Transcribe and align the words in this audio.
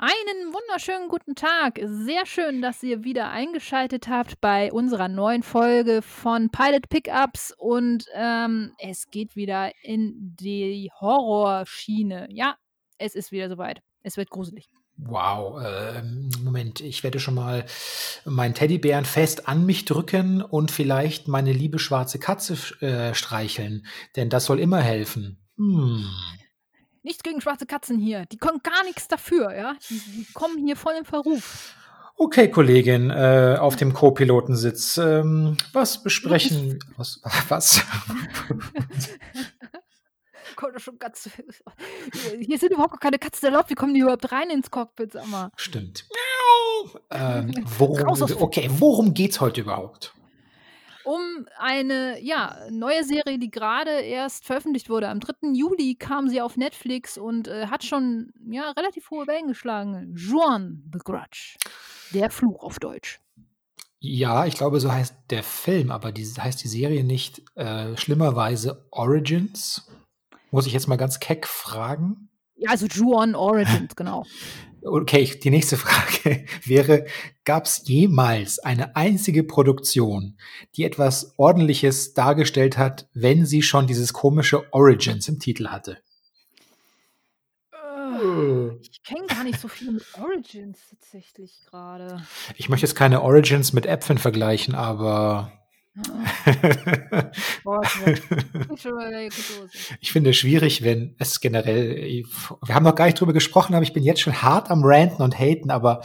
Einen 0.00 0.54
wunderschönen 0.54 1.08
guten 1.08 1.34
Tag. 1.34 1.80
Sehr 1.82 2.24
schön, 2.24 2.62
dass 2.62 2.84
ihr 2.84 3.02
wieder 3.02 3.32
eingeschaltet 3.32 4.06
habt 4.06 4.40
bei 4.40 4.72
unserer 4.72 5.08
neuen 5.08 5.42
Folge 5.42 6.02
von 6.02 6.50
Pilot 6.50 6.88
Pickups 6.88 7.52
und 7.58 8.04
ähm, 8.14 8.70
es 8.78 9.10
geht 9.10 9.34
wieder 9.34 9.72
in 9.82 10.36
die 10.36 10.88
Horrorschiene. 11.00 12.28
Ja, 12.30 12.54
es 12.98 13.16
ist 13.16 13.32
wieder 13.32 13.48
soweit. 13.48 13.82
Es 14.04 14.16
wird 14.16 14.30
gruselig. 14.30 14.68
Wow, 14.98 15.60
äh, 15.64 16.04
Moment, 16.44 16.80
ich 16.80 17.02
werde 17.02 17.18
schon 17.18 17.34
mal 17.34 17.66
meinen 18.24 18.54
Teddybären 18.54 19.04
fest 19.04 19.48
an 19.48 19.66
mich 19.66 19.84
drücken 19.84 20.42
und 20.42 20.70
vielleicht 20.70 21.26
meine 21.26 21.52
liebe 21.52 21.80
schwarze 21.80 22.20
Katze 22.20 22.54
äh, 22.86 23.14
streicheln, 23.14 23.84
denn 24.14 24.30
das 24.30 24.44
soll 24.44 24.60
immer 24.60 24.78
helfen. 24.78 25.44
Hm. 25.56 26.06
Nichts 27.02 27.22
gegen 27.22 27.40
schwarze 27.40 27.66
Katzen 27.66 27.98
hier. 27.98 28.26
Die 28.26 28.38
können 28.38 28.60
gar 28.62 28.84
nichts 28.84 29.08
dafür, 29.08 29.54
ja. 29.54 29.74
Die, 29.88 29.98
die 29.98 30.26
kommen 30.32 30.58
hier 30.64 30.76
voll 30.76 30.94
im 30.98 31.04
Verruf. 31.04 31.74
Okay, 32.16 32.50
Kollegin, 32.50 33.10
äh, 33.10 33.56
auf 33.60 33.76
dem 33.76 33.92
Co-Pilotensitz. 33.92 34.98
Ähm, 34.98 35.56
was 35.72 36.02
besprechen? 36.02 36.80
Was? 36.96 37.20
was? 37.48 37.80
Hier 42.40 42.58
sind 42.58 42.72
überhaupt 42.72 43.00
keine 43.00 43.18
Katzen 43.18 43.46
erlaubt. 43.46 43.70
Wie 43.70 43.74
kommen 43.74 43.94
die 43.94 44.00
überhaupt 44.00 44.32
rein 44.32 44.50
ins 44.50 44.70
Cockpit, 44.70 45.12
sag 45.12 45.28
mal? 45.28 45.50
Stimmt. 45.56 46.04
Ähm, 47.10 47.54
worum, 47.78 48.22
okay, 48.40 48.68
worum 48.72 49.14
geht's 49.14 49.40
heute 49.40 49.60
überhaupt? 49.60 50.14
Um 51.08 51.46
eine 51.56 52.20
ja, 52.22 52.54
neue 52.70 53.02
Serie, 53.02 53.38
die 53.38 53.50
gerade 53.50 53.90
erst 53.90 54.44
veröffentlicht 54.44 54.90
wurde. 54.90 55.08
Am 55.08 55.20
3. 55.20 55.54
Juli 55.54 55.94
kam 55.94 56.28
sie 56.28 56.42
auf 56.42 56.58
Netflix 56.58 57.16
und 57.16 57.48
äh, 57.48 57.68
hat 57.68 57.82
schon 57.82 58.30
ja, 58.50 58.70
relativ 58.72 59.10
hohe 59.10 59.26
Wellen 59.26 59.48
geschlagen. 59.48 60.14
Juan 60.14 60.82
the 60.92 60.98
Grudge. 60.98 61.56
Der 62.12 62.30
Fluch 62.30 62.62
auf 62.62 62.78
Deutsch. 62.78 63.20
Ja, 64.00 64.44
ich 64.44 64.54
glaube, 64.54 64.80
so 64.80 64.92
heißt 64.92 65.14
der 65.30 65.42
Film, 65.42 65.90
aber 65.90 66.12
die, 66.12 66.26
heißt 66.26 66.62
die 66.62 66.68
Serie 66.68 67.02
nicht 67.04 67.42
äh, 67.56 67.96
schlimmerweise 67.96 68.86
Origins? 68.90 69.90
Muss 70.50 70.66
ich 70.66 70.74
jetzt 70.74 70.88
mal 70.88 70.96
ganz 70.96 71.20
keck 71.20 71.46
fragen? 71.46 72.28
Ja, 72.54 72.70
also 72.70 72.86
Juan 72.86 73.34
Origins, 73.34 73.96
genau. 73.96 74.26
Okay, 74.82 75.24
die 75.42 75.50
nächste 75.50 75.76
Frage 75.78 76.44
wäre, 76.64 77.06
gab 77.44 77.66
es 77.66 77.82
jemals 77.86 78.58
eine 78.58 78.96
einzige 78.96 79.44
Produktion, 79.44 80.38
die 80.76 80.84
etwas 80.84 81.34
Ordentliches 81.38 82.14
dargestellt 82.14 82.78
hat, 82.78 83.08
wenn 83.14 83.46
sie 83.46 83.62
schon 83.62 83.86
dieses 83.86 84.12
komische 84.12 84.72
Origins 84.72 85.28
im 85.28 85.38
Titel 85.38 85.68
hatte? 85.68 85.98
Äh, 87.72 88.76
ich 88.80 89.02
kenne 89.02 89.26
gar 89.26 89.44
nicht 89.44 89.60
so 89.60 89.68
viel 89.68 89.92
mit 89.92 90.04
Origins 90.20 90.78
tatsächlich 90.90 91.60
gerade. 91.68 92.22
Ich 92.56 92.68
möchte 92.68 92.86
jetzt 92.86 92.96
keine 92.96 93.22
Origins 93.22 93.72
mit 93.72 93.86
Äpfeln 93.86 94.18
vergleichen, 94.18 94.74
aber 94.74 95.52
ich 100.00 100.12
finde 100.12 100.30
es 100.30 100.36
schwierig, 100.36 100.82
wenn 100.82 101.14
es 101.18 101.40
generell, 101.40 102.24
wir 102.64 102.74
haben 102.74 102.84
noch 102.84 102.94
gar 102.94 103.06
nicht 103.06 103.20
drüber 103.20 103.32
gesprochen, 103.32 103.74
aber 103.74 103.82
ich 103.82 103.92
bin 103.92 104.02
jetzt 104.02 104.20
schon 104.20 104.42
hart 104.42 104.70
am 104.70 104.82
Ranten 104.84 105.22
und 105.22 105.38
Haten, 105.38 105.70
aber 105.70 106.02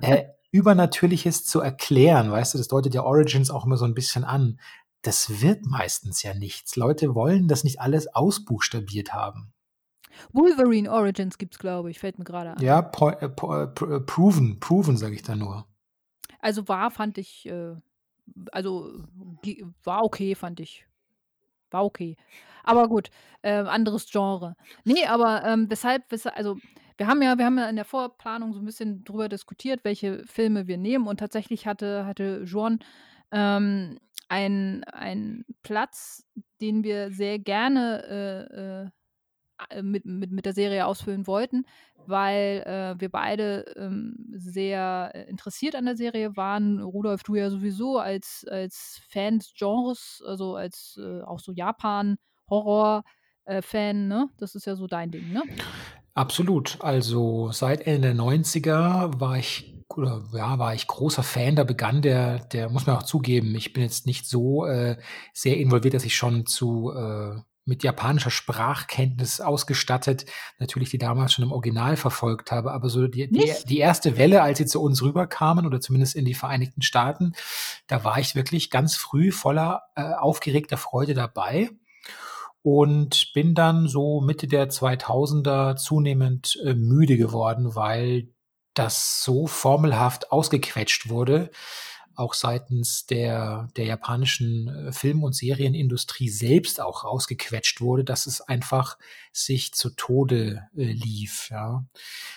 äh, 0.00 0.24
Übernatürliches 0.50 1.44
zu 1.44 1.60
erklären, 1.60 2.30
weißt 2.30 2.54
du, 2.54 2.58
das 2.58 2.68
deutet 2.68 2.94
ja 2.94 3.02
Origins 3.02 3.50
auch 3.50 3.66
immer 3.66 3.76
so 3.76 3.84
ein 3.84 3.94
bisschen 3.94 4.24
an. 4.24 4.58
Das 5.02 5.42
wird 5.42 5.66
meistens 5.66 6.22
ja 6.22 6.34
nichts. 6.34 6.76
Leute 6.76 7.14
wollen 7.14 7.48
das 7.48 7.62
nicht 7.62 7.80
alles 7.80 8.12
ausbuchstabiert 8.14 9.12
haben. 9.12 9.52
Wolverine 10.32 10.90
Origins 10.90 11.38
gibt 11.38 11.54
es, 11.54 11.58
glaube 11.58 11.90
ich, 11.90 11.98
fällt 11.98 12.18
mir 12.18 12.24
gerade 12.24 12.50
an. 12.50 12.62
Ja, 12.62 12.82
po, 12.82 13.10
äh, 13.10 13.28
po, 13.28 13.54
äh, 13.54 14.00
proven, 14.00 14.60
proven, 14.60 14.96
sage 14.96 15.14
ich 15.14 15.22
da 15.22 15.36
nur. 15.36 15.66
Also 16.40 16.68
war, 16.68 16.90
fand 16.90 17.18
ich, 17.18 17.46
äh, 17.46 17.74
also 18.52 19.04
war 19.84 20.04
okay, 20.04 20.34
fand 20.34 20.60
ich. 20.60 20.86
War 21.70 21.84
okay. 21.84 22.16
Aber 22.62 22.88
gut, 22.88 23.10
äh, 23.42 23.52
anderes 23.52 24.10
Genre. 24.10 24.56
Nee, 24.84 25.06
aber 25.06 25.44
ähm, 25.44 25.66
weshalb, 25.68 26.04
weshalb, 26.10 26.36
also 26.36 26.56
wir 26.96 27.06
haben 27.06 27.22
ja, 27.22 27.38
wir 27.38 27.44
haben 27.44 27.58
ja 27.58 27.68
in 27.68 27.76
der 27.76 27.84
Vorplanung 27.84 28.52
so 28.52 28.60
ein 28.60 28.64
bisschen 28.64 29.04
drüber 29.04 29.28
diskutiert, 29.28 29.84
welche 29.84 30.24
Filme 30.26 30.66
wir 30.66 30.78
nehmen 30.78 31.06
und 31.06 31.18
tatsächlich 31.18 31.66
hatte, 31.66 32.06
hatte 32.06 32.42
Joan 32.44 32.80
ähm, 33.32 33.98
einen 34.28 35.44
Platz, 35.62 36.24
den 36.60 36.82
wir 36.82 37.10
sehr 37.10 37.38
gerne 37.38 38.90
äh, 39.70 39.76
äh, 39.76 39.82
mit, 39.82 40.04
mit, 40.04 40.30
mit 40.32 40.46
der 40.46 40.52
Serie 40.52 40.86
ausfüllen 40.86 41.26
wollten, 41.26 41.64
weil 42.08 42.62
äh, 42.66 43.00
wir 43.00 43.08
beide 43.10 43.64
ähm, 43.76 44.16
sehr 44.32 45.10
äh, 45.14 45.24
interessiert 45.28 45.74
an 45.74 45.86
der 45.86 45.96
Serie 45.96 46.36
waren. 46.36 46.80
Rudolf, 46.80 47.22
du 47.22 47.34
ja 47.34 47.48
sowieso 47.50 47.98
als, 47.98 48.46
als 48.50 49.00
Fan 49.08 49.38
des 49.38 49.54
Genres, 49.54 50.22
also 50.26 50.56
als 50.56 50.98
äh, 51.02 51.22
auch 51.22 51.40
so 51.40 51.52
Japan-Horror-Fan, 51.52 53.96
äh, 53.96 54.02
ne? 54.08 54.28
Das 54.38 54.54
ist 54.54 54.66
ja 54.66 54.76
so 54.76 54.86
dein 54.86 55.10
Ding, 55.10 55.32
ne? 55.32 55.42
Absolut. 56.14 56.78
Also 56.80 57.50
seit 57.52 57.86
Ende 57.86 58.14
der 58.14 58.16
90er 58.16 59.20
war 59.20 59.38
ich 59.38 59.76
oder 59.94 60.24
ja, 60.32 60.58
war 60.58 60.74
ich 60.74 60.86
großer 60.86 61.22
Fan. 61.22 61.56
Da 61.56 61.64
begann 61.64 62.02
der, 62.02 62.40
der 62.40 62.68
muss 62.68 62.86
man 62.86 62.96
auch 62.96 63.02
zugeben, 63.02 63.54
ich 63.54 63.72
bin 63.72 63.82
jetzt 63.82 64.06
nicht 64.06 64.26
so 64.26 64.66
äh, 64.66 64.96
sehr 65.32 65.58
involviert, 65.58 65.94
dass 65.94 66.04
ich 66.04 66.16
schon 66.16 66.46
zu 66.46 66.92
äh, 66.92 67.40
mit 67.66 67.82
japanischer 67.82 68.30
Sprachkenntnis 68.30 69.40
ausgestattet, 69.40 70.24
natürlich 70.58 70.90
die 70.90 70.98
damals 70.98 71.32
schon 71.32 71.44
im 71.44 71.52
Original 71.52 71.96
verfolgt 71.96 72.52
habe, 72.52 72.72
aber 72.72 72.88
so 72.88 73.08
die, 73.08 73.28
die, 73.28 73.52
die, 73.68 73.78
erste 73.78 74.16
Welle, 74.16 74.42
als 74.42 74.58
sie 74.58 74.66
zu 74.66 74.80
uns 74.80 75.02
rüberkamen 75.02 75.66
oder 75.66 75.80
zumindest 75.80 76.14
in 76.14 76.24
die 76.24 76.34
Vereinigten 76.34 76.82
Staaten, 76.82 77.34
da 77.88 78.04
war 78.04 78.18
ich 78.18 78.36
wirklich 78.36 78.70
ganz 78.70 78.96
früh 78.96 79.32
voller 79.32 79.82
äh, 79.96 80.02
aufgeregter 80.14 80.76
Freude 80.76 81.14
dabei 81.14 81.70
und 82.62 83.32
bin 83.34 83.54
dann 83.54 83.88
so 83.88 84.20
Mitte 84.20 84.46
der 84.46 84.70
2000er 84.70 85.76
zunehmend 85.76 86.58
äh, 86.64 86.74
müde 86.74 87.16
geworden, 87.16 87.74
weil 87.74 88.28
das 88.74 89.22
so 89.24 89.46
formelhaft 89.46 90.30
ausgequetscht 90.30 91.08
wurde, 91.08 91.50
auch 92.16 92.34
seitens 92.34 93.06
der, 93.06 93.68
der 93.76 93.84
japanischen 93.84 94.68
äh, 94.68 94.92
Film- 94.92 95.22
und 95.22 95.34
Serienindustrie 95.34 96.28
selbst 96.28 96.80
auch 96.80 97.04
rausgequetscht 97.04 97.80
wurde, 97.80 98.04
dass 98.04 98.26
es 98.26 98.40
einfach 98.40 98.98
sich 99.32 99.74
zu 99.74 99.90
Tode 99.90 100.66
äh, 100.76 100.84
lief. 100.84 101.48
Ja. 101.50 101.84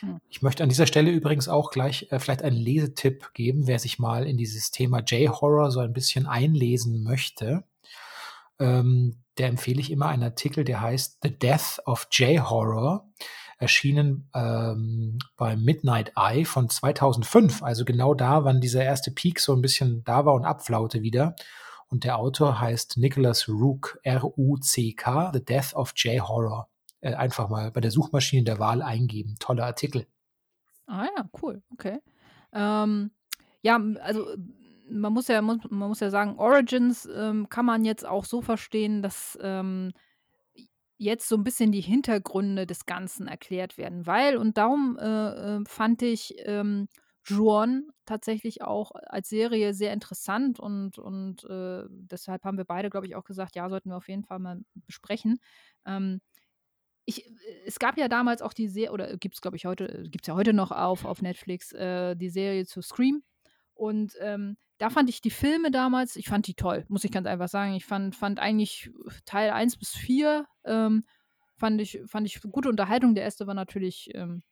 Hm. 0.02 0.20
Ich 0.30 0.42
möchte 0.42 0.64
an 0.64 0.70
dieser 0.70 0.88
Stelle 0.88 1.12
übrigens 1.12 1.48
auch 1.48 1.72
gleich 1.72 2.08
äh, 2.12 2.20
vielleicht 2.20 2.44
einen 2.44 2.58
Lesetipp 2.58 3.34
geben, 3.34 3.68
wer 3.68 3.80
sich 3.80 4.00
mal 4.00 4.28
in 4.28 4.38
dieses 4.38 4.72
Thema 4.72 5.00
J-Horror 5.00 5.72
so 5.72 5.80
ein 5.80 5.94
bisschen 5.94 6.28
einlesen 6.28 7.04
möchte. 7.04 7.64
Ähm, 8.60 9.18
der 9.38 9.48
empfehle 9.48 9.80
ich 9.80 9.92
immer 9.92 10.08
einen 10.08 10.24
Artikel, 10.24 10.66
der 10.66 10.82
heißt 10.82 11.20
The 11.24 11.32
Death 11.32 11.82
of 11.86 12.08
J-Horror 12.12 13.10
erschienen 13.60 14.30
ähm, 14.34 15.20
beim 15.38 15.62
Midnight 15.64 16.14
Eye 16.16 16.46
von 16.46 16.70
2005, 16.70 17.62
also 17.62 17.86
genau 17.86 18.14
da, 18.14 18.46
wann 18.46 18.62
dieser 18.62 18.84
erste 18.84 19.12
Peak 19.12 19.40
so 19.40 19.54
ein 19.54 19.62
bisschen 19.62 20.04
da 20.06 20.26
war 20.26 20.34
und 20.34 20.46
abflaute 20.46 21.02
wieder. 21.02 21.36
Und 21.90 22.04
der 22.06 22.18
Autor 22.18 22.60
heißt 22.60 22.98
Nicholas 22.98 23.50
Rook, 23.50 24.00
R-U-C-K, 24.04 25.32
The 25.34 25.44
Death 25.44 25.74
of 25.74 25.94
J-Horror. 25.96 26.70
Äh, 27.02 27.14
einfach 27.16 27.50
mal 27.50 27.72
bei 27.72 27.82
der 27.82 27.92
Suchmaschine 27.92 28.44
der 28.44 28.60
Wahl 28.60 28.82
eingeben. 28.82 29.36
Toller 29.40 29.66
Artikel. 29.66 30.08
Ah 30.88 31.06
ja, 31.16 31.30
cool, 31.42 31.62
okay. 31.72 32.00
Ähm, 32.54 33.12
ja, 33.62 33.80
also 34.02 34.26
man 34.90 35.14
muss 35.14 35.28
ja, 35.28 35.42
man 35.42 35.60
muss 35.70 36.00
ja 36.00 36.10
sagen, 36.10 36.38
Origins 36.38 37.08
ähm, 37.14 37.50
kann 37.50 37.66
man 37.66 37.86
jetzt 37.86 38.06
auch 38.06 38.26
so 38.26 38.42
verstehen, 38.42 39.02
dass 39.02 39.38
ähm, 39.42 39.92
jetzt 41.00 41.30
so 41.30 41.38
ein 41.38 41.44
bisschen 41.46 41.72
die 41.74 41.82
Hintergründe 41.82 42.68
des 42.68 42.86
Ganzen 42.86 43.28
erklärt 43.28 43.78
werden, 43.80 44.06
weil 44.08 44.38
und 44.38 44.58
darum, 44.58 44.98
äh, 45.02 45.58
äh, 45.58 45.64
fand 45.68 46.04
ich, 46.04 46.36
ähm, 46.46 46.90
Juon 47.26 47.92
tatsächlich 48.06 48.64
auch 48.64 48.92
als 48.94 49.30
Serie 49.30 49.74
sehr 49.74 49.94
interessant 49.94 50.60
und 50.60 50.98
und, 51.00 51.44
äh, 51.46 51.84
deshalb 51.90 52.44
haben 52.46 52.58
wir 52.58 52.66
beide, 52.66 52.90
glaube 52.92 53.08
ich, 53.08 53.16
auch 53.16 53.26
gesagt: 53.26 53.56
„Ja, 53.56 53.70
sollten 53.70 53.90
wir 53.92 53.98
auf 53.98 54.10
jeden 54.10 54.24
Fall 54.26 54.40
mal 54.40 54.62
besprechen.“ 54.88 55.40
Ähm, 55.86 56.22
ich 57.06 57.26
äh, 57.28 57.32
es 57.66 57.80
gab 57.80 57.98
ja 57.98 58.08
damals 58.08 58.42
auch 58.42 58.54
die 58.54 58.68
Serie 58.68 58.92
oder 58.92 59.18
gibt 59.18 59.36
es, 59.36 59.42
glaube 59.42 59.58
ich, 59.58 59.66
heute 59.66 60.04
gibt 60.10 60.24
es 60.26 60.28
ja 60.28 60.36
heute 60.36 60.54
noch 60.54 60.72
auf 60.72 61.06
auf 61.06 61.22
Netflix, 61.22 61.72
äh, 61.74 62.16
die 62.16 62.30
Serie 62.30 62.66
zu 62.66 62.82
Scream 62.82 63.24
und, 63.76 64.16
ähm, 64.22 64.58
da 64.80 64.90
fand 64.90 65.10
ich 65.10 65.22
die 65.22 65.30
Filme 65.32 65.72
damals 65.72 66.16
ich 66.16 66.28
fand 66.30 66.48
die 66.48 66.56
toll, 66.56 66.86
muss 66.90 67.04
ich 67.06 67.12
ganz 67.12 67.28
einfach 67.28 67.50
sagen. 67.50 67.76
Ich 67.76 67.86
fand 67.86 68.16
fand 68.16 68.40
eigentlich 68.40 68.92
Teil 69.26 69.52
1 69.52 69.78
bis 69.78 69.92
4, 69.92 70.48
ähm, 70.66 71.06
fand 71.58 71.82
ich 71.82 72.02
fand 72.08 72.28
ich 72.28 72.42
gute 72.42 72.70
Unterhaltung. 72.70 73.16
Der 73.16 73.26
erste 73.26 73.48
war 73.48 73.54
natürlich, 73.56 74.12
ähm 74.16 74.44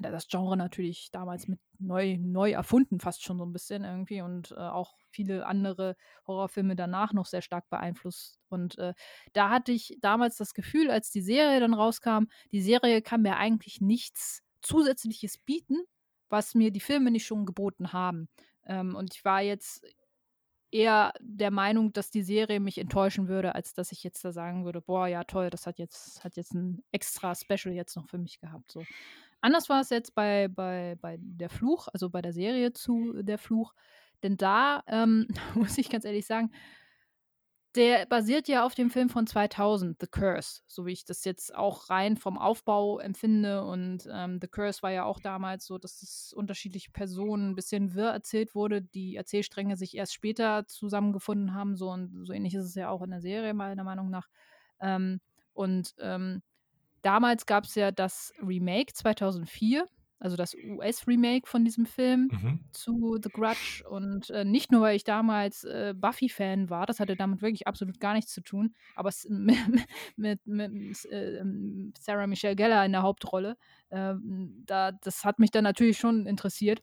das 0.00 0.26
Genre 0.28 0.56
natürlich 0.56 1.10
damals 1.10 1.48
mit 1.48 1.60
neu 1.78 2.16
neu 2.18 2.52
erfunden, 2.52 2.98
fast 3.00 3.22
schon 3.22 3.38
so 3.38 3.44
ein 3.44 3.52
bisschen 3.52 3.84
irgendwie 3.84 4.22
und, 4.22 4.52
äh, 4.52 4.54
auch 4.56 4.96
viele 5.10 5.44
andere 5.46 5.96
Horrorfilme 6.26 6.76
danach 6.76 7.12
noch 7.12 7.26
sehr 7.26 7.42
stark 7.42 7.68
beeinflusst. 7.68 8.38
Und, 8.48 8.78
äh, 8.78 8.94
da 9.34 9.50
hatte 9.50 9.72
ich 9.72 9.98
damals 10.00 10.36
das 10.36 10.54
Gefühl, 10.54 10.90
als 10.90 11.10
die 11.10 11.20
Serie 11.20 11.60
dann 11.60 11.74
rauskam 11.74 12.24
die 12.52 12.62
Serie 12.62 13.02
kann 13.02 13.22
mir 13.22 13.36
eigentlich 13.36 13.80
nichts 13.80 14.42
Zusätzliches 14.62 15.38
bieten, 15.38 15.82
was 16.30 16.54
mir 16.54 16.70
die 16.70 16.80
Filme 16.80 17.10
nicht 17.10 17.26
schon 17.26 17.44
geboten 17.44 17.92
haben. 17.92 18.28
Ähm, 18.66 18.94
und 18.94 19.14
ich 19.14 19.24
war 19.24 19.42
jetzt 19.42 19.84
eher 20.70 21.12
der 21.20 21.50
Meinung, 21.50 21.92
dass 21.92 22.10
die 22.10 22.22
Serie 22.22 22.58
mich 22.58 22.78
enttäuschen 22.78 23.28
würde, 23.28 23.54
als 23.54 23.74
dass 23.74 23.92
ich 23.92 24.02
jetzt 24.02 24.24
da 24.24 24.32
sagen 24.32 24.64
würde, 24.64 24.80
boah, 24.80 25.06
ja 25.06 25.22
toll, 25.24 25.50
das 25.50 25.66
hat 25.66 25.78
jetzt, 25.78 26.24
hat 26.24 26.36
jetzt 26.36 26.54
ein 26.54 26.82
extra 26.92 27.34
Special 27.34 27.74
jetzt 27.74 27.94
noch 27.94 28.08
für 28.08 28.18
mich 28.18 28.40
gehabt. 28.40 28.72
So. 28.72 28.84
Anders 29.42 29.68
war 29.68 29.80
es 29.80 29.90
jetzt 29.90 30.14
bei, 30.14 30.48
bei, 30.48 30.96
bei 31.00 31.18
Der 31.20 31.50
Fluch, 31.50 31.88
also 31.92 32.08
bei 32.08 32.22
der 32.22 32.32
Serie 32.32 32.72
zu 32.72 33.22
Der 33.22 33.38
Fluch. 33.38 33.74
Denn 34.22 34.36
da 34.36 34.82
ähm, 34.86 35.28
muss 35.54 35.76
ich 35.78 35.90
ganz 35.90 36.04
ehrlich 36.04 36.26
sagen, 36.26 36.50
der 37.74 38.06
basiert 38.06 38.48
ja 38.48 38.66
auf 38.66 38.74
dem 38.74 38.90
Film 38.90 39.08
von 39.08 39.26
2000, 39.26 39.96
The 40.00 40.06
Curse, 40.06 40.60
so 40.66 40.84
wie 40.84 40.92
ich 40.92 41.04
das 41.04 41.24
jetzt 41.24 41.54
auch 41.54 41.88
rein 41.88 42.16
vom 42.16 42.36
Aufbau 42.38 42.98
empfinde. 42.98 43.64
Und 43.64 44.08
ähm, 44.12 44.38
The 44.40 44.48
Curse 44.48 44.82
war 44.82 44.90
ja 44.90 45.04
auch 45.04 45.20
damals 45.20 45.66
so, 45.66 45.78
dass 45.78 46.02
es 46.02 46.32
unterschiedliche 46.34 46.90
Personen 46.90 47.50
ein 47.50 47.54
bisschen 47.54 47.94
wirr 47.94 48.10
erzählt 48.10 48.54
wurde, 48.54 48.82
die 48.82 49.16
Erzählstränge 49.16 49.76
sich 49.76 49.96
erst 49.96 50.12
später 50.12 50.66
zusammengefunden 50.68 51.54
haben. 51.54 51.76
So 51.76 51.90
und 51.90 52.26
so 52.26 52.32
ähnlich 52.32 52.54
ist 52.54 52.64
es 52.64 52.74
ja 52.74 52.90
auch 52.90 53.02
in 53.02 53.10
der 53.10 53.20
Serie, 53.20 53.54
meiner 53.54 53.84
Meinung 53.84 54.10
nach. 54.10 54.28
Ähm, 54.80 55.20
und 55.54 55.94
ähm, 55.98 56.42
damals 57.00 57.46
gab 57.46 57.64
es 57.64 57.74
ja 57.74 57.90
das 57.90 58.32
Remake 58.42 58.92
2004 58.92 59.86
also 60.22 60.36
das 60.36 60.54
US-Remake 60.54 61.48
von 61.48 61.64
diesem 61.64 61.84
Film 61.84 62.28
mhm. 62.30 62.60
zu 62.70 63.18
The 63.22 63.28
Grudge. 63.28 63.82
Und 63.88 64.30
äh, 64.30 64.44
nicht 64.44 64.70
nur, 64.70 64.82
weil 64.82 64.96
ich 64.96 65.04
damals 65.04 65.64
äh, 65.64 65.94
Buffy-Fan 65.96 66.70
war, 66.70 66.86
das 66.86 67.00
hatte 67.00 67.16
damit 67.16 67.42
wirklich 67.42 67.66
absolut 67.66 67.98
gar 67.98 68.14
nichts 68.14 68.32
zu 68.32 68.40
tun, 68.40 68.74
aber 68.94 69.10
mit, 69.28 69.58
mit, 70.16 70.46
mit 70.46 71.04
äh, 71.06 71.42
Sarah 71.98 72.26
Michelle 72.26 72.56
Geller 72.56 72.84
in 72.84 72.92
der 72.92 73.02
Hauptrolle, 73.02 73.56
ähm, 73.90 74.62
da, 74.66 74.92
das 74.92 75.24
hat 75.24 75.38
mich 75.38 75.50
dann 75.50 75.64
natürlich 75.64 75.98
schon 75.98 76.26
interessiert. 76.26 76.82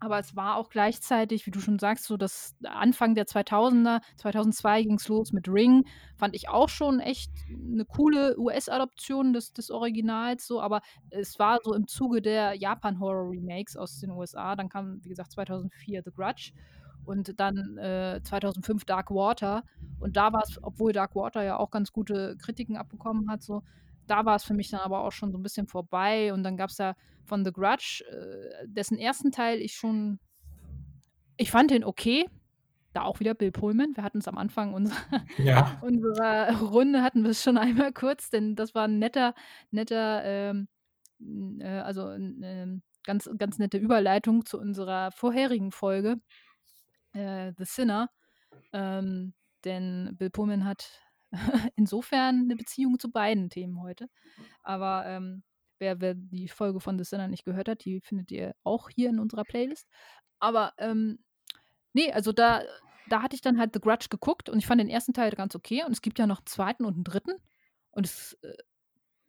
Aber 0.00 0.18
es 0.18 0.36
war 0.36 0.56
auch 0.56 0.68
gleichzeitig, 0.68 1.46
wie 1.46 1.50
du 1.50 1.60
schon 1.60 1.78
sagst, 1.78 2.04
so 2.04 2.16
das 2.16 2.56
Anfang 2.64 3.14
der 3.14 3.26
2000er, 3.26 4.00
2002 4.16 4.82
ging 4.82 4.94
es 4.96 5.08
los 5.08 5.32
mit 5.32 5.48
Ring, 5.48 5.86
fand 6.16 6.34
ich 6.34 6.48
auch 6.48 6.68
schon 6.68 7.00
echt 7.00 7.30
eine 7.48 7.84
coole 7.84 8.38
US-Adoption 8.38 9.32
des, 9.32 9.52
des 9.52 9.70
Originals, 9.70 10.46
so, 10.46 10.60
aber 10.60 10.82
es 11.10 11.38
war 11.38 11.58
so 11.62 11.74
im 11.74 11.86
Zuge 11.86 12.20
der 12.20 12.54
Japan-Horror-Remakes 12.54 13.76
aus 13.76 13.98
den 14.00 14.10
USA. 14.10 14.56
Dann 14.56 14.68
kam, 14.68 15.02
wie 15.04 15.08
gesagt, 15.08 15.32
2004 15.32 16.02
The 16.04 16.10
Grudge 16.10 16.52
und 17.04 17.38
dann 17.38 17.78
äh, 17.78 18.20
2005 18.22 18.84
Dark 18.84 19.10
Water. 19.10 19.62
Und 20.00 20.16
da 20.16 20.32
war 20.32 20.42
es, 20.42 20.58
obwohl 20.62 20.92
Dark 20.92 21.14
Water 21.14 21.42
ja 21.42 21.58
auch 21.58 21.70
ganz 21.70 21.92
gute 21.92 22.36
Kritiken 22.36 22.76
abbekommen 22.76 23.30
hat, 23.30 23.42
so, 23.42 23.62
da 24.06 24.24
war 24.24 24.36
es 24.36 24.44
für 24.44 24.54
mich 24.54 24.70
dann 24.70 24.80
aber 24.80 25.00
auch 25.00 25.12
schon 25.12 25.32
so 25.32 25.38
ein 25.38 25.42
bisschen 25.42 25.66
vorbei. 25.66 26.32
Und 26.32 26.42
dann 26.42 26.56
gab 26.56 26.70
es 26.70 26.78
ja 26.78 26.94
von 27.24 27.44
The 27.44 27.52
Grudge, 27.52 28.04
äh, 28.10 28.66
dessen 28.66 28.98
ersten 28.98 29.32
Teil 29.32 29.60
ich 29.60 29.74
schon, 29.74 30.18
ich 31.36 31.50
fand 31.50 31.70
den 31.70 31.84
okay. 31.84 32.28
Da 32.92 33.02
auch 33.02 33.18
wieder 33.18 33.34
Bill 33.34 33.50
Pullman. 33.50 33.96
Wir 33.96 34.04
hatten 34.04 34.18
es 34.18 34.28
am 34.28 34.38
Anfang 34.38 34.72
unserer, 34.72 34.96
ja. 35.38 35.78
unserer 35.82 36.60
Runde, 36.60 37.02
hatten 37.02 37.24
wir 37.24 37.30
es 37.30 37.42
schon 37.42 37.58
einmal 37.58 37.92
kurz, 37.92 38.30
denn 38.30 38.54
das 38.54 38.74
war 38.74 38.86
ein 38.86 39.00
netter, 39.00 39.34
netter, 39.72 40.22
ähm, 40.24 40.68
äh, 41.58 41.80
also 41.80 42.10
äh, 42.10 42.78
ganz, 43.02 43.28
ganz 43.36 43.58
nette 43.58 43.78
Überleitung 43.78 44.46
zu 44.46 44.60
unserer 44.60 45.10
vorherigen 45.10 45.72
Folge, 45.72 46.20
äh, 47.14 47.52
The 47.58 47.64
Sinner. 47.64 48.10
Ähm, 48.72 49.34
denn 49.64 50.14
Bill 50.16 50.30
Pullman 50.30 50.64
hat 50.64 51.03
insofern 51.76 52.42
eine 52.42 52.56
Beziehung 52.56 52.98
zu 52.98 53.10
beiden 53.10 53.50
Themen 53.50 53.80
heute. 53.80 54.08
Aber 54.62 55.04
ähm, 55.06 55.42
wer, 55.78 56.00
wer 56.00 56.14
die 56.14 56.48
Folge 56.48 56.80
von 56.80 56.98
The 56.98 57.04
Sinner 57.04 57.28
nicht 57.28 57.44
gehört 57.44 57.68
hat, 57.68 57.84
die 57.84 58.00
findet 58.00 58.30
ihr 58.30 58.54
auch 58.62 58.88
hier 58.90 59.10
in 59.10 59.18
unserer 59.18 59.44
Playlist. 59.44 59.88
Aber 60.38 60.72
ähm, 60.78 61.18
nee, 61.92 62.12
also 62.12 62.32
da, 62.32 62.62
da 63.08 63.22
hatte 63.22 63.36
ich 63.36 63.42
dann 63.42 63.58
halt 63.58 63.74
The 63.74 63.80
Grudge 63.80 64.08
geguckt 64.10 64.48
und 64.48 64.58
ich 64.58 64.66
fand 64.66 64.80
den 64.80 64.88
ersten 64.88 65.12
Teil 65.12 65.30
ganz 65.30 65.54
okay. 65.54 65.84
Und 65.84 65.92
es 65.92 66.02
gibt 66.02 66.18
ja 66.18 66.26
noch 66.26 66.38
einen 66.38 66.46
zweiten 66.46 66.84
und 66.84 66.94
einen 66.94 67.04
dritten. 67.04 67.32
Und 67.90 68.06
es, 68.06 68.34
äh, 68.42 68.54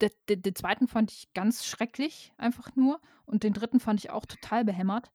der, 0.02 0.12
den 0.36 0.56
zweiten 0.56 0.88
fand 0.88 1.12
ich 1.12 1.34
ganz 1.34 1.66
schrecklich, 1.66 2.34
einfach 2.38 2.76
nur. 2.76 3.00
Und 3.26 3.44
den 3.44 3.54
dritten 3.54 3.80
fand 3.80 4.00
ich 4.00 4.10
auch 4.10 4.26
total 4.26 4.66
behämmert. 4.66 5.12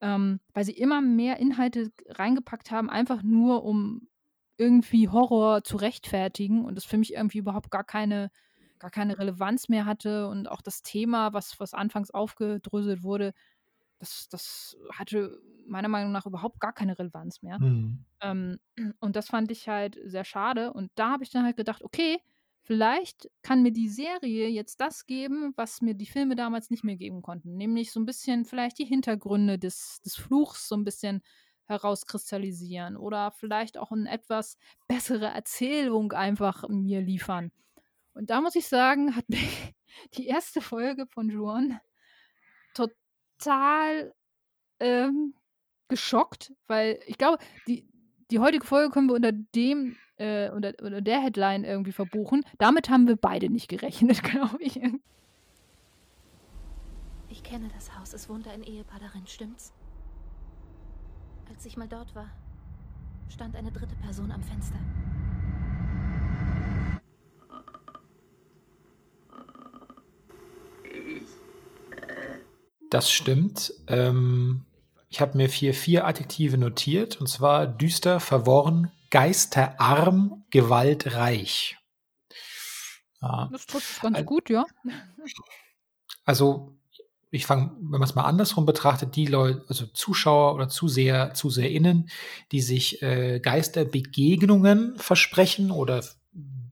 Ähm, 0.00 0.40
weil 0.52 0.64
sie 0.64 0.72
immer 0.72 1.00
mehr 1.00 1.38
Inhalte 1.38 1.92
reingepackt 2.08 2.72
haben, 2.72 2.90
einfach 2.90 3.22
nur 3.22 3.64
um 3.64 4.08
irgendwie 4.62 5.08
Horror 5.08 5.64
zu 5.64 5.76
rechtfertigen 5.76 6.64
und 6.64 6.76
das 6.76 6.84
für 6.84 6.96
mich 6.96 7.14
irgendwie 7.14 7.38
überhaupt 7.38 7.70
gar 7.70 7.82
keine, 7.82 8.30
gar 8.78 8.90
keine 8.90 9.18
Relevanz 9.18 9.68
mehr 9.68 9.86
hatte 9.86 10.28
und 10.28 10.48
auch 10.48 10.62
das 10.62 10.82
Thema, 10.82 11.32
was, 11.32 11.58
was 11.58 11.74
anfangs 11.74 12.12
aufgedröselt 12.12 13.02
wurde, 13.02 13.34
das, 13.98 14.28
das 14.28 14.76
hatte 14.92 15.40
meiner 15.66 15.88
Meinung 15.88 16.12
nach 16.12 16.26
überhaupt 16.26 16.60
gar 16.60 16.72
keine 16.72 16.98
Relevanz 16.98 17.42
mehr. 17.42 17.58
Mhm. 17.58 18.04
Ähm, 18.20 18.58
und 19.00 19.16
das 19.16 19.28
fand 19.28 19.50
ich 19.50 19.68
halt 19.68 19.98
sehr 20.04 20.24
schade. 20.24 20.72
Und 20.72 20.90
da 20.94 21.10
habe 21.10 21.24
ich 21.24 21.30
dann 21.30 21.44
halt 21.44 21.56
gedacht, 21.56 21.82
okay, 21.82 22.18
vielleicht 22.60 23.30
kann 23.42 23.62
mir 23.62 23.72
die 23.72 23.88
Serie 23.88 24.48
jetzt 24.48 24.80
das 24.80 25.06
geben, 25.06 25.52
was 25.56 25.82
mir 25.82 25.94
die 25.94 26.06
Filme 26.06 26.36
damals 26.36 26.70
nicht 26.70 26.84
mehr 26.84 26.96
geben 26.96 27.22
konnten. 27.22 27.56
Nämlich 27.56 27.92
so 27.92 28.00
ein 28.00 28.06
bisschen 28.06 28.44
vielleicht 28.44 28.78
die 28.78 28.84
Hintergründe 28.84 29.58
des, 29.58 30.00
des 30.04 30.16
Fluchs, 30.16 30.68
so 30.68 30.76
ein 30.76 30.84
bisschen 30.84 31.22
herauskristallisieren 31.72 32.96
oder 32.96 33.32
vielleicht 33.32 33.78
auch 33.78 33.90
eine 33.92 34.10
etwas 34.10 34.56
bessere 34.88 35.26
Erzählung 35.26 36.12
einfach 36.12 36.68
mir 36.68 37.00
liefern. 37.00 37.50
Und 38.14 38.30
da 38.30 38.40
muss 38.40 38.54
ich 38.54 38.68
sagen, 38.68 39.16
hat 39.16 39.28
mich 39.28 39.74
die 40.14 40.26
erste 40.26 40.60
Folge 40.60 41.06
von 41.06 41.28
Juan 41.28 41.80
total 42.74 44.14
ähm, 44.80 45.34
geschockt, 45.88 46.52
weil 46.66 47.00
ich 47.06 47.18
glaube, 47.18 47.38
die, 47.66 47.86
die 48.30 48.38
heutige 48.38 48.66
Folge 48.66 48.90
können 48.90 49.08
wir 49.08 49.14
unter 49.14 49.32
dem, 49.32 49.96
äh, 50.16 50.50
unter, 50.50 50.72
unter 50.80 51.00
der 51.00 51.20
Headline 51.20 51.64
irgendwie 51.64 51.92
verbuchen. 51.92 52.44
Damit 52.58 52.88
haben 52.88 53.06
wir 53.08 53.16
beide 53.16 53.50
nicht 53.50 53.68
gerechnet, 53.68 54.22
glaube 54.24 54.62
ich. 54.62 54.80
Ich 57.28 57.42
kenne 57.42 57.68
das 57.74 57.98
Haus. 57.98 58.12
Es 58.12 58.28
wohnt 58.28 58.48
ein 58.48 58.62
Ehepaar 58.62 59.00
darin, 59.00 59.26
stimmt's? 59.26 59.72
Als 61.54 61.66
ich 61.66 61.76
mal 61.76 61.86
dort 61.86 62.14
war, 62.14 62.30
stand 63.28 63.56
eine 63.56 63.70
dritte 63.70 63.94
Person 63.96 64.32
am 64.32 64.42
Fenster. 64.42 64.78
Das 72.90 73.10
stimmt. 73.10 73.74
Ähm, 73.86 74.64
ich 75.10 75.20
habe 75.20 75.36
mir 75.36 75.50
vier, 75.50 75.74
vier 75.74 76.06
Adjektive 76.06 76.56
notiert, 76.56 77.20
und 77.20 77.26
zwar 77.26 77.66
düster, 77.66 78.18
verworren, 78.18 78.90
geisterarm, 79.10 80.44
gewaltreich. 80.50 81.76
Ja. 83.20 83.50
Das 83.52 83.66
trifft 83.66 84.00
ganz 84.00 84.24
gut, 84.24 84.48
ja. 84.48 84.64
Also 86.24 86.78
ich 87.34 87.46
fange, 87.46 87.72
wenn 87.80 87.98
man 87.98 88.02
es 88.02 88.14
mal 88.14 88.24
andersrum 88.24 88.66
betrachtet, 88.66 89.16
die 89.16 89.24
Leute, 89.24 89.64
also 89.68 89.86
Zuschauer 89.86 90.54
oder 90.54 90.68
Zuseher, 90.68 91.32
ZuseherInnen, 91.32 92.10
die 92.52 92.60
sich 92.60 93.02
äh, 93.02 93.40
Geisterbegegnungen 93.40 94.98
versprechen 94.98 95.70
oder 95.70 96.04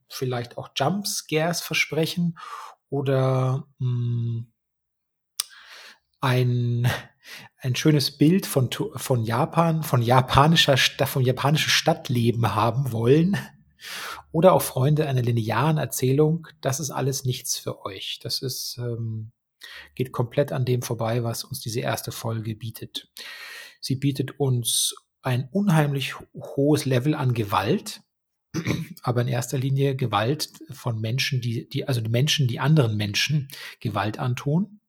vielleicht 0.09 0.59
auch 0.59 0.69
Jumpscares 0.76 1.62
versprechen 1.62 2.38
oder 2.90 3.67
mh, 3.79 3.87
hm, 3.88 4.52
ein, 6.21 6.87
ein 7.57 7.75
schönes 7.75 8.19
Bild 8.19 8.45
von, 8.45 8.69
von 8.97 9.25
Japan, 9.25 9.83
von 9.83 10.02
japanischer, 10.02 10.76
vom 10.76 11.23
japanischen 11.23 11.71
Stadtleben 11.71 12.55
haben 12.55 12.93
wollen 12.93 13.38
oder 14.31 14.52
auch 14.52 14.61
Freunde 14.61 15.09
einer 15.09 15.23
linearen 15.23 15.79
Erzählung, 15.79 16.49
das 16.61 16.81
ist 16.81 16.90
alles 16.90 17.25
nichts 17.25 17.57
für 17.57 17.87
euch. 17.87 18.19
Das 18.23 18.43
ist 18.43 18.76
ähm, 18.79 19.33
geht 19.95 20.12
komplett 20.12 20.53
an 20.53 20.65
dem 20.65 20.83
vorbei, 20.83 21.25
was 21.25 21.45
uns 21.45 21.61
diese 21.61 21.81
erste 21.81 22.12
Folge 22.12 22.55
bietet. 22.55 23.09
Sie 23.81 23.97
bietet 23.97 24.39
uns 24.39 24.95
ein 25.23 25.49
unheimlich 25.53 26.15
hohes 26.35 26.85
Level 26.85 27.15
an 27.15 27.35
Gewalt, 27.35 28.03
aber 29.03 29.23
in 29.23 29.29
erster 29.29 29.59
Linie 29.59 29.97
Gewalt 29.97 30.50
von 30.71 31.00
Menschen, 31.00 31.41
die, 31.41 31.69
die, 31.69 31.87
also 31.87 32.00
die 32.00 32.11
Menschen, 32.11 32.49
die 32.49 32.61
anderen 32.61 32.97
Menschen 32.97 33.49
Gewalt 33.81 34.19
antun. 34.19 34.81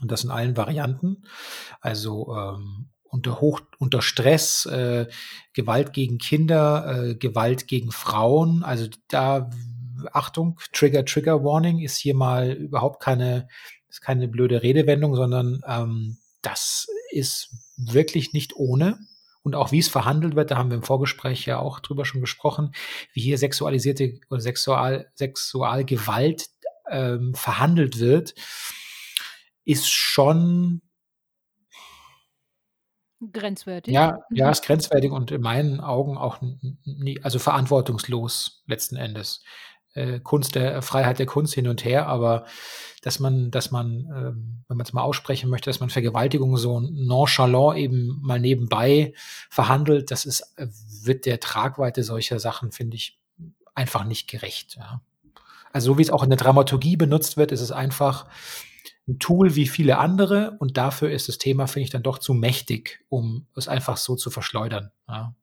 Und 0.00 0.10
das 0.10 0.24
in 0.24 0.30
allen 0.30 0.56
Varianten. 0.56 1.24
Also 1.80 2.34
ähm, 2.34 2.88
unter 3.04 3.40
Hoch, 3.40 3.60
unter 3.78 4.00
Stress, 4.00 4.64
äh, 4.66 5.06
Gewalt 5.52 5.92
gegen 5.92 6.16
Kinder, 6.16 7.10
äh, 7.10 7.14
Gewalt 7.14 7.68
gegen 7.68 7.92
Frauen. 7.92 8.62
Also 8.64 8.88
da 9.08 9.50
Achtung, 10.12 10.58
Trigger, 10.72 11.04
Trigger 11.04 11.44
Warning 11.44 11.78
ist 11.78 11.98
hier 11.98 12.14
mal 12.14 12.52
überhaupt 12.52 13.00
keine, 13.00 13.48
ist 13.92 14.00
keine 14.00 14.26
blöde 14.26 14.62
Redewendung, 14.62 15.14
sondern 15.14 15.62
ähm, 15.68 16.18
das 16.42 16.88
ist 17.10 17.54
wirklich 17.76 18.32
nicht 18.32 18.56
ohne. 18.56 18.98
Und 19.44 19.54
auch 19.54 19.72
wie 19.72 19.80
es 19.80 19.88
verhandelt 19.88 20.34
wird, 20.36 20.50
da 20.50 20.56
haben 20.56 20.70
wir 20.70 20.76
im 20.78 20.82
Vorgespräch 20.82 21.46
ja 21.46 21.58
auch 21.58 21.80
drüber 21.80 22.04
schon 22.04 22.20
gesprochen, 22.20 22.72
wie 23.12 23.20
hier 23.20 23.38
sexualisierte 23.38 24.18
oder 24.30 24.40
Sexual, 24.40 25.10
Sexualgewalt 25.14 26.46
ähm, 26.90 27.34
verhandelt 27.34 27.98
wird. 27.98 28.34
ist 29.64 29.88
schon 29.90 30.80
Grenzwertig. 33.32 33.94
ja, 33.94 34.18
ja, 34.32 34.46
Mhm. 34.46 34.50
ist 34.50 34.64
grenzwertig 34.64 35.12
und 35.12 35.30
in 35.30 35.42
meinen 35.42 35.80
Augen 35.80 36.18
auch 36.18 36.38
nie 36.84 37.22
also 37.22 37.38
verantwortungslos 37.38 38.64
letzten 38.66 38.96
Endes. 38.96 39.44
Äh, 39.94 40.20
Kunst 40.20 40.54
der 40.54 40.80
Freiheit 40.82 41.18
der 41.18 41.26
Kunst 41.26 41.54
hin 41.54 41.68
und 41.68 41.84
her, 41.84 42.06
aber 42.06 42.46
dass 43.02 43.20
man 43.20 43.50
dass 43.50 43.70
man, 43.70 44.06
ähm, 44.16 44.64
wenn 44.68 44.76
man's 44.78 44.92
mal 44.94 45.02
aussprechen 45.02 45.50
möchte, 45.50 45.68
dass 45.70 45.80
man 45.80 45.90
Vergewaltigung 45.90 46.56
so 46.56 46.80
nonchalant 46.80 47.76
eben 47.78 48.18
mal 48.22 48.40
nebenbei 48.40 49.12
verhandelt, 49.50 50.10
das 50.10 50.24
ist 50.24 50.40
äh, 50.56 50.68
wird 51.02 51.26
der 51.26 51.40
Tragweite 51.40 52.02
solcher 52.04 52.38
Sachen, 52.40 52.72
finde 52.72 52.96
ich, 52.96 53.18
einfach 53.74 54.04
nicht 54.04 54.28
gerecht, 54.28 54.76
ja. 54.76 55.02
Also, 55.72 55.92
so 55.92 55.98
wie 55.98 56.02
es 56.02 56.10
auch 56.10 56.22
in 56.24 56.30
der 56.30 56.38
Dramaturgie 56.38 56.96
benutzt 56.96 57.36
wird, 57.38 57.52
ist 57.52 57.60
es 57.62 57.72
einfach 57.72 58.26
'n 59.08 59.18
Tool 59.20 59.54
wie 59.56 59.66
viele 59.68 59.98
andere 59.98 60.56
und 60.60 60.76
dafür 60.78 61.10
ist 61.10 61.28
das 61.28 61.38
Thema, 61.38 61.66
finde 61.68 61.84
ich, 61.84 61.90
dann 61.90 62.02
doch 62.04 62.18
zu 62.18 62.34
mächtig, 62.34 63.00
um 63.10 63.46
es 63.56 63.68
einfach 63.68 63.96
so 63.98 64.16
zu 64.16 64.30
verschleudern, 64.30 64.90
ja. 65.08 65.34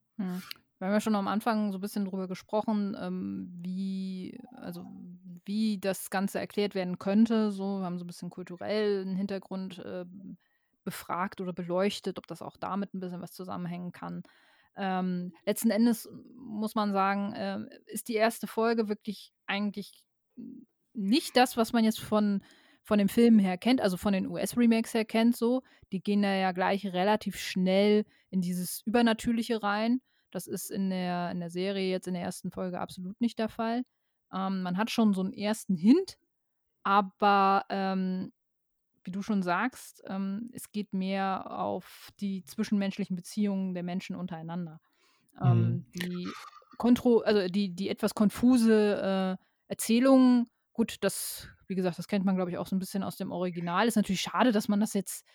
Wir 0.81 0.88
haben 0.88 0.93
ja 0.93 1.01
schon 1.01 1.15
am 1.15 1.27
Anfang 1.27 1.74
so 1.74 1.77
'n 1.77 1.81
bisschen 1.81 2.05
drüber 2.05 2.27
gesprochen, 2.29 2.95
ähm, 3.00 3.50
wie 3.62 4.39
also, 4.55 4.86
wie 5.45 5.77
das 5.77 6.09
Ganze 6.09 6.39
erklärt 6.39 6.74
werden 6.74 6.98
könnte 7.00 7.51
so. 7.51 7.79
Wir 7.79 7.86
haben 7.86 7.98
so 7.98 8.05
'n 8.05 8.07
bisschen 8.07 8.29
kulturellen 8.29 9.13
Hintergrund, 9.17 9.81
ähm, 9.86 10.38
befragt 10.86 11.41
oder 11.41 11.51
beleuchtet, 11.51 12.17
ob 12.17 12.27
das 12.27 12.41
auch 12.41 12.55
damit 12.55 12.93
'n 12.93 13.01
bisschen 13.01 13.21
was 13.21 13.33
zusammenhängen 13.33 13.91
kann. 13.91 14.24
Ähm, 14.77 15.33
letzten 15.45 15.69
Endes 15.71 16.07
muss 16.38 16.75
man 16.75 16.93
sagen, 16.93 17.33
ähm, 17.36 17.69
ist 17.88 18.07
die 18.07 18.15
erste 18.15 18.48
Folge 18.48 18.88
wirklich 18.88 19.33
eigentlich 19.48 20.03
nicht 20.93 21.36
das, 21.36 21.57
was 21.57 21.74
man 21.74 21.83
jetzt 21.83 22.00
von 22.00 22.41
von 22.83 22.98
den 22.98 23.09
Filmen 23.09 23.39
her 23.39 23.57
kennt, 23.57 23.81
also 23.81 23.98
von 23.98 24.13
den 24.13 24.25
US-Remakes 24.27 24.93
her 24.95 25.05
kennt 25.05 25.36
so. 25.38 25.62
Die 25.91 26.01
gehen 26.01 26.21
da 26.24 26.33
ja 26.33 26.51
gleich 26.53 26.86
relativ 26.88 27.38
schnell 27.38 28.05
in 28.31 28.41
dieses 28.41 28.81
Übernatürliche 28.86 29.62
rein. 29.62 30.01
Das 30.33 30.48
ist 30.48 30.71
in 30.71 30.89
der 30.89 31.31
in 31.31 31.39
der 31.39 31.50
Serie 31.50 31.89
jetzt 31.91 32.07
in 32.07 32.13
der 32.15 32.24
ersten 32.24 32.51
Folge 32.51 32.79
absolut 32.79 33.19
nicht 33.21 33.39
der 33.39 33.50
Fall. 33.50 33.83
Ähm, 34.33 34.62
man 34.63 34.77
hat 34.77 34.91
schon 34.91 35.13
so 35.13 35.21
'n 35.24 35.33
ersten 35.33 35.75
Hint, 35.77 36.17
aber, 36.83 37.65
ähm, 37.69 38.33
wie 39.05 39.12
du 39.12 39.21
schon 39.24 39.43
sagst, 39.43 40.03
ähm, 40.07 40.50
es 40.53 40.71
geht 40.71 40.93
mehr 40.93 41.51
auf 41.59 42.09
die 42.21 42.43
zwischenmenschlichen 42.45 43.15
Beziehungen 43.17 43.74
der 43.75 43.83
Menschen 43.83 44.15
untereinander. 44.17 44.81
Mhm. 45.41 45.79
Ähm, 45.79 45.86
die 45.95 46.38
kontro 46.77 47.19
also, 47.21 47.48
die 47.50 47.75
die 47.75 47.89
etwas 47.89 48.15
konfuse, 48.15 49.38
äh, 49.39 49.45
Erzählung, 49.69 50.48
gut, 50.74 50.98
das 51.01 51.50
wie 51.67 51.75
gesagt, 51.75 52.00
das 52.00 52.07
kennt 52.09 52.25
man, 52.25 52.36
glaube 52.38 52.51
ich, 52.51 52.57
auch 52.59 52.67
so 52.67 52.75
'n 52.75 52.79
bisschen 52.79 53.03
aus 53.03 53.17
dem 53.17 53.31
Original. 53.33 53.88
Ist 53.88 53.95
natürlich 53.98 54.21
schade, 54.21 54.51
dass 54.53 54.67
man 54.69 54.79
das 54.81 54.93
jetzt 54.95 55.25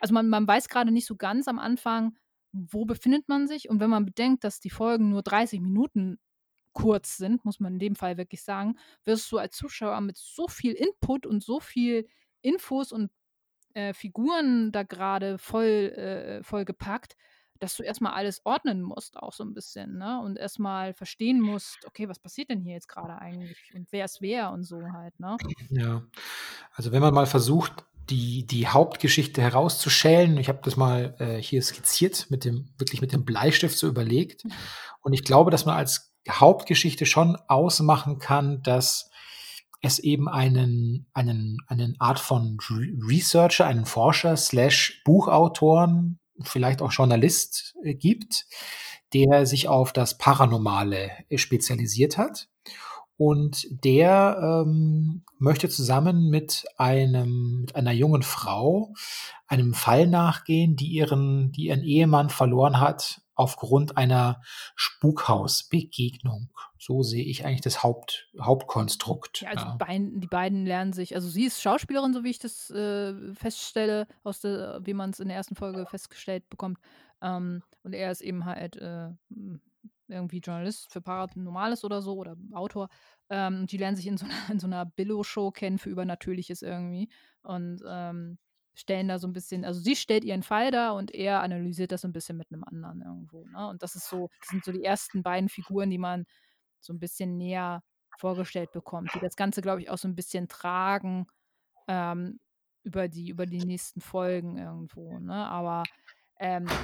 also, 0.00 0.14
man 0.14 0.28
man 0.30 0.46
weiß 0.48 0.68
grade 0.70 0.92
nicht 0.92 1.06
so 1.06 1.16
ganz 1.16 1.48
am 1.48 1.58
Anfang, 1.60 2.16
wo 2.54 2.86
befindet 2.86 3.28
man 3.28 3.48
sich 3.48 3.68
und 3.70 3.80
wenn 3.80 3.90
man 3.90 4.06
bedenkt, 4.06 4.44
dass 4.44 4.60
die 4.60 4.70
Folgen 4.70 5.10
nur 5.10 5.22
30 5.22 5.60
Minuten 5.60 6.18
kurz 6.74 7.16
sind, 7.18 7.44
muss 7.44 7.60
man 7.60 7.74
in 7.74 7.78
dem 7.80 7.96
Fall 7.96 8.18
wirklich 8.18 8.42
sagen, 8.44 8.76
wirst 9.04 9.30
du 9.32 9.38
als 9.38 9.56
Zuschauer 9.56 10.00
mit 10.02 10.16
so 10.18 10.48
viel 10.48 10.72
Input 10.74 11.26
und 11.26 11.42
so 11.44 11.60
viel 11.60 12.08
Infos 12.42 12.92
und, 12.92 13.12
äh, 13.74 13.94
Figuren 13.94 14.72
da 14.72 14.82
grade 14.84 15.38
voll 15.38 15.64
äh, 15.96 16.42
vollgepackt, 16.44 17.16
dass 17.60 17.76
du 17.76 17.82
erst 17.84 18.00
mal 18.02 18.12
alles 18.14 18.42
ordnen 18.46 18.82
musst 18.82 19.16
auch 19.18 19.32
so 19.34 19.44
'n 19.44 19.54
bisschen, 19.54 19.98
ne, 19.98 20.20
und 20.20 20.38
erst 20.38 20.58
mal 20.60 20.94
verstehen 20.94 21.40
musst: 21.40 21.86
„Okay, 21.86 22.08
was 22.08 22.18
passiert 22.20 22.50
denn 22.50 22.60
hier 22.62 22.74
jetzt 22.74 22.88
grade 22.88 23.18
eigentlich 23.20 23.66
und 23.74 23.92
wer 23.92 24.04
ist 24.06 24.20
wer?“ 24.22 24.52
und 24.52 24.64
so 24.64 24.92
halt, 24.94 25.18
ne? 25.20 25.40
Ja. 25.70 26.02
Also, 26.74 26.92
wenn 26.92 27.02
man 27.02 27.14
mal 27.14 27.26
versucht, 27.26 27.86
die 28.10 28.46
die 28.46 28.68
Hauptgeschichte 28.68 29.40
herauszuschälen 29.40 30.36
ich 30.38 30.48
habe 30.48 30.60
das 30.62 30.76
mal, 30.76 31.14
äh, 31.18 31.40
hier 31.40 31.62
skizziert 31.62 32.26
mit 32.30 32.44
dem 32.44 32.68
wirklich 32.78 33.00
mit 33.00 33.12
dem 33.12 33.24
Bleistift 33.24 33.78
so 33.78 33.86
überlegt. 33.88 34.44
Und 35.00 35.12
ich 35.12 35.24
glaube, 35.24 35.50
dass 35.50 35.66
man 35.66 35.76
als 35.76 36.14
Hauptgeschichte 36.28 37.06
schon 37.06 37.36
ausmachen 37.48 38.18
kann, 38.18 38.62
dass 38.62 39.10
es 39.82 39.98
eben 39.98 40.28
einen 40.28 41.06
einen 41.12 41.58
einen 41.66 41.96
Art 42.00 42.18
von 42.18 42.58
Re 42.70 42.88
Researcher, 43.06 43.66
einen 43.66 43.84
Forscher 43.84 44.36
Slash 44.36 45.02
Buchautoren, 45.04 46.18
vielleicht 46.40 46.82
auch 46.82 46.92
Journalist, 46.92 47.74
äh, 47.82 47.94
gibt, 47.94 48.46
der 49.12 49.46
sich 49.46 49.68
auf 49.68 49.92
das 49.92 50.18
Paranormale, 50.18 51.10
äh, 51.28 51.38
spezialisiert 51.38 52.18
hat. 52.18 52.48
Und 53.16 53.66
der, 53.84 54.64
ähm, 54.66 55.22
möchte 55.38 55.68
zusammen 55.68 56.30
mit 56.30 56.64
einem 56.76 57.60
mit 57.60 57.76
einer 57.76 57.92
jungen 57.92 58.22
Frau 58.22 58.92
einem 59.46 59.74
Fall 59.74 60.06
nachgehen, 60.06 60.74
die 60.74 60.88
ihren 60.88 61.52
die 61.52 61.66
ihren 61.66 61.84
Ehemann 61.84 62.30
verloren 62.30 62.80
hat 62.80 63.20
aufgrund 63.36 63.96
einer 63.96 64.40
Spukhausbegegnung. 64.76 66.50
So 66.78 67.02
sehe 67.02 67.24
ich 67.24 67.44
eigentlich 67.44 67.60
das 67.62 67.82
Haupt 67.82 68.28
Hauptkonstrukt, 68.40 69.42
Ja, 69.42 69.50
also, 69.50 69.64
ja. 69.66 69.76
beiden 69.76 70.20
die 70.20 70.26
beiden 70.26 70.66
lernen 70.66 70.92
sich 70.92 71.14
also, 71.14 71.28
sie 71.28 71.44
ist 71.44 71.62
Schauspielerin, 71.62 72.12
so 72.12 72.24
wie 72.24 72.30
ich 72.30 72.38
das, 72.38 72.70
äh, 72.70 73.14
feststelle 73.34 74.06
aus 74.22 74.40
der 74.40 74.80
wie 74.84 74.94
man's 74.94 75.20
in 75.20 75.28
der 75.28 75.36
ersten 75.36 75.56
Folge 75.56 75.86
festgestellt 75.86 76.48
bekommt. 76.50 76.78
Ähm, 77.22 77.62
und 77.82 77.92
er 77.92 78.10
ist 78.10 78.22
eben 78.22 78.44
halt, 78.44 78.76
äh, 78.76 79.10
irgendwie 80.08 80.38
Journalist 80.40 80.92
für 80.92 81.00
Paranormales 81.02 81.84
oder 81.84 82.02
so 82.02 82.16
oder 82.16 82.36
Autor. 82.52 82.88
Ähm, 83.30 83.66
die 83.66 83.76
lernen 83.78 83.96
sich 83.96 84.06
in 84.06 84.16
so 84.18 84.26
'ner 84.26 84.30
in 84.58 84.60
so 84.60 84.66
'ner 84.68 84.84
Billo-Show 84.86 85.50
kennen 85.52 85.78
für 85.78 85.90
Übernatürliches 85.90 86.62
irgendwie 86.62 87.08
und, 87.42 87.82
ähm, 87.86 88.38
stellen 88.76 89.08
da 89.08 89.18
so 89.18 89.26
'n 89.28 89.32
bisschen 89.32 89.64
also, 89.64 89.80
sie 89.80 89.96
stellt 89.96 90.24
ihren 90.24 90.42
Fall 90.42 90.70
dar 90.72 90.94
und 90.96 91.12
er 91.14 91.42
analysiert 91.42 91.92
das 91.92 92.02
so 92.02 92.08
'n 92.08 92.12
bisschen 92.12 92.36
mit 92.36 92.50
'nem 92.50 92.64
anderen 92.64 93.02
irgendwo, 93.02 93.46
ne? 93.46 93.68
Und 93.68 93.82
das 93.82 93.94
ist 93.96 94.08
so 94.08 94.30
das 94.40 94.50
sind 94.50 94.64
so 94.64 94.72
die 94.72 94.84
ersten 94.84 95.22
beiden 95.22 95.48
Figuren, 95.48 95.90
die 95.90 95.98
man 95.98 96.24
so 96.80 96.92
'n 96.92 97.00
bisschen 97.00 97.36
näher 97.38 97.82
vorgestellt 98.16 98.72
bekommt, 98.72 99.14
die 99.14 99.20
das 99.20 99.36
Ganze, 99.36 99.62
glaube 99.62 99.82
ich, 99.82 99.90
auch 99.90 99.98
so 99.98 100.08
'n 100.08 100.14
bisschen 100.16 100.48
tragen, 100.48 101.26
ähm, 101.88 102.40
über 102.84 103.08
die 103.08 103.30
über 103.30 103.46
die 103.46 103.62
nächsten 103.62 104.00
Folgen 104.02 104.58
irgendwo, 104.58 105.18
ne? 105.20 105.46
Aber, 105.48 105.88
ähm, 106.40 106.80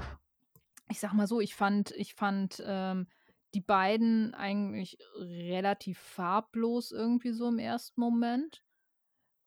ich 0.91 1.01
sage 1.01 1.17
mal 1.17 1.27
so, 1.27 1.41
ich 1.41 1.55
fand 1.55 1.93
ich 1.93 2.15
fand, 2.15 2.63
ähm, 2.67 3.09
die 3.55 3.61
beiden 3.61 4.35
eigentlich 4.35 4.99
relativ 5.17 5.99
farblos 5.99 6.93
irgendwie 6.93 7.33
so 7.33 7.49
im 7.49 7.59
ersten 7.59 8.01
Moment. 8.01 8.63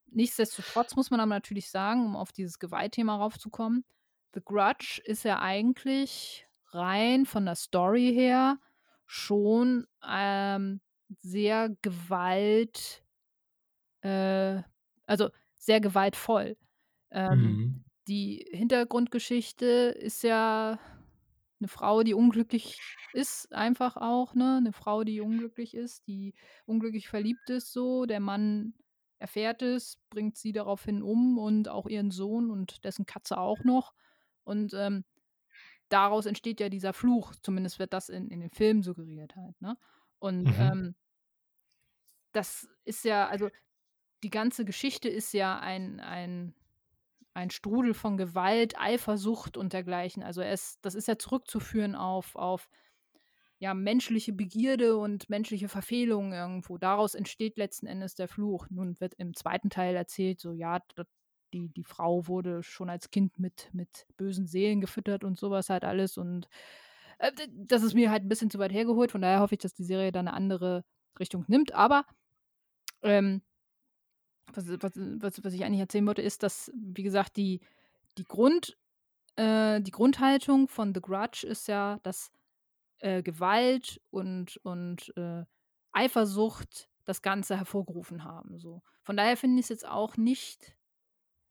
Nichtsdestotrotz 0.08 0.96
muss 0.96 1.12
man 1.12 1.20
aber 1.20 1.30
natürlich 1.30 1.70
sagen, 1.72 2.06
um 2.06 2.16
auf 2.16 2.32
dieses 2.32 2.60
Gewaltthema 2.60 3.16
raufzukommen, 3.18 3.86
The 4.36 4.42
Grudge 4.44 5.02
ist 5.06 5.24
ja 5.24 5.40
eigentlich 5.42 6.48
rein 6.72 7.26
von 7.26 7.46
der 7.46 7.56
Story 7.56 8.12
her 8.14 8.60
schon, 9.06 9.88
ähm, 10.08 10.82
sehr 11.10 11.70
Gewalt 11.82 13.04
äh, 14.02 14.62
also, 15.06 15.30
sehr 15.58 15.82
gewaltvoll. 15.82 16.58
Ähm, 17.12 17.60
Mhm. 17.60 17.84
die 18.08 18.46
Hintergrundgeschichte 18.52 19.66
ist 19.66 20.24
ja 20.24 20.80
'ne 21.64 21.70
Frau, 21.70 22.04
die 22.04 22.14
unglücklich 22.16 22.84
ist 23.14 23.54
einfach 23.54 23.98
auch, 23.98 24.36
ne? 24.36 24.62
'Ne 24.64 24.74
Frau, 24.74 25.04
die 25.06 25.22
unglücklich 25.22 25.76
ist, 25.76 26.08
die 26.08 26.36
unglücklich 26.66 27.10
verliebt 27.10 27.50
ist 27.52 27.74
so. 27.74 28.06
Der 28.08 28.20
Mann 28.22 28.76
erfährt 29.20 29.62
es, 29.64 30.00
bringt 30.12 30.38
sie 30.38 30.54
daraufhin 30.54 31.04
um 31.04 31.38
und 31.40 31.70
auch 31.70 31.88
ihren 31.88 32.12
Sohn 32.12 32.52
und 32.52 32.86
dessen 32.86 33.06
Katze 33.08 33.38
auch 33.40 33.64
noch. 33.66 33.94
Und, 34.46 34.74
ähm, 34.76 35.06
daraus 35.90 36.26
entsteht 36.28 36.60
ja 36.62 36.70
dieser 36.70 36.94
Fluch, 36.94 37.34
zumindest 37.44 37.80
wird 37.80 37.94
das 37.94 38.10
in 38.10 38.30
in 38.30 38.42
den 38.42 38.52
Filmen 38.52 38.84
suggeriert 38.84 39.36
halt, 39.38 39.62
ne? 39.62 39.78
Und, 40.20 40.52
Mhm. 40.52 40.74
ähm 40.74 40.96
das 42.36 42.68
ist 42.84 43.06
ja 43.06 43.28
also, 43.28 43.50
die 44.24 44.30
ganze 44.32 44.66
Geschichte 44.66 45.10
ist 45.10 45.34
ja 45.34 45.60
ein 45.60 46.00
ein 46.02 46.56
ein 47.36 47.50
Strudel 47.52 47.94
von 47.94 48.18
Gewalt, 48.18 48.76
Eifersucht 48.80 49.58
und 49.58 49.74
dergleichen. 49.74 50.24
Also, 50.24 50.42
es 50.42 50.80
das 50.82 50.96
ist 50.96 51.08
ja 51.08 51.18
zurückzuführen 51.18 51.96
auf 51.96 52.36
auf, 52.36 52.70
ja, 53.60 53.74
menschliche 53.76 54.34
Begierde 54.34 54.98
und 54.98 55.30
menschliche 55.30 55.70
Verfehlungen 55.70 56.34
irgendwo. 56.34 56.78
Daraus 56.80 57.16
entsteht 57.16 57.58
letzten 57.58 57.88
Endes 57.88 58.16
der 58.16 58.28
Fluch. 58.30 58.68
Nun 58.72 59.00
wird 59.02 59.16
im 59.18 59.36
2. 59.36 59.70
Teil 59.70 59.96
erzählt, 59.96 60.42
so, 60.42 60.54
ja, 60.54 60.80
die 61.54 61.70
die 61.70 61.84
Frau 61.86 62.28
wurde 62.28 62.64
schon 62.64 62.90
als 62.92 63.12
Kind 63.12 63.40
mit 63.40 63.70
mit 63.74 64.08
bösen 64.18 64.48
Seelen 64.48 64.82
gefüttert 64.82 65.24
und 65.26 65.40
so 65.40 65.52
was 65.52 65.70
halt 65.70 65.86
alles 65.86 66.18
und, 66.18 66.50
äh, 67.20 67.32
das 67.54 67.84
ist 67.84 67.96
mir 67.96 68.12
halt 68.12 68.24
'n 68.26 68.30
bisschen 68.30 68.52
zu 68.52 68.60
weit 68.60 68.74
hergeholt. 68.74 69.12
Von 69.14 69.22
daher 69.24 69.42
hoffe 69.42 69.56
ich, 69.56 69.62
dass 69.62 69.74
die 69.76 69.84
Serie 69.86 70.12
da 70.14 70.24
'ne 70.24 70.34
andere 70.34 70.86
Richtung 71.20 71.46
nimmt. 71.50 71.74
Aber, 71.74 72.06
ähm 73.04 73.42
was 74.54 74.68
was 74.82 74.92
was 74.96 75.44
was 75.44 75.54
ich 75.54 75.64
eigentlich 75.64 75.80
erzählen 75.80 76.08
wollte, 76.08 76.22
ist, 76.22 76.44
dass, 76.44 76.72
wie 76.76 77.04
gesagt, 77.04 77.38
die 77.38 77.62
die 78.18 78.24
Grund 78.26 78.78
äh, 79.36 79.82
die 79.82 79.92
Grundhaltung 79.92 80.68
von 80.68 80.94
The 80.94 81.02
Grudge 81.02 81.48
ist 81.48 81.68
ja, 81.68 82.00
dass, 82.04 82.32
äh, 83.00 83.24
Gewalt 83.24 84.02
und 84.12 84.58
und, 84.64 85.14
äh, 85.18 85.46
Eifersucht 85.94 86.90
das 87.06 87.22
Ganze 87.22 87.58
hervorgerufen 87.58 88.24
haben 88.24 88.58
so. 88.60 88.82
Von 89.04 89.18
daher 89.18 89.38
finde 89.38 89.60
ich's 89.60 89.70
jetzt 89.70 89.88
auch 89.88 90.18
nicht 90.18 90.76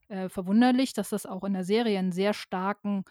äh, 0.09 0.29
verwunderlich, 0.29 0.93
dass 0.95 1.11
das 1.11 1.27
auch 1.27 1.45
in 1.45 1.55
der 1.55 1.65
Serie 1.65 1.99
einen 1.99 2.13
sehr 2.13 2.35
starken 2.35 3.05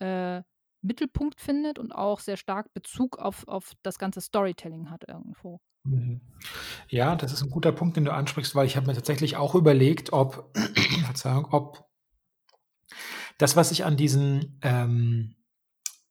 äh, 0.00 0.42
Mittelpunkt 0.86 1.40
findet 1.40 1.78
und 1.78 1.92
auch 1.92 2.20
sehr 2.20 2.36
stark 2.36 2.72
Bezug 2.72 3.18
auf, 3.18 3.46
auf 3.48 3.72
das 3.82 3.98
ganze 3.98 4.20
Storytelling 4.20 4.90
hat 4.90 5.04
irgendwo. 5.08 5.60
Mhm. 5.84 6.20
Ja, 6.88 7.16
das 7.16 7.32
ist 7.32 7.42
ein 7.42 7.50
guter 7.50 7.72
Punkt, 7.72 7.96
den 7.96 8.04
du 8.04 8.12
ansprichst, 8.12 8.54
weil 8.54 8.66
ich 8.66 8.76
habe 8.76 8.86
mir 8.86 8.94
tatsächlich 8.94 9.36
auch 9.36 9.54
überlegt, 9.54 10.12
ob, 10.12 10.56
Verzeihung, 11.04 11.46
ob 11.52 11.84
das, 13.38 13.56
was 13.56 13.70
ich 13.70 13.84
an 13.84 13.96
diesen, 13.96 14.58
ähm, 14.62 15.36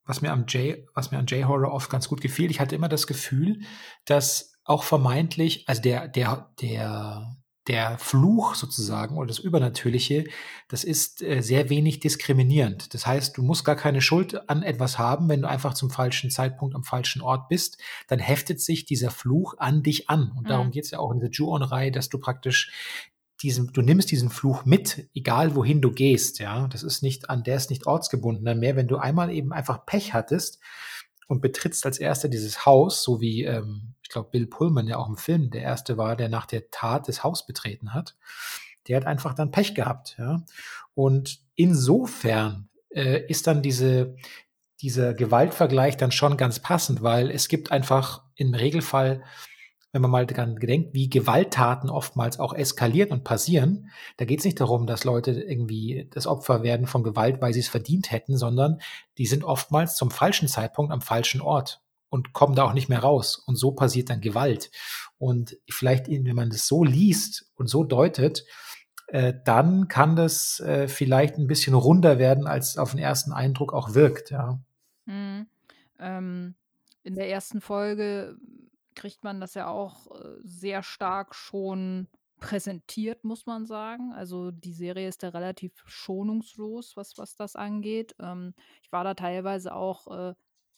was 0.05 0.21
mir 0.21 0.31
am 0.31 0.45
J, 0.45 0.85
was 0.93 1.11
mir 1.11 1.17
an 1.17 1.25
J-Horror 1.25 1.71
oft 1.71 1.89
ganz 1.89 2.07
gut 2.07 2.21
gefiel, 2.21 2.51
ich 2.51 2.59
hatte 2.59 2.75
immer 2.75 2.89
das 2.89 3.07
Gefühl, 3.07 3.61
dass 4.05 4.59
auch 4.63 4.83
vermeintlich, 4.83 5.67
also 5.67 5.81
der, 5.81 6.07
der, 6.07 6.53
der, 6.61 7.35
der 7.67 7.97
Fluch 7.97 8.53
sozusagen 8.53 9.17
oder 9.17 9.27
das 9.27 9.39
Übernatürliche, 9.39 10.25
das 10.67 10.83
ist 10.83 11.23
äh, 11.23 11.41
sehr 11.41 11.69
wenig 11.69 11.99
diskriminierend. 11.99 12.93
Das 12.93 13.07
heißt, 13.07 13.37
du 13.37 13.41
musst 13.41 13.65
gar 13.65 13.75
keine 13.75 14.01
Schuld 14.01 14.49
an 14.49 14.61
etwas 14.61 14.99
haben, 14.99 15.29
wenn 15.29 15.41
du 15.41 15.49
einfach 15.49 15.73
zum 15.73 15.89
falschen 15.89 16.29
Zeitpunkt 16.29 16.75
am 16.75 16.83
falschen 16.83 17.21
Ort 17.21 17.49
bist, 17.49 17.79
dann 18.07 18.19
heftet 18.19 18.61
sich 18.61 18.85
dieser 18.85 19.09
Fluch 19.09 19.55
an 19.57 19.81
dich 19.81 20.09
an. 20.09 20.31
Und 20.37 20.49
darum 20.49 20.67
mhm. 20.67 20.71
geht 20.71 20.85
es 20.85 20.91
ja 20.91 20.99
auch 20.99 21.11
in 21.11 21.19
dieser 21.19 21.31
Ju-On-Reihe, 21.31 21.91
dass 21.91 22.09
du 22.09 22.19
praktisch 22.19 22.71
diesen, 23.41 23.73
du 23.73 23.81
nimmst 23.81 24.11
diesen 24.11 24.29
Fluch 24.29 24.65
mit, 24.65 25.09
egal 25.13 25.55
wohin 25.55 25.81
du 25.81 25.91
gehst, 25.91 26.39
ja. 26.39 26.67
Das 26.67 26.83
ist 26.83 27.01
nicht, 27.01 27.29
an 27.29 27.43
der 27.43 27.57
ist 27.57 27.71
nicht 27.71 27.87
ortsgebunden 27.87 28.59
mehr. 28.59 28.75
Wenn 28.75 28.87
du 28.87 28.97
einmal 28.97 29.31
eben 29.31 29.51
einfach 29.51 29.85
Pech 29.85 30.13
hattest 30.13 30.59
und 31.27 31.41
betrittst 31.41 31.85
als 31.85 31.97
erster 31.97 32.29
dieses 32.29 32.65
Haus, 32.67 33.01
so 33.03 33.21
wie, 33.21 33.43
ähm, 33.43 33.94
ich 34.05 34.09
glaube, 34.09 34.29
Bill 34.29 34.45
Pullman 34.45 34.87
ja 34.87 34.97
auch 34.97 35.09
im 35.09 35.17
Film 35.17 35.49
der 35.49 35.63
erste 35.63 35.97
war, 35.97 36.15
der 36.15 36.29
nach 36.29 36.45
der 36.45 36.69
Tat 36.69 37.07
das 37.07 37.23
Haus 37.23 37.47
betreten 37.47 37.95
hat, 37.95 38.15
der 38.87 38.97
hat 38.97 39.07
einfach 39.07 39.33
dann 39.33 39.49
Pech 39.49 39.73
gehabt, 39.73 40.15
ja. 40.19 40.43
Und 40.93 41.39
insofern 41.55 42.69
äh, 42.91 43.25
ist 43.27 43.47
dann 43.47 43.63
diese, 43.63 44.15
dieser 44.79 45.15
Gewaltvergleich 45.15 45.97
dann 45.97 46.11
schon 46.11 46.37
ganz 46.37 46.59
passend, 46.59 47.01
weil 47.01 47.31
es 47.31 47.47
gibt 47.47 47.71
einfach 47.71 48.21
im 48.35 48.53
Regelfall 48.53 49.23
wenn 49.91 50.01
man 50.01 50.11
mal 50.11 50.25
daran 50.25 50.57
gedenkt, 50.57 50.93
wie 50.93 51.09
Gewalttaten 51.09 51.89
oftmals 51.89 52.37
auch 52.37 52.51
eskalieren 52.51 53.13
und 53.13 53.23
passieren, 53.23 53.91
da 54.17 54.25
geht 54.25 54.39
es 54.39 54.45
nicht 54.45 54.59
darum, 54.59 54.87
dass 54.87 55.05
Leute 55.05 55.31
irgendwie 55.31 56.09
das 56.11 56.27
Opfer 56.27 56.63
werden 56.63 56.85
von 56.85 57.01
Gewalt, 57.01 57.41
weil 57.41 57.53
sie 57.53 57.61
es 57.61 57.69
verdient 57.69 58.11
hätten, 58.11 58.35
sondern 58.35 58.81
die 59.17 59.25
sind 59.25 59.45
oftmals 59.45 59.95
zum 59.95 60.11
falschen 60.11 60.49
Zeitpunkt 60.49 60.91
am 60.91 60.99
falschen 60.99 61.39
Ort 61.39 61.81
und 62.09 62.33
kommen 62.33 62.55
da 62.55 62.63
auch 62.63 62.73
nicht 62.73 62.89
mehr 62.89 62.99
raus. 62.99 63.37
Und 63.45 63.55
so 63.57 63.71
passiert 63.71 64.09
dann 64.09 64.21
Gewalt. 64.21 64.71
Und 65.17 65.57
vielleicht, 65.69 66.07
wenn 66.07 66.35
man 66.35 66.49
das 66.49 66.67
so 66.67 66.83
liest 66.83 67.51
und 67.55 67.67
so 67.67 67.83
deutet, 67.83 68.45
äh, 69.07 69.33
dann 69.45 69.87
kann 69.87 70.15
das 70.15 70.59
äh, 70.59 70.87
vielleicht 70.87 71.37
ein 71.37 71.47
bisschen 71.47 71.73
runder 71.73 72.17
werden, 72.17 72.47
als 72.47 72.77
auf 72.77 72.91
den 72.91 72.99
ersten 72.99 73.31
Eindruck 73.31 73.73
auch 73.73 73.93
wirkt. 73.93 74.31
Ja. 74.31 74.59
Mhm. 75.05 75.47
Ähm, 75.99 76.55
in 77.03 77.15
der 77.15 77.29
ersten 77.29 77.61
Folge 77.61 78.37
kriegt 78.95 79.23
man 79.23 79.39
das 79.39 79.53
ja 79.53 79.67
auch 79.67 80.07
äh, 80.11 80.37
sehr 80.43 80.81
stark 80.81 81.35
schon 81.35 82.07
präsentiert, 82.39 83.23
muss 83.23 83.45
man 83.45 83.65
sagen. 83.65 84.13
Also 84.13 84.51
die 84.51 84.73
Serie 84.73 85.07
ist 85.07 85.23
da 85.23 85.29
relativ 85.29 85.73
schonungslos, 85.85 86.97
was, 86.97 87.17
was 87.17 87.35
das 87.35 87.55
angeht. 87.55 88.15
Ähm, 88.19 88.53
ich 88.81 88.91
war 88.91 89.03
da 89.03 89.13
teilweise 89.13 89.73
auch 89.73 90.07
äh, 90.07 90.33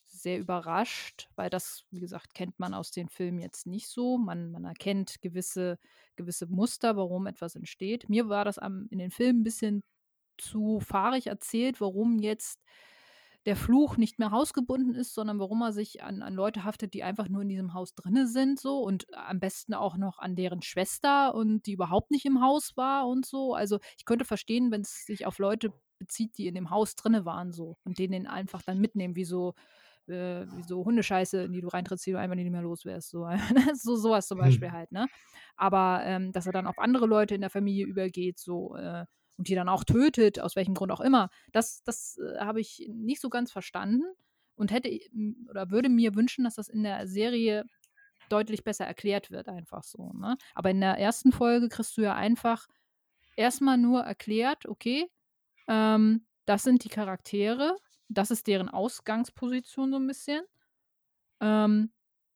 sehr 0.08 0.40
überrascht, 0.40 1.30
weil 1.36 1.50
das, 1.50 1.86
wie 1.92 2.00
gesagt, 2.00 2.34
kennt 2.34 2.60
man 2.60 2.74
aus 2.74 2.92
den 2.92 3.10
Filmen 3.10 3.40
jetzt 3.40 3.68
nicht 3.68 3.88
so. 3.88 4.18
Man, 4.18 4.52
man 4.52 4.66
erkennt 4.66 5.22
gewisse, 5.22 5.80
gewisse 6.16 6.48
Muster, 6.48 6.98
warum 6.98 7.28
etwas 7.28 7.56
entsteht. 7.56 8.10
Mir 8.10 8.30
war 8.30 8.46
das 8.46 8.58
am, 8.58 8.88
in 8.90 9.00
den 9.00 9.12
Filmen 9.12 9.42
ein 9.42 9.44
bisschen 9.44 9.84
zu 10.38 10.80
fahrig 10.80 11.28
erzählt, 11.28 11.82
warum 11.82 12.20
jetzt 12.20 12.62
der 13.48 13.56
Fluch 13.56 13.96
nicht 13.96 14.20
mehr 14.20 14.32
hausgebunden 14.32 14.94
ist, 14.94 15.14
sondern 15.14 15.40
warum 15.40 15.62
er 15.62 15.72
sich 15.72 16.04
an, 16.04 16.22
an 16.22 16.34
Leute 16.34 16.66
haftet, 16.66 16.94
die 16.94 17.04
einfach 17.04 17.30
nur 17.30 17.44
in 17.44 17.48
diesem 17.48 17.74
Haus 17.74 17.96
drinne 17.96 18.28
sind, 18.28 18.60
so 18.60 18.80
und 18.82 19.06
am 19.14 19.40
besten 19.40 19.74
auch 19.74 19.96
noch 19.96 20.20
an 20.20 20.36
deren 20.36 20.62
Schwester 20.62 21.34
und 21.34 21.66
die 21.66 21.72
überhaupt 21.72 22.12
nicht 22.12 22.26
im 22.26 22.42
Haus 22.42 22.76
war 22.76 23.08
und 23.08 23.26
so. 23.26 23.54
Also 23.54 23.80
ich 23.98 24.04
könnte 24.04 24.26
verstehen, 24.26 24.70
wenn 24.70 24.82
es 24.82 25.06
sich 25.06 25.26
auf 25.26 25.40
Leute 25.40 25.72
bezieht, 25.98 26.38
die 26.38 26.48
in 26.48 26.56
dem 26.56 26.70
Haus 26.72 26.96
drinne 26.96 27.24
waren, 27.24 27.54
so 27.54 27.78
und 27.86 28.00
denen 28.00 28.28
einfach 28.28 28.62
dann 28.64 28.80
mitnehmen, 28.80 29.16
wie 29.16 29.26
so 29.26 29.54
äh, 30.10 30.46
wie 30.56 30.64
so 30.64 30.84
Hundescheiße, 30.86 31.44
in 31.44 31.54
die 31.54 31.62
du 31.62 31.68
reintrittst, 31.68 32.06
die 32.06 32.12
du 32.12 32.20
einfach 32.20 32.36
nicht 32.36 32.50
mehr 32.50 32.62
los 32.62 32.86
wärst. 32.86 33.12
So, 33.18 33.28
so 33.74 33.96
sowas 33.96 34.28
zum. 34.28 34.40
Beispiel 34.40 34.68
hm. 34.70 34.74
halt, 34.74 34.92
ne? 34.92 35.08
Aber 35.56 36.02
ähm, 36.04 36.32
dass 36.32 36.46
er 36.46 36.52
dann 36.52 36.68
auf 36.68 36.78
andere 36.80 37.08
Leute 37.08 37.36
in 37.36 37.42
der 37.42 37.50
Familie 37.50 37.86
übergeht, 37.86 38.40
so 38.40 38.76
äh, 38.76 39.06
und 39.38 39.48
die 39.48 39.56
dann 39.56 39.70
auch 39.70 39.84
tötet, 39.84 40.40
aus 40.40 40.56
welchem 40.56 40.74
Grund 40.74 40.92
auch 40.92 41.00
immer, 41.00 41.30
das, 41.52 41.84
das 41.84 42.18
äh, 42.18 42.40
habe 42.40 42.60
ich 42.60 42.90
nicht 42.92 43.22
so 43.22 43.30
ganz 43.30 43.52
verstanden 43.52 44.04
und 44.56 44.72
hätte 44.72 44.90
oder 45.50 45.70
würde 45.70 45.90
mir 45.90 46.16
wünschen, 46.16 46.44
dass 46.44 46.56
das 46.56 46.70
in 46.70 46.84
der 46.84 47.08
Serie 47.08 47.64
deutlich 48.30 48.64
besser 48.64 48.86
erklärt 48.86 49.32
wird, 49.32 49.48
einfach 49.48 49.84
so. 49.84 50.12
Ne? 50.14 50.38
Aber 50.56 50.72
in 50.72 50.82
der 50.82 50.98
ersten 50.98 51.32
Folge 51.32 51.70
kriegst 51.70 51.98
du 51.98 52.02
ja 52.02 52.16
einfach 52.16 52.68
erstmal 53.36 53.78
nur 53.78 54.02
erklärt, 54.02 54.66
okay, 54.66 55.08
ähm, 55.68 56.26
das 56.46 56.64
sind 56.64 56.84
die 56.84 56.90
Charaktere, 56.90 57.76
das 58.10 58.32
ist 58.32 58.48
deren 58.48 58.70
Ausgangsposition 58.70 59.92
so 59.92 59.98
ein 59.98 60.08
bisschen. 60.08 60.44
Ähm, 61.42 61.92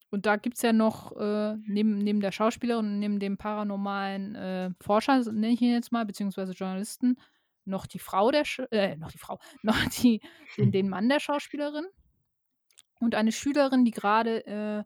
und 0.10 0.25
da 0.25 0.36
gibt 0.36 0.57
es 0.57 0.62
ja 0.62 0.73
noch 0.73 1.15
äh, 1.15 1.55
neben, 1.65 1.97
neben 1.99 2.19
der 2.19 2.34
Schauspielerin 2.34 2.86
und 2.86 2.99
neben 2.99 3.19
dem 3.19 3.38
paranormalen 3.38 4.36
äh, 4.36 4.69
Forscher, 4.81 5.19
nenne 5.31 5.53
ich 5.53 5.62
ihn 5.62 5.71
jetzt 5.71 5.91
mal, 5.91 6.05
beziehungsweise 6.05 6.51
Journalisten, 6.51 7.17
noch 7.63 7.88
die 7.88 7.99
Frau 7.99 8.31
der, 8.31 8.43
Sch 8.43 8.62
äh, 8.71 8.97
noch 8.97 9.12
die 9.12 9.17
Frau, 9.17 9.39
noch 9.63 9.77
die, 10.01 10.21
den, 10.57 10.71
den 10.71 10.89
Mann 10.89 11.07
der 11.07 11.19
Schauspielerin 11.19 11.86
und 12.99 13.15
eine 13.15 13.31
Schülerin, 13.31 13.86
die 13.86 13.91
gerade 13.91 14.45
äh, 14.45 14.84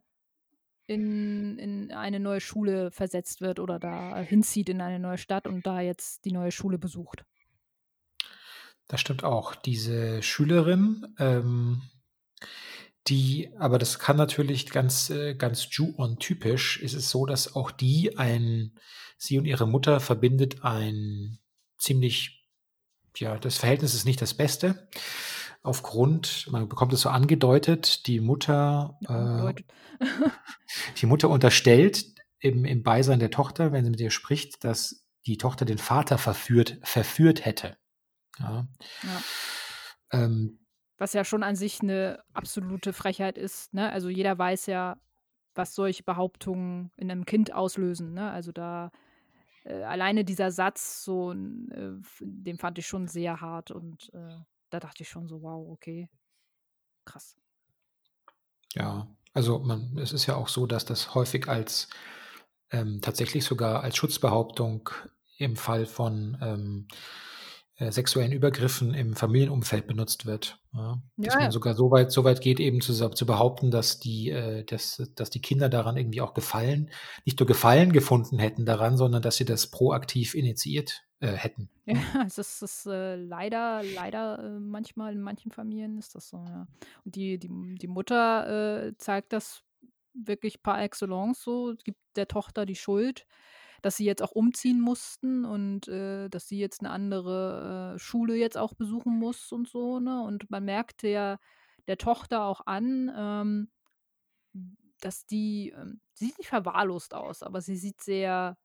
in, 0.87 1.57
in 1.57 1.91
eine 1.91 2.19
neue 2.19 2.41
Schule 2.41 2.91
versetzt 2.91 3.41
wird 3.41 3.59
oder 3.59 3.79
da 3.79 4.19
hinzieht 4.19 4.69
in 4.69 4.81
eine 4.81 4.99
neue 4.99 5.17
Stadt 5.17 5.47
und 5.47 5.65
da 5.65 5.81
jetzt 5.81 6.25
die 6.25 6.31
neue 6.31 6.51
Schule 6.51 6.77
besucht. 6.77 7.25
Das 8.87 9.01
stimmt 9.01 9.23
auch. 9.23 9.55
Diese 9.55 10.21
Schülerin, 10.21 11.07
ähm, 11.17 11.81
die, 13.07 13.51
aber 13.59 13.77
das 13.77 13.99
kann 13.99 14.17
natürlich 14.17 14.69
ganz, 14.69 15.09
äh, 15.09 15.35
ganz 15.35 15.67
Ju-On-typisch, 15.71 16.77
ist 16.81 16.93
es 16.93 17.09
so, 17.09 17.25
dass 17.25 17.55
auch 17.55 17.71
die 17.71 18.17
ein, 18.17 18.77
sie 19.17 19.37
und 19.37 19.45
ihre 19.45 19.67
Mutter 19.67 19.99
verbindet 19.99 20.63
ein 20.63 21.39
ziemlich, 21.77 22.47
ja, 23.17 23.37
das 23.37 23.57
Verhältnis 23.57 23.93
ist 23.93 24.05
nicht 24.05 24.21
das 24.21 24.33
Beste. 24.33 24.87
Aufgrund, 25.61 26.47
man 26.51 26.67
bekommt 26.67 26.93
es 26.93 27.01
so 27.01 27.09
angedeutet, 27.09 28.05
die 28.07 28.19
Mutter, 28.19 28.99
äh, 29.07 29.63
die 31.01 31.05
Mutter 31.05 31.29
unterstellt 31.29 32.05
im, 32.39 32.65
im 32.65 32.83
Beisein 32.83 33.19
der 33.19 33.31
Tochter, 33.31 33.71
wenn 33.71 33.83
sie 33.83 33.91
mit 33.91 33.99
ihr 33.99 34.11
spricht, 34.11 34.63
dass 34.63 35.07
die 35.25 35.37
Tochter 35.37 35.65
den 35.65 35.79
Vater 35.79 36.17
verführt, 36.19 36.77
verführt 36.83 37.45
hätte. 37.45 37.77
Ja. 38.39 38.67
ja. 39.03 39.21
Ähm, 40.11 40.59
was 40.97 41.13
ja 41.13 41.25
schon 41.25 41.43
an 41.43 41.55
sich 41.55 41.81
eine 41.81 42.23
absolute 42.33 42.93
Frechheit 42.93 43.37
ist. 43.37 43.73
Ne? 43.73 43.91
Also 43.91 44.09
jeder 44.09 44.37
weiß 44.37 44.67
ja, 44.67 44.97
was 45.53 45.75
solche 45.75 46.03
Behauptungen 46.03 46.91
in 46.97 47.11
einem 47.11 47.25
Kind 47.25 47.53
auslösen. 47.53 48.13
Ne? 48.13 48.29
Also 48.31 48.51
da 48.51 48.91
äh, 49.63 49.83
alleine 49.83 50.23
dieser 50.23 50.51
Satz, 50.51 51.03
so, 51.03 51.33
äh, 51.33 51.91
den 52.21 52.57
fand 52.57 52.77
ich 52.77 52.87
schon 52.87 53.07
sehr 53.07 53.41
hart 53.41 53.71
und 53.71 54.11
äh, 54.13 54.37
da 54.69 54.79
dachte 54.79 55.03
ich 55.03 55.09
schon 55.09 55.27
so, 55.27 55.41
wow, 55.41 55.69
okay, 55.69 56.09
krass. 57.05 57.35
Ja, 58.73 59.07
also 59.33 59.59
man, 59.59 59.97
es 59.97 60.11
ist 60.11 60.25
ja 60.25 60.35
auch 60.35 60.47
so, 60.47 60.65
dass 60.65 60.85
das 60.85 61.15
häufig 61.15 61.47
als 61.47 61.89
ähm, 62.71 63.01
tatsächlich 63.01 63.45
sogar 63.45 63.83
als 63.83 63.95
Schutzbehauptung 63.95 64.89
im 65.37 65.55
Fall 65.55 65.85
von 65.85 66.37
ähm, 66.41 66.87
äh, 67.77 67.91
sexuellen 67.91 68.31
Übergriffen 68.31 68.93
im 68.93 69.15
Familienumfeld 69.15 69.85
benutzt 69.87 70.25
wird. 70.25 70.59
Ja? 70.73 71.01
Dass 71.17 71.33
ja, 71.33 71.39
man 71.41 71.51
sogar 71.51 71.75
so 71.75 71.91
weit, 71.91 72.11
so 72.11 72.23
weit 72.23 72.41
geht, 72.41 72.59
eben 72.59 72.79
zu, 72.79 72.93
zu 72.93 73.25
behaupten, 73.25 73.69
dass 73.69 73.99
die, 73.99 74.29
äh, 74.29 74.63
dass, 74.63 75.03
dass 75.15 75.29
die 75.29 75.41
Kinder 75.41 75.67
daran 75.67 75.97
irgendwie 75.97 76.21
auch 76.21 76.33
gefallen, 76.33 76.89
nicht 77.25 77.39
nur 77.39 77.47
Gefallen 77.47 77.91
gefunden 77.91 78.39
hätten 78.39 78.65
daran, 78.65 78.95
sondern 78.95 79.21
dass 79.21 79.35
sie 79.35 79.45
das 79.45 79.67
proaktiv 79.67 80.35
initiiert 80.35 81.03
äh, 81.19 81.33
hätten. 81.33 81.69
Ja, 81.85 82.23
es 82.25 82.37
ist, 82.37 82.61
ist 82.61 82.85
äh, 82.87 83.15
leider, 83.15 83.83
leider 83.83 84.39
äh, 84.39 84.59
manchmal 84.59 85.13
in 85.13 85.21
manchen 85.21 85.51
Familien 85.51 85.97
ist 85.97 86.15
das 86.15 86.29
so, 86.29 86.37
ja. 86.37 86.67
Und 87.03 87.15
die, 87.15 87.37
die, 87.37 87.49
die 87.75 87.87
Mutter 87.87 88.93
zeigt 88.97 89.33
das 89.33 89.63
wirklich 90.13 90.63
par 90.63 90.81
excellence 90.81 91.43
so, 91.43 91.75
gibt 91.83 91.99
der 92.15 92.27
Tochter 92.27 92.65
die 92.65 92.75
Schuld 92.75 93.27
dass 93.85 93.97
sie 93.97 94.05
jetzt 94.05 94.23
auch 94.23 94.31
umziehen 94.31 94.81
mussten 94.81 95.45
und 95.45 95.87
äh, 95.87 96.27
dass 96.27 96.47
sie 96.47 96.57
jetzt 96.57 96.79
eine 96.79 96.89
andere 96.89 97.93
äh, 97.93 97.99
Schule 97.99 98.35
jetzt 98.35 98.57
auch 98.57 98.73
besuchen 98.73 99.19
muss 99.19 99.51
und 99.51 99.67
so, 99.67 99.99
ne? 99.99 100.23
Und 100.23 100.49
man 100.49 100.65
merkte 100.65 101.07
ja 101.07 101.37
der 101.87 101.99
Tochter 101.99 102.45
auch 102.45 102.61
an, 102.65 103.11
ähm, 103.15 103.69
dass 105.01 105.27
die, 105.27 105.71
ähm, 105.77 106.01
sie 106.15 106.25
sieht 106.25 106.39
nicht 106.39 106.47
verwahrlost 106.47 107.13
aus, 107.13 107.43
aber 107.43 107.61
sie 107.61 107.77
sieht 107.77 108.01
sehr 108.01 108.57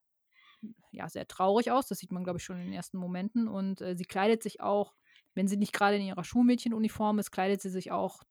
ja, 0.91 1.09
sehr 1.11 1.29
traurig 1.29 1.71
aus. 1.71 1.87
Das 1.87 1.99
sieht 1.99 2.13
man, 2.13 2.25
glaube 2.25 2.39
ich, 2.39 2.45
schon 2.45 2.57
in 2.57 2.65
den 2.65 2.73
ersten 2.73 2.97
Momenten. 2.97 3.47
Und 3.47 3.83
äh, 3.83 3.97
sie 3.97 4.07
kleidet 4.07 4.43
sich 4.43 4.63
auch, 4.63 4.95
wenn 5.35 5.49
sie 5.49 5.59
nicht 5.59 5.75
gerade 5.75 5.97
in 5.97 6.03
ihrer 6.03 6.25
Schulmädchenuniform 6.25 7.19
ist, 7.19 7.31
kleidet 7.31 7.61
sie 7.61 7.71
sich 7.71 7.93
auch 7.93 8.23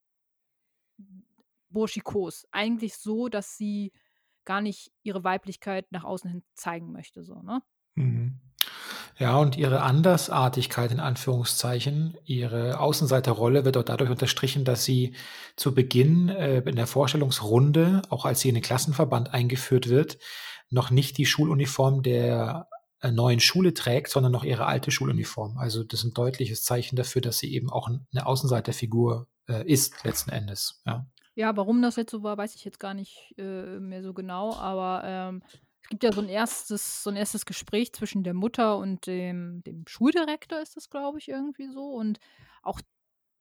burschikos. 1.69 2.47
Eigentlich 2.51 2.95
so, 2.95 3.29
dass 3.29 3.57
sie 3.57 3.91
gar 4.49 4.61
nicht 4.61 4.91
ihre 5.03 5.23
Weiblichkeit 5.23 5.91
nach 5.91 6.03
außen 6.03 6.27
hin 6.27 6.43
zeigen 6.55 6.91
möchte, 6.91 7.23
so, 7.23 7.43
ne? 7.43 7.61
Mhm. 7.93 8.39
Ja, 9.19 9.37
und 9.37 9.57
ihre 9.57 9.83
Andersartigkeit 9.83 10.91
in 10.91 10.99
Anführungszeichen, 10.99 12.17
ihre 12.25 12.79
Außenseiterrolle 12.79 13.63
wird 13.63 13.77
auch 13.77 13.83
dadurch 13.83 14.09
unterstrichen, 14.09 14.65
dass 14.65 14.83
sie 14.85 15.13
zu 15.55 15.75
Beginn 15.75 16.29
äh, 16.29 16.61
in 16.61 16.75
der 16.75 16.87
Vorstellungsrunde, 16.87 18.01
auch 18.09 18.25
als 18.25 18.39
sie 18.39 18.49
in 18.49 18.55
den 18.55 18.63
Klassenverband 18.63 19.35
eingeführt 19.35 19.87
wird, 19.87 20.17
noch 20.71 20.89
nicht 20.89 21.19
die 21.19 21.27
Schuluniform 21.27 22.01
der 22.01 22.69
äh, 23.01 23.11
neuen 23.11 23.41
Schule 23.41 23.75
trägt, 23.75 24.09
sondern 24.09 24.31
noch 24.31 24.43
ihre 24.43 24.65
alte 24.65 24.89
Schuluniform. 24.89 25.59
Also 25.59 25.83
das 25.83 25.99
ist 25.99 26.05
ein 26.05 26.13
deutliches 26.15 26.63
Zeichen 26.63 26.95
dafür, 26.95 27.21
dass 27.21 27.37
sie 27.37 27.53
eben 27.53 27.69
auch 27.69 27.87
eine 27.87 28.25
Außenseiterfigur 28.25 29.27
äh, 29.47 29.63
ist, 29.71 30.03
letzten 30.03 30.31
Endes. 30.31 30.81
Ja. 30.87 31.05
Ja, 31.35 31.55
warum 31.55 31.81
das 31.81 31.95
jetzt 31.95 32.11
so 32.11 32.23
war, 32.23 32.37
weiß 32.37 32.55
ich 32.55 32.65
jetzt 32.65 32.79
gar 32.79 32.93
nicht 32.93 33.33
äh, 33.37 33.79
mehr 33.79 34.03
so 34.03 34.13
genau, 34.13 34.53
aber 34.55 35.01
ähm, 35.05 35.43
es 35.81 35.89
gibt 35.89 36.03
ja 36.03 36.11
so 36.11 36.21
ein 36.21 36.29
erstes, 36.29 37.03
so 37.03 37.09
ein 37.09 37.15
erstes 37.15 37.45
Gespräch 37.45 37.93
zwischen 37.93 38.23
der 38.23 38.33
Mutter 38.33 38.77
und 38.77 39.07
dem, 39.07 39.63
dem 39.63 39.85
Schuldirektor, 39.87 40.61
ist 40.61 40.75
das, 40.75 40.89
glaube 40.89 41.19
ich, 41.19 41.29
irgendwie 41.29 41.69
so. 41.69 41.87
Und 41.87 42.19
auch 42.61 42.81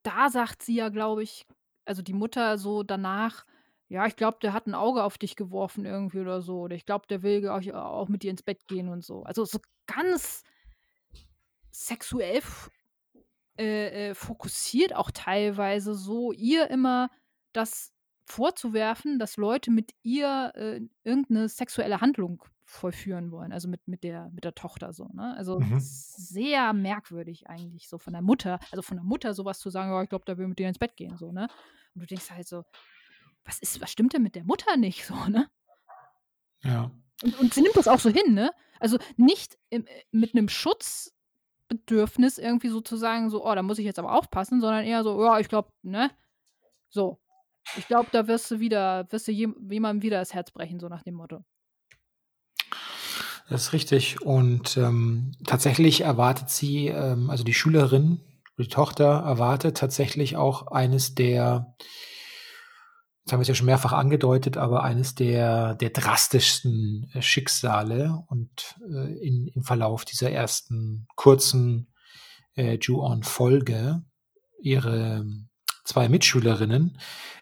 da 0.02 0.30
sagt 0.30 0.62
sie 0.62 0.76
ja, 0.76 0.88
glaube 0.88 1.22
ich, 1.22 1.46
also 1.84 2.02
die 2.02 2.12
Mutter 2.12 2.58
so 2.58 2.82
danach, 2.82 3.44
ja, 3.88 4.06
ich 4.06 4.16
glaube, 4.16 4.38
der 4.42 4.52
hat 4.52 4.66
ein 4.66 4.74
Auge 4.74 5.02
auf 5.02 5.18
dich 5.18 5.34
geworfen 5.34 5.84
irgendwie 5.84 6.20
oder 6.20 6.40
so. 6.42 6.60
Oder 6.60 6.76
ich 6.76 6.86
glaube, 6.86 7.06
der 7.08 7.22
will 7.22 7.48
auch, 7.48 7.66
auch 7.74 8.08
mit 8.08 8.22
dir 8.22 8.30
ins 8.30 8.42
Bett 8.42 8.68
gehen 8.68 8.88
und 8.88 9.04
so. 9.04 9.24
Also 9.24 9.44
so 9.44 9.58
ganz 9.86 10.44
sexuell 11.70 12.42
äh, 13.58 14.10
äh, 14.10 14.14
fokussiert 14.14 14.94
auch 14.94 15.10
teilweise 15.10 15.94
so 15.94 16.32
ihr 16.32 16.70
immer 16.70 17.10
das 17.52 17.92
vorzuwerfen, 18.24 19.18
dass 19.18 19.36
Leute 19.36 19.70
mit 19.70 19.92
ihr 20.02 20.52
äh, 20.54 20.80
irgendeine 21.02 21.48
sexuelle 21.48 22.00
Handlung 22.00 22.44
vollführen 22.64 23.30
wollen, 23.30 23.50
also 23.52 23.66
mit, 23.68 23.88
mit, 23.88 24.04
der, 24.04 24.28
mit 24.30 24.44
der 24.44 24.54
Tochter 24.54 24.92
so. 24.92 25.08
Ne? 25.14 25.34
Also 25.38 25.58
Mhm. 25.58 25.78
sehr 25.80 26.74
merkwürdig 26.74 27.48
eigentlich, 27.48 27.88
so 27.88 27.96
von 27.98 28.12
der 28.12 28.20
Mutter, 28.20 28.58
also 28.70 28.82
von 28.82 28.98
der 28.98 29.04
Mutter 29.04 29.32
sowas 29.32 29.58
zu 29.58 29.70
sagen, 29.70 29.90
ja, 29.90 30.02
ich 30.02 30.10
glaube, 30.10 30.26
der 30.26 30.36
will 30.36 30.48
mit 30.48 30.58
dir 30.58 30.68
ins 30.68 30.78
Bett 30.78 30.94
gehen, 30.94 31.16
so, 31.16 31.32
ne? 31.32 31.48
Und 31.94 32.02
du 32.02 32.06
denkst 32.06 32.30
halt 32.30 32.46
so, 32.46 32.64
was 33.44 33.58
ist, 33.60 33.80
was 33.80 33.90
stimmt 33.90 34.12
denn 34.12 34.22
mit 34.22 34.34
der 34.34 34.44
Mutter 34.44 34.76
nicht, 34.76 35.06
so, 35.06 35.14
ne? 35.14 35.48
Ja. 36.62 36.90
Und, 37.22 37.40
und 37.40 37.54
sie 37.54 37.62
nimmt 37.62 37.76
das 37.76 37.88
auch 37.88 38.00
so 38.00 38.10
hin, 38.10 38.34
ne? 38.34 38.50
Also 38.78 38.98
nicht 39.16 39.56
im, 39.70 39.86
äh, 39.86 40.04
mit 40.10 40.34
einem 40.34 40.50
Schutzbedürfnis 40.50 42.36
irgendwie 42.36 42.68
sozusagen 42.68 43.30
so, 43.30 43.46
oh, 43.46 43.54
da 43.54 43.62
muss 43.62 43.78
ich 43.78 43.86
jetzt 43.86 43.98
aber 43.98 44.12
aufpassen, 44.12 44.60
sondern 44.60 44.84
eher 44.84 45.02
so, 45.02 45.24
ja, 45.24 45.38
ich 45.38 45.48
glaube, 45.48 45.72
ne? 45.82 46.10
So. 46.90 47.18
Ich 47.76 47.86
glaube, 47.86 48.08
da 48.12 48.26
wirst 48.26 48.50
du 48.50 48.60
wieder, 48.60 49.06
wirst 49.10 49.28
du 49.28 49.32
jem- 49.32 49.70
jemandem 49.70 50.02
wieder 50.02 50.18
das 50.18 50.34
Herz 50.34 50.50
brechen, 50.50 50.80
so 50.80 50.88
nach 50.88 51.02
dem 51.02 51.14
Motto. 51.14 51.44
Das 53.48 53.62
ist 53.62 53.72
richtig. 53.72 54.20
Und 54.22 54.76
ähm, 54.76 55.32
tatsächlich 55.44 56.02
erwartet 56.02 56.50
sie, 56.50 56.88
ähm, 56.88 57.30
also 57.30 57.44
die 57.44 57.54
Schülerin, 57.54 58.20
die 58.58 58.68
Tochter 58.68 59.22
erwartet 59.24 59.76
tatsächlich 59.76 60.36
auch 60.36 60.66
eines 60.66 61.14
der, 61.14 61.74
jetzt 63.22 63.32
haben 63.32 63.38
wir 63.38 63.42
es 63.42 63.48
ja 63.48 63.54
schon 63.54 63.66
mehrfach 63.66 63.92
angedeutet, 63.92 64.56
aber 64.56 64.82
eines 64.82 65.14
der, 65.14 65.76
der 65.76 65.90
drastischsten 65.90 67.10
Schicksale 67.20 68.22
und 68.26 68.76
äh, 68.90 69.14
in, 69.26 69.46
im 69.54 69.62
Verlauf 69.62 70.04
dieser 70.04 70.30
ersten 70.30 71.06
kurzen 71.14 71.94
äh, 72.56 72.78
Ju-On-Folge 72.80 74.02
ihre 74.60 75.24
zwei 75.84 76.08
Mitschülerinnen 76.08 76.98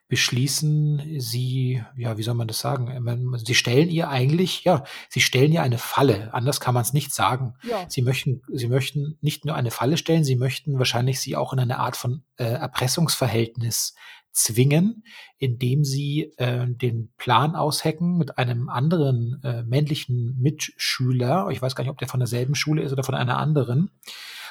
beschließen 0.09 1.19
sie, 1.19 1.83
ja, 1.97 2.17
wie 2.17 2.23
soll 2.23 2.35
man 2.35 2.47
das 2.47 2.61
sagen? 2.61 2.89
Äh, 2.89 3.39
Sie 3.45 3.55
stellen 3.55 3.89
ihr 3.89 4.09
eigentlich, 4.09 4.63
ja, 4.65 4.85
sie 5.09 5.21
stellen 5.21 5.53
ihr 5.53 5.63
eine 5.63 5.79
Falle. 5.79 6.33
Anders 6.33 6.61
kann 6.61 6.75
man 6.75 6.83
es 6.83 6.93
nicht 6.93 7.13
sagen. 7.13 7.55
Ja. 7.69 7.87
Sie 7.89 8.03
möchten, 8.03 8.43
sie 8.53 8.69
möchten 8.69 9.19
nicht 9.21 9.45
nur 9.45 9.57
eine 9.57 9.71
Falle 9.71 9.97
stellen, 9.97 10.25
sie 10.25 10.37
möchten 10.37 10.79
wahrscheinlich 10.79 11.21
sie 11.21 11.35
auch 11.35 11.53
in 11.53 11.59
eine 11.59 11.79
Art 11.79 11.97
von 11.97 12.23
äh, 12.37 12.45
Erpressungsverhältnis 12.45 13.95
zwingen, 14.31 15.03
indem 15.39 15.83
sie 15.83 16.33
äh, 16.37 16.67
den 16.69 17.13
Plan 17.17 17.57
aushecken 17.57 18.17
mit 18.17 18.39
einem 18.39 18.69
anderen 18.69 19.41
äh, 19.43 19.63
männlichen 19.65 20.37
Mitschüler. 20.39 21.49
Ich 21.51 21.61
weiß 21.61 21.75
gar 21.75 21.83
nicht, 21.83 21.91
ob 21.91 21.99
der 21.99 22.09
von 22.09 22.21
derselben 22.21 22.55
Schule 22.55 22.83
ist 22.83 22.93
oder 22.93 23.03
von 23.03 23.15
einer 23.15 23.39
anderen. 23.39 23.91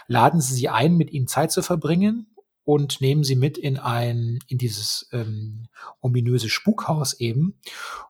Laden 0.08 0.42
sie 0.42 0.54
sie 0.54 0.70
ein, 0.70 0.98
mit 0.98 1.12
ihnen 1.12 1.28
Zeit 1.28 1.52
zu 1.52 1.62
verbringen 1.62 2.28
und 2.66 3.00
nehmen 3.00 3.24
sie 3.24 3.36
mit 3.36 3.58
in 3.58 3.78
ein, 3.78 4.40
in 4.48 4.58
dieses 4.58 5.08
ähm, 5.14 5.68
ominöse 6.02 6.50
Spukhaus 6.50 7.14
eben. 7.14 7.60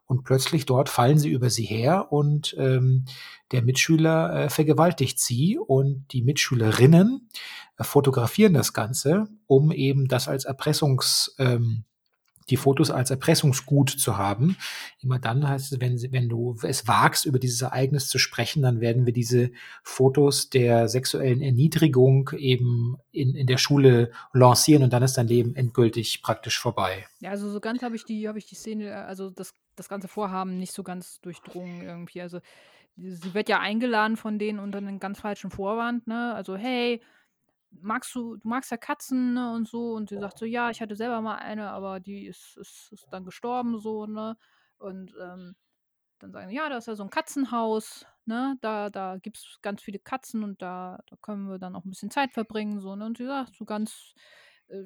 Und 0.05 0.23
plötzlich 0.23 0.65
dort 0.65 0.87
fallen 0.87 1.19
sie 1.19 1.29
über 1.29 1.49
sie 1.49 1.65
her 1.65 2.11
und 2.11 2.55
ähm, 2.57 3.05
der 3.51 3.61
Mitschüler 3.61 4.45
äh, 4.45 4.49
vergewaltigt 4.49 5.19
sie 5.19 5.59
und 5.59 6.05
die 6.11 6.21
Mitschülerinnen 6.21 7.29
äh, 7.77 7.83
fotografieren 7.83 8.53
das 8.53 8.71
Ganze, 8.71 9.27
um 9.45 9.71
eben 9.71 10.07
das 10.07 10.29
als 10.29 10.45
Erpressungs, 10.45 11.35
ähm, 11.37 11.83
die 12.49 12.57
Fotos 12.57 12.91
als 12.91 13.09
Erpressungsgut 13.09 13.89
zu 13.89 14.17
haben. 14.17 14.57
Immer 15.01 15.19
dann 15.19 15.47
heißt 15.47 15.73
es, 15.73 15.81
wenn, 15.81 15.99
wenn 16.11 16.29
du 16.29 16.55
es 16.63 16.87
wagst, 16.87 17.25
über 17.25 17.39
dieses 17.39 17.61
Ereignis 17.61 18.07
zu 18.07 18.19
sprechen, 18.19 18.61
dann 18.61 18.81
werden 18.81 19.05
wir 19.05 19.13
diese 19.13 19.51
Fotos 19.83 20.49
der 20.49 20.87
sexuellen 20.87 21.41
Erniedrigung 21.41 22.29
eben 22.37 22.97
in, 23.11 23.35
in 23.35 23.47
der 23.47 23.57
Schule 23.57 24.11
lancieren 24.33 24.83
und 24.83 24.93
dann 24.93 25.03
ist 25.03 25.17
dein 25.17 25.27
Leben 25.27 25.55
endgültig 25.55 26.21
praktisch 26.21 26.59
vorbei. 26.59 27.05
Ja, 27.19 27.31
also 27.31 27.49
so 27.49 27.59
ganz 27.59 27.81
habe 27.81 27.95
ich 27.95 28.05
die, 28.05 28.27
habe 28.27 28.37
ich 28.37 28.45
die 28.45 28.55
Szene, 28.55 29.05
also 29.05 29.29
das, 29.29 29.53
das 29.75 29.89
ganze 29.89 30.07
Vorhaben 30.07 30.59
nicht 30.59 30.73
so 30.73 30.83
ganz 30.83 31.19
durchdrungen 31.21 31.81
irgendwie. 31.81 32.21
Also 32.21 32.39
sie 32.97 33.33
wird 33.33 33.49
ja 33.49 33.59
eingeladen 33.59 34.17
von 34.17 34.39
denen 34.39 34.59
unter 34.59 34.77
einem 34.77 34.99
ganz 34.99 35.19
falschen 35.19 35.51
Vorwand, 35.51 36.07
ne? 36.07 36.33
Also, 36.33 36.55
hey, 36.55 37.01
magst 37.81 38.13
du, 38.15 38.37
du 38.37 38.47
magst 38.47 38.71
ja 38.71 38.77
Katzen, 38.77 39.33
ne? 39.33 39.53
Und 39.53 39.67
so. 39.67 39.93
Und 39.93 40.09
sie 40.09 40.19
sagt 40.19 40.37
so, 40.37 40.45
ja, 40.45 40.69
ich 40.69 40.81
hatte 40.81 40.95
selber 40.95 41.21
mal 41.21 41.35
eine, 41.37 41.69
aber 41.71 41.99
die 41.99 42.25
ist, 42.27 42.57
ist, 42.57 42.89
ist 42.91 43.07
dann 43.11 43.25
gestorben, 43.25 43.79
so, 43.79 44.05
ne? 44.05 44.37
Und 44.77 45.13
ähm, 45.21 45.55
dann 46.19 46.31
sagen, 46.31 46.49
sie, 46.49 46.55
ja, 46.55 46.69
da 46.69 46.77
ist 46.77 46.87
ja 46.87 46.95
so 46.95 47.03
ein 47.03 47.09
Katzenhaus, 47.09 48.05
ne? 48.25 48.57
Da, 48.61 48.89
da 48.89 49.17
gibt 49.17 49.37
es 49.37 49.59
ganz 49.61 49.81
viele 49.81 49.99
Katzen 49.99 50.43
und 50.43 50.61
da, 50.61 50.99
da 51.07 51.15
können 51.21 51.49
wir 51.49 51.59
dann 51.59 51.75
auch 51.75 51.85
ein 51.85 51.89
bisschen 51.89 52.11
Zeit 52.11 52.33
verbringen, 52.33 52.79
so, 52.81 52.95
ne? 52.95 53.05
Und 53.05 53.17
sie 53.17 53.25
sagt 53.25 53.55
so 53.55 53.65
ganz, 53.65 54.13
äh, 54.67 54.85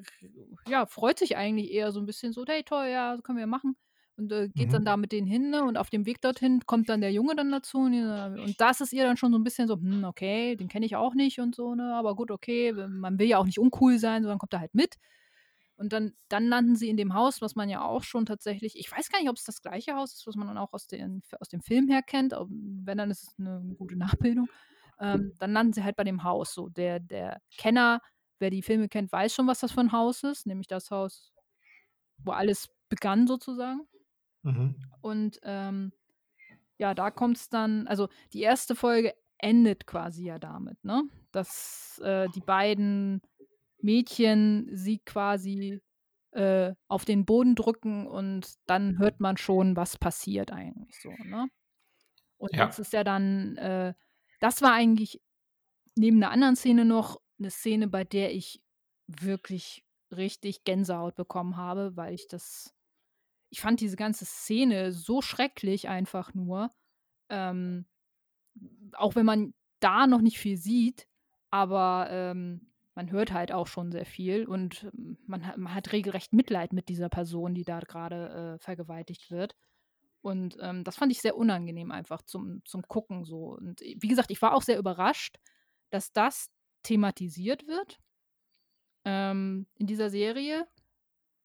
ja, 0.68 0.86
freut 0.86 1.18
sich 1.18 1.36
eigentlich 1.36 1.70
eher 1.72 1.92
so 1.92 2.00
ein 2.00 2.06
bisschen 2.06 2.32
so, 2.32 2.44
hey, 2.46 2.64
toll, 2.64 2.86
ja, 2.86 3.14
das 3.14 3.22
können 3.22 3.38
wir 3.38 3.46
machen. 3.46 3.76
Und 4.20 4.32
äh, 4.32 4.48
geht 4.50 4.72
dann 4.74 4.82
Mhm. 4.82 4.84
da 4.84 4.96
mit 4.98 5.12
denen 5.12 5.26
hin, 5.26 5.50
ne? 5.50 5.64
Und 5.64 5.78
auf 5.78 5.90
dem 5.90 6.06
Weg 6.06 6.20
dorthin 6.20 6.60
kommt 6.66 6.88
dann 6.90 7.00
der 7.00 7.12
Junge 7.12 7.34
dann 7.36 7.50
dazu. 7.50 7.78
Und, 7.78 7.94
äh, 7.94 8.40
und 8.40 8.60
das 8.60 8.80
ist 8.82 8.92
ihr 8.92 9.04
dann 9.04 9.16
schon 9.16 9.32
so 9.32 9.38
ein 9.38 9.44
bisschen 9.44 9.68
so, 9.68 9.76
hm, 9.76 10.04
okay, 10.04 10.56
den 10.56 10.68
kenne 10.68 10.86
ich 10.86 10.96
auch 10.96 11.14
nicht 11.14 11.40
und 11.40 11.54
so, 11.54 11.74
ne? 11.74 11.94
Aber 11.94 12.14
gut, 12.16 12.30
okay, 12.30 12.72
man 12.72 13.18
will 13.18 13.28
ja 13.28 13.38
auch 13.38 13.46
nicht 13.46 13.58
uncool 13.58 13.98
sein, 13.98 14.22
sondern 14.22 14.38
kommt 14.38 14.52
er 14.52 14.60
halt 14.60 14.74
mit. 14.74 14.96
Und 15.76 15.92
dann, 15.94 16.12
dann 16.28 16.44
landen 16.46 16.76
sie 16.76 16.90
in 16.90 16.98
dem 16.98 17.14
Haus, 17.14 17.40
was 17.40 17.54
man 17.56 17.70
ja 17.70 17.82
auch 17.82 18.02
schon 18.02 18.26
tatsächlich, 18.26 18.76
ich 18.78 18.92
weiß 18.92 19.08
gar 19.10 19.18
nicht, 19.20 19.30
ob 19.30 19.36
es 19.36 19.44
das 19.44 19.62
gleiche 19.62 19.94
Haus 19.94 20.12
ist, 20.12 20.26
was 20.26 20.36
man 20.36 20.46
dann 20.46 20.58
auch 20.58 20.74
aus, 20.74 20.86
den, 20.86 21.22
aus 21.40 21.48
dem 21.48 21.62
Film 21.62 21.88
her 21.88 22.02
kennt. 22.02 22.32
Wenn, 22.32 22.98
dann 22.98 23.10
ist 23.10 23.22
es 23.22 23.34
eine 23.38 23.62
gute 23.78 23.96
Nachbildung. 23.96 24.50
Ähm, 25.00 25.32
dann 25.38 25.52
landen 25.52 25.72
sie 25.72 25.82
halt 25.82 25.96
bei 25.96 26.04
dem 26.04 26.22
Haus. 26.24 26.52
So, 26.52 26.68
der, 26.68 27.00
der 27.00 27.40
Kenner, 27.56 28.02
wer 28.38 28.50
die 28.50 28.60
Filme 28.62 28.88
kennt, 28.90 29.10
weiß 29.12 29.34
schon, 29.34 29.46
was 29.46 29.60
das 29.60 29.72
für 29.72 29.80
ein 29.80 29.92
Haus 29.92 30.22
ist, 30.24 30.46
nämlich 30.46 30.66
das 30.68 30.90
Haus, 30.90 31.32
wo 32.24 32.32
alles 32.32 32.68
begann 32.88 33.26
sozusagen. 33.26 33.88
Mhm. 34.44 34.74
Und 35.00 35.40
ähm, 35.42 35.92
ja, 36.78 36.94
da 36.94 37.10
kommt 37.10 37.36
es 37.38 37.48
dann, 37.48 37.86
also 37.88 38.08
die 38.32 38.42
erste 38.42 38.74
Folge 38.76 39.14
endet 39.38 39.86
quasi 39.86 40.24
ja 40.26 40.38
damit, 40.38 40.84
ne? 40.84 41.04
Dass 41.32 42.00
äh, 42.04 42.28
die 42.30 42.40
beiden 42.42 43.22
Mädchen 43.80 44.68
sie 44.72 44.98
quasi 45.00 45.80
äh, 46.32 46.74
auf 46.88 47.04
den 47.04 47.26
Boden 47.26 47.54
drücken 47.56 48.06
und 48.06 48.54
dann 48.66 48.98
hört 48.98 49.20
man 49.20 49.36
schon, 49.36 49.76
was 49.76 49.98
passiert 49.98 50.52
eigentlich 50.52 50.98
so, 51.00 51.16
ne? 51.24 51.48
Und 52.38 52.52
Ja. 52.52 52.68
das 52.68 52.78
ist 52.78 52.92
ja 52.92 53.04
dann, 53.04 53.56
äh, 53.56 53.94
das 54.40 54.62
war 54.62 54.72
eigentlich 54.72 55.20
neben 55.96 56.18
einer 56.18 56.32
anderen 56.32 56.56
Szene 56.56 56.84
noch 56.84 57.20
eine 57.38 57.50
Szene, 57.50 57.88
bei 57.88 58.04
der 58.04 58.34
ich 58.34 58.62
wirklich 59.06 59.84
richtig 60.12 60.64
Gänsehaut 60.64 61.16
bekommen 61.16 61.56
habe, 61.56 61.96
weil 61.96 62.14
ich 62.14 62.28
das 62.28 62.74
ich 63.50 63.60
fand 63.60 63.80
diese 63.80 63.96
ganze 63.96 64.24
Szene 64.24 64.92
so 64.92 65.22
schrecklich 65.22 65.88
einfach 65.88 66.34
nur. 66.34 66.70
Ähm, 67.30 67.86
auch 68.94 69.14
wenn 69.14 69.26
man 69.26 69.54
da 69.80 70.06
noch 70.06 70.20
nicht 70.20 70.38
viel 70.38 70.56
sieht, 70.56 71.06
aber 71.50 72.08
ähm, 72.10 72.72
man 72.94 73.10
hört 73.10 73.32
halt 73.32 73.52
auch 73.52 73.66
schon 73.66 73.92
sehr 73.92 74.04
viel 74.06 74.46
und 74.46 74.84
ähm, 74.94 75.18
man, 75.26 75.46
hat- 75.46 75.56
man 75.58 75.74
hat 75.74 75.92
regelrecht 75.92 76.32
Mitleid 76.32 76.72
mit 76.72 76.88
dieser 76.88 77.08
Person, 77.08 77.54
die 77.54 77.64
da 77.64 77.80
gerade 77.80 78.56
äh, 78.56 78.58
vergewaltigt 78.58 79.30
wird. 79.30 79.56
Und 80.22 80.56
ähm, 80.60 80.84
das 80.84 80.96
fand 80.96 81.12
ich 81.12 81.20
sehr 81.20 81.36
unangenehm 81.36 81.92
einfach 81.92 82.22
zum, 82.22 82.62
zum 82.66 82.82
Gucken 82.88 83.24
so. 83.24 83.54
Und 83.56 83.80
wie 83.80 84.08
gesagt, 84.08 84.30
ich 84.30 84.42
war 84.42 84.54
auch 84.54 84.62
sehr 84.62 84.78
überrascht, 84.78 85.38
dass 85.90 86.12
das 86.12 86.48
thematisiert 86.82 87.66
wird 87.66 87.98
ähm, 89.04 89.66
in 89.76 89.86
dieser 89.86 90.10
Serie. 90.10 90.66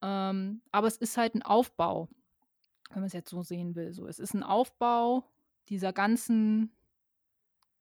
Ähm, 0.06 0.62
aber 0.72 0.86
es 0.86 0.98
ist 0.98 1.18
halt 1.18 1.34
ein 1.34 1.42
Aufbau, 1.42 2.10
wenn 2.90 3.00
man 3.00 3.08
es 3.08 3.14
jetzt 3.14 3.32
so 3.32 3.42
sehen 3.42 3.74
will. 3.74 3.92
So, 3.92 4.06
es 4.06 4.20
ist 4.20 4.36
ein 4.36 4.44
Aufbau 4.44 5.24
dieser 5.68 5.94
ganzen 5.94 6.72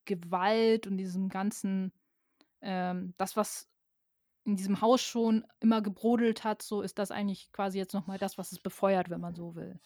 Gewalt 0.07 0.87
und 0.87 0.97
diesem 0.97 1.29
ganzen, 1.29 1.93
ähm, 2.63 3.13
das, 3.19 3.37
was 3.37 3.69
in 4.45 4.57
diesem 4.57 4.81
Haus 4.81 5.03
schon 5.03 5.45
immer 5.61 5.83
gebrodelt 5.83 6.45
hat, 6.45 6.63
so 6.63 6.81
ist 6.81 6.99
das 6.99 7.11
eigentlich 7.11 7.53
quasi 7.53 7.77
jetzt 7.77 7.93
nochmal 7.93 8.17
das, 8.17 8.39
was 8.39 8.53
es 8.53 8.59
befeuert, 8.59 9.11
wenn 9.11 9.21
man 9.21 9.35
so 9.35 9.55
will. 9.55 9.79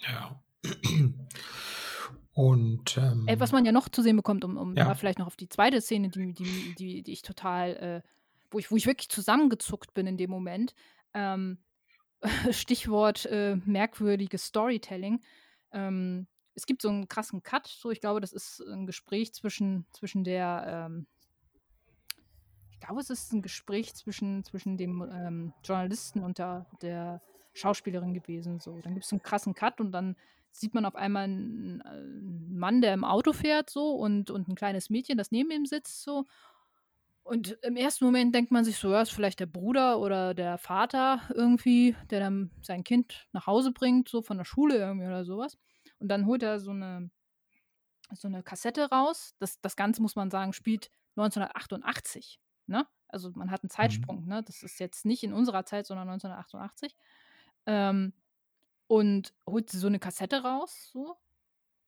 Ja. 0.00 0.42
Und 2.34 2.98
ähm, 2.98 3.28
äh, 3.28 3.38
was 3.38 3.52
man 3.52 3.64
ja 3.64 3.70
noch 3.72 3.88
zu 3.88 4.02
sehen 4.02 4.16
bekommt, 4.16 4.44
um, 4.44 4.56
um 4.56 4.76
ja. 4.76 4.92
vielleicht 4.94 5.20
noch 5.20 5.28
auf 5.28 5.36
die 5.36 5.48
zweite 5.48 5.80
Szene, 5.80 6.08
die, 6.08 6.34
die, 6.34 6.74
die, 6.74 7.02
die 7.02 7.12
ich 7.12 7.22
total, 7.22 7.76
äh, 7.76 8.08
wo, 8.50 8.58
ich, 8.58 8.70
wo 8.70 8.76
ich 8.76 8.86
wirklich 8.86 9.08
zusammengezuckt 9.08 9.94
bin 9.94 10.06
in 10.08 10.16
dem 10.16 10.30
Moment. 10.30 10.74
Ähm, 11.14 11.58
Stichwort 12.50 13.26
äh, 13.26 13.56
merkwürdiges 13.64 14.46
Storytelling. 14.46 15.20
Ähm, 15.72 16.26
es 16.54 16.66
gibt 16.66 16.82
so 16.82 16.88
einen 16.88 17.08
krassen 17.08 17.42
Cut, 17.42 17.66
so 17.66 17.90
ich 17.90 18.00
glaube, 18.00 18.20
das 18.20 18.32
ist 18.32 18.60
ein 18.60 18.86
Gespräch 18.86 19.32
zwischen, 19.34 19.86
zwischen 19.92 20.24
der, 20.24 20.88
ähm, 20.88 21.06
ich 22.70 22.80
glaube, 22.80 23.00
es 23.00 23.10
ist 23.10 23.32
ein 23.32 23.42
Gespräch 23.42 23.94
zwischen, 23.94 24.44
zwischen 24.44 24.76
dem 24.76 25.02
ähm, 25.02 25.52
Journalisten 25.64 26.22
und 26.22 26.38
der, 26.38 26.66
der 26.80 27.22
Schauspielerin 27.54 28.14
gewesen. 28.14 28.60
So. 28.60 28.78
Dann 28.80 28.94
gibt 28.94 29.06
es 29.06 29.12
einen 29.12 29.22
krassen 29.22 29.54
Cut 29.54 29.80
und 29.80 29.92
dann 29.92 30.16
sieht 30.50 30.74
man 30.74 30.84
auf 30.84 30.94
einmal 30.94 31.24
einen, 31.24 31.80
äh, 31.80 31.88
einen, 31.88 32.56
Mann, 32.56 32.80
der 32.80 32.94
im 32.94 33.04
Auto 33.04 33.32
fährt, 33.32 33.70
so 33.70 33.92
und, 33.92 34.30
und 34.30 34.48
ein 34.48 34.54
kleines 34.54 34.90
Mädchen, 34.90 35.18
das 35.18 35.32
neben 35.32 35.50
ihm 35.50 35.66
sitzt, 35.66 36.02
so. 36.02 36.26
Und 37.24 37.56
im 37.62 37.76
ersten 37.76 38.04
Moment 38.04 38.34
denkt 38.34 38.52
man 38.52 38.64
sich 38.64 38.76
so, 38.76 38.92
ja, 38.92 39.00
ist 39.00 39.12
vielleicht 39.12 39.40
der 39.40 39.46
Bruder 39.46 39.98
oder 39.98 40.34
der 40.34 40.58
Vater 40.58 41.22
irgendwie, 41.30 41.96
der 42.10 42.20
dann 42.20 42.50
sein 42.60 42.84
Kind 42.84 43.26
nach 43.32 43.46
Hause 43.46 43.72
bringt, 43.72 44.10
so 44.10 44.20
von 44.20 44.36
der 44.36 44.44
Schule 44.44 44.76
irgendwie 44.76 45.06
oder 45.06 45.24
sowas. 45.24 45.56
Und 45.98 46.08
dann 46.08 46.26
holt 46.26 46.42
er 46.42 46.60
so 46.60 46.70
eine, 46.70 47.10
so 48.12 48.28
eine 48.28 48.42
Kassette 48.42 48.90
raus. 48.90 49.34
Das, 49.38 49.58
das 49.62 49.74
Ganze, 49.74 50.02
muss 50.02 50.16
man 50.16 50.30
sagen, 50.30 50.52
spielt 50.52 50.90
1988. 51.16 52.40
Ne? 52.66 52.86
Also 53.08 53.30
man 53.30 53.50
hat 53.50 53.62
einen 53.62 53.68
mhm. 53.68 53.74
Zeitsprung. 53.74 54.22
Mhm. 54.24 54.28
Ne? 54.28 54.42
Das 54.42 54.62
ist 54.62 54.78
jetzt 54.78 55.06
nicht 55.06 55.24
in 55.24 55.32
unserer 55.32 55.64
Zeit, 55.64 55.86
sondern 55.86 56.10
1988. 56.10 56.94
Ähm, 57.64 58.12
und 58.86 59.32
holt 59.46 59.70
so 59.70 59.86
eine 59.86 59.98
Kassette 59.98 60.42
raus, 60.42 60.90
so. 60.92 61.16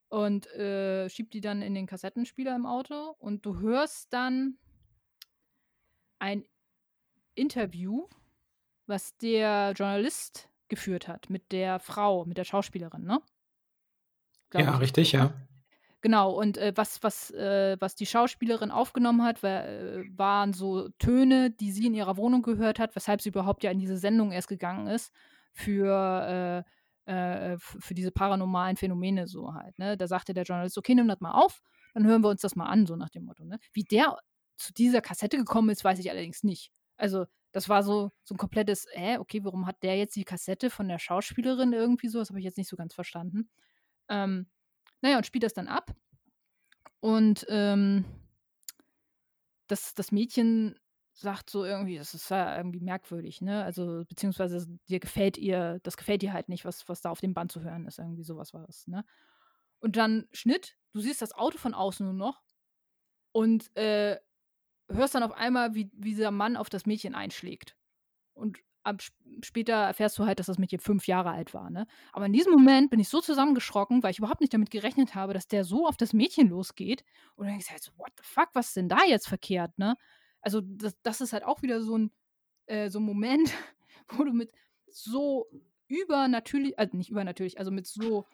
Und 0.08 0.46
äh, 0.52 1.10
schiebt 1.10 1.34
die 1.34 1.42
dann 1.42 1.60
in 1.60 1.74
den 1.74 1.86
Kassettenspieler 1.86 2.56
im 2.56 2.64
Auto. 2.64 3.16
Und 3.18 3.44
du 3.44 3.58
hörst 3.58 4.14
dann 4.14 4.56
ein 6.18 6.44
Interview, 7.34 8.06
was 8.86 9.16
der 9.18 9.72
Journalist 9.76 10.48
geführt 10.68 11.08
hat 11.08 11.30
mit 11.30 11.52
der 11.52 11.78
Frau, 11.78 12.24
mit 12.24 12.38
der 12.38 12.44
Schauspielerin, 12.44 13.04
ne? 13.04 13.20
ja, 14.54 14.74
ich. 14.74 14.80
richtig, 14.80 15.12
ja. 15.12 15.32
Genau, 16.02 16.30
und 16.30 16.56
äh, 16.58 16.72
was, 16.76 17.02
was, 17.02 17.30
äh, 17.32 17.76
was 17.80 17.96
die 17.96 18.06
Schauspielerin 18.06 18.70
aufgenommen 18.70 19.24
hat, 19.24 19.42
war, 19.42 19.66
äh, 19.66 20.04
waren 20.16 20.52
so 20.52 20.88
Töne, 20.98 21.50
die 21.50 21.72
sie 21.72 21.86
in 21.86 21.94
ihrer 21.94 22.16
Wohnung 22.16 22.42
gehört 22.42 22.78
hat, 22.78 22.94
weshalb 22.94 23.20
sie 23.22 23.30
überhaupt 23.30 23.64
ja 23.64 23.70
in 23.70 23.78
diese 23.78 23.96
Sendung 23.96 24.30
erst 24.30 24.48
gegangen 24.48 24.86
ist 24.86 25.12
für, 25.52 26.64
äh, 27.06 27.12
äh, 27.12 27.58
für 27.58 27.94
diese 27.94 28.12
paranormalen 28.12 28.76
Phänomene 28.76 29.26
so 29.26 29.54
halt. 29.54 29.78
Ne? 29.78 29.96
Da 29.96 30.06
sagte 30.06 30.34
der 30.34 30.44
Journalist, 30.44 30.78
okay, 30.78 30.94
nimm 30.94 31.08
das 31.08 31.20
mal 31.20 31.32
auf, 31.32 31.62
dann 31.94 32.06
hören 32.06 32.22
wir 32.22 32.28
uns 32.28 32.42
das 32.42 32.56
mal 32.56 32.66
an, 32.66 32.86
so 32.86 32.94
nach 32.94 33.10
dem 33.10 33.24
Motto. 33.24 33.44
Ne? 33.44 33.58
Wie 33.72 33.82
der 33.84 34.16
zu 34.56 34.72
dieser 34.72 35.00
Kassette 35.00 35.36
gekommen 35.36 35.70
ist, 35.70 35.84
weiß 35.84 35.98
ich 35.98 36.10
allerdings 36.10 36.42
nicht. 36.42 36.72
Also 36.96 37.26
das 37.52 37.68
war 37.68 37.82
so, 37.82 38.12
so 38.22 38.34
ein 38.34 38.38
komplettes, 38.38 38.86
hä, 38.92 39.18
okay, 39.18 39.44
warum 39.44 39.66
hat 39.66 39.82
der 39.82 39.96
jetzt 39.96 40.16
die 40.16 40.24
Kassette 40.24 40.70
von 40.70 40.88
der 40.88 40.98
Schauspielerin 40.98 41.72
irgendwie 41.72 42.08
so? 42.08 42.18
Das 42.18 42.30
habe 42.30 42.38
ich 42.38 42.44
jetzt 42.44 42.58
nicht 42.58 42.68
so 42.68 42.76
ganz 42.76 42.94
verstanden. 42.94 43.48
Ähm, 44.08 44.46
naja, 45.00 45.16
und 45.16 45.26
spielt 45.26 45.44
das 45.44 45.54
dann 45.54 45.68
ab. 45.68 45.94
Und 47.00 47.46
ähm, 47.48 48.04
das, 49.68 49.94
das 49.94 50.12
Mädchen 50.12 50.78
sagt 51.12 51.48
so 51.48 51.64
irgendwie, 51.64 51.96
das 51.96 52.12
ist 52.12 52.30
ja 52.30 52.56
irgendwie 52.56 52.80
merkwürdig, 52.80 53.40
ne? 53.40 53.64
Also, 53.64 54.04
beziehungsweise 54.06 54.66
dir 54.88 55.00
gefällt 55.00 55.38
ihr, 55.38 55.80
das 55.82 55.96
gefällt 55.96 56.20
dir 56.22 56.32
halt 56.32 56.48
nicht, 56.50 56.64
was, 56.64 56.86
was 56.88 57.00
da 57.00 57.10
auf 57.10 57.20
dem 57.20 57.32
Band 57.32 57.52
zu 57.52 57.62
hören 57.62 57.86
ist. 57.86 57.98
Irgendwie 57.98 58.22
sowas 58.22 58.52
war 58.52 58.68
es, 58.68 58.86
ne? 58.86 59.04
Und 59.80 59.96
dann 59.96 60.28
Schnitt, 60.32 60.76
du 60.92 61.00
siehst 61.00 61.22
das 61.22 61.32
Auto 61.32 61.58
von 61.58 61.74
außen 61.74 62.04
nur 62.04 62.14
noch 62.14 62.42
und 63.32 63.74
äh, 63.76 64.18
hörst 64.88 65.14
dann 65.14 65.22
auf 65.22 65.32
einmal, 65.32 65.74
wie, 65.74 65.90
wie 65.94 66.10
dieser 66.10 66.30
Mann 66.30 66.56
auf 66.56 66.68
das 66.68 66.86
Mädchen 66.86 67.14
einschlägt. 67.14 67.76
Und 68.34 68.58
ab, 68.86 69.02
später 69.42 69.74
erfährst 69.74 70.18
du 70.18 70.26
halt, 70.26 70.38
dass 70.38 70.46
das 70.46 70.58
Mädchen 70.58 70.80
fünf 70.80 71.06
Jahre 71.06 71.30
alt 71.30 71.54
war. 71.54 71.70
Ne? 71.70 71.86
Aber 72.12 72.26
in 72.26 72.32
diesem 72.32 72.52
Moment 72.52 72.90
bin 72.90 73.00
ich 73.00 73.08
so 73.08 73.20
zusammengeschrocken, 73.20 74.02
weil 74.02 74.12
ich 74.12 74.18
überhaupt 74.18 74.40
nicht 74.40 74.54
damit 74.54 74.70
gerechnet 74.70 75.14
habe, 75.14 75.34
dass 75.34 75.48
der 75.48 75.64
so 75.64 75.86
auf 75.86 75.96
das 75.96 76.12
Mädchen 76.12 76.48
losgeht. 76.48 77.04
Und 77.34 77.46
dann 77.46 77.54
denkst 77.54 77.66
du 77.66 77.72
halt 77.72 77.82
so, 77.82 77.92
what 77.98 78.12
the 78.16 78.22
fuck, 78.24 78.50
was 78.54 78.68
ist 78.68 78.76
denn 78.76 78.88
da 78.88 79.04
jetzt 79.04 79.28
verkehrt, 79.28 79.76
ne? 79.78 79.96
Also, 80.40 80.60
das, 80.60 80.96
das 81.02 81.20
ist 81.20 81.32
halt 81.32 81.44
auch 81.44 81.62
wieder 81.62 81.82
so 81.82 81.98
ein, 81.98 82.12
äh, 82.66 82.88
so 82.88 83.00
ein 83.00 83.04
Moment, 83.04 83.52
wo 84.08 84.22
du 84.22 84.32
mit 84.32 84.52
so 84.86 85.46
übernatürlich, 85.88 86.78
also 86.78 86.96
nicht 86.96 87.10
übernatürlich, 87.10 87.58
also 87.58 87.70
mit 87.72 87.86
so 87.86 88.26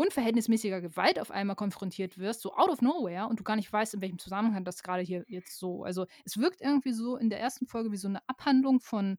unverhältnismäßiger 0.00 0.80
Gewalt 0.80 1.20
auf 1.20 1.30
einmal 1.30 1.56
konfrontiert 1.56 2.16
wirst, 2.16 2.40
so 2.40 2.54
out 2.54 2.70
of 2.70 2.80
nowhere, 2.80 3.28
und 3.28 3.38
du 3.38 3.44
gar 3.44 3.56
nicht 3.56 3.70
weißt, 3.70 3.92
in 3.92 4.00
welchem 4.00 4.18
Zusammenhang 4.18 4.64
das 4.64 4.82
gerade 4.82 5.02
hier 5.02 5.24
jetzt 5.28 5.58
so. 5.58 5.84
Also 5.84 6.06
es 6.24 6.38
wirkt 6.38 6.62
irgendwie 6.62 6.92
so 6.92 7.16
in 7.16 7.28
der 7.28 7.38
ersten 7.38 7.66
Folge 7.66 7.92
wie 7.92 7.98
so 7.98 8.08
eine 8.08 8.26
Abhandlung 8.26 8.80
von 8.80 9.18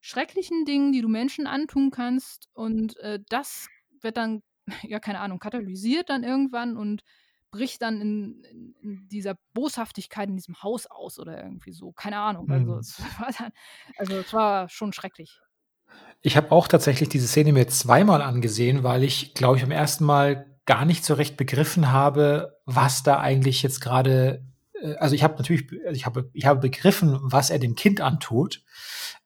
schrecklichen 0.00 0.64
Dingen, 0.64 0.92
die 0.92 1.00
du 1.00 1.08
Menschen 1.08 1.48
antun 1.48 1.90
kannst. 1.90 2.48
Und 2.52 2.96
äh, 2.98 3.18
das 3.28 3.66
wird 4.00 4.16
dann, 4.16 4.42
ja, 4.82 5.00
keine 5.00 5.18
Ahnung, 5.18 5.40
katalysiert 5.40 6.10
dann 6.10 6.22
irgendwann 6.22 6.76
und 6.76 7.02
bricht 7.50 7.82
dann 7.82 8.00
in, 8.00 8.44
in, 8.80 9.08
dieser 9.08 9.34
Boshaftigkeit 9.52 10.28
in 10.28 10.36
diesem 10.36 10.62
Haus 10.62 10.86
aus 10.86 11.18
oder 11.18 11.42
irgendwie 11.42 11.72
so. 11.72 11.90
Keine 11.92 12.18
Ahnung. 12.18 12.48
Also, 12.48 12.74
mhm. 12.74 12.78
es 12.78 12.98
war 13.18 13.32
dann, 13.36 13.52
also 13.96 14.14
es 14.14 14.32
war 14.32 14.68
schon 14.68 14.92
schrecklich. 14.92 15.40
Ich 16.20 16.36
habe 16.36 16.52
auch 16.52 16.68
tatsächlich 16.68 17.08
diese 17.08 17.28
Szene 17.28 17.52
mir 17.52 17.68
zweimal 17.68 18.22
angesehen, 18.22 18.82
weil 18.82 19.04
ich, 19.04 19.34
glaube 19.34 19.56
ich, 19.56 19.62
beim 19.62 19.70
ersten 19.70 20.04
Mal 20.04 20.46
gar 20.66 20.84
nicht 20.84 21.04
so 21.04 21.14
recht 21.14 21.36
begriffen 21.36 21.92
habe, 21.92 22.60
was 22.66 23.02
da 23.02 23.20
eigentlich 23.20 23.62
jetzt 23.62 23.80
gerade. 23.80 24.44
Äh, 24.80 24.94
also 24.96 25.14
ich 25.14 25.22
habe 25.22 25.36
natürlich, 25.36 25.66
also 25.86 25.96
ich 25.96 26.06
habe, 26.06 26.30
ich 26.32 26.46
habe 26.46 26.60
begriffen, 26.60 27.18
was 27.22 27.50
er 27.50 27.58
dem 27.58 27.74
Kind 27.74 28.00
antut, 28.00 28.62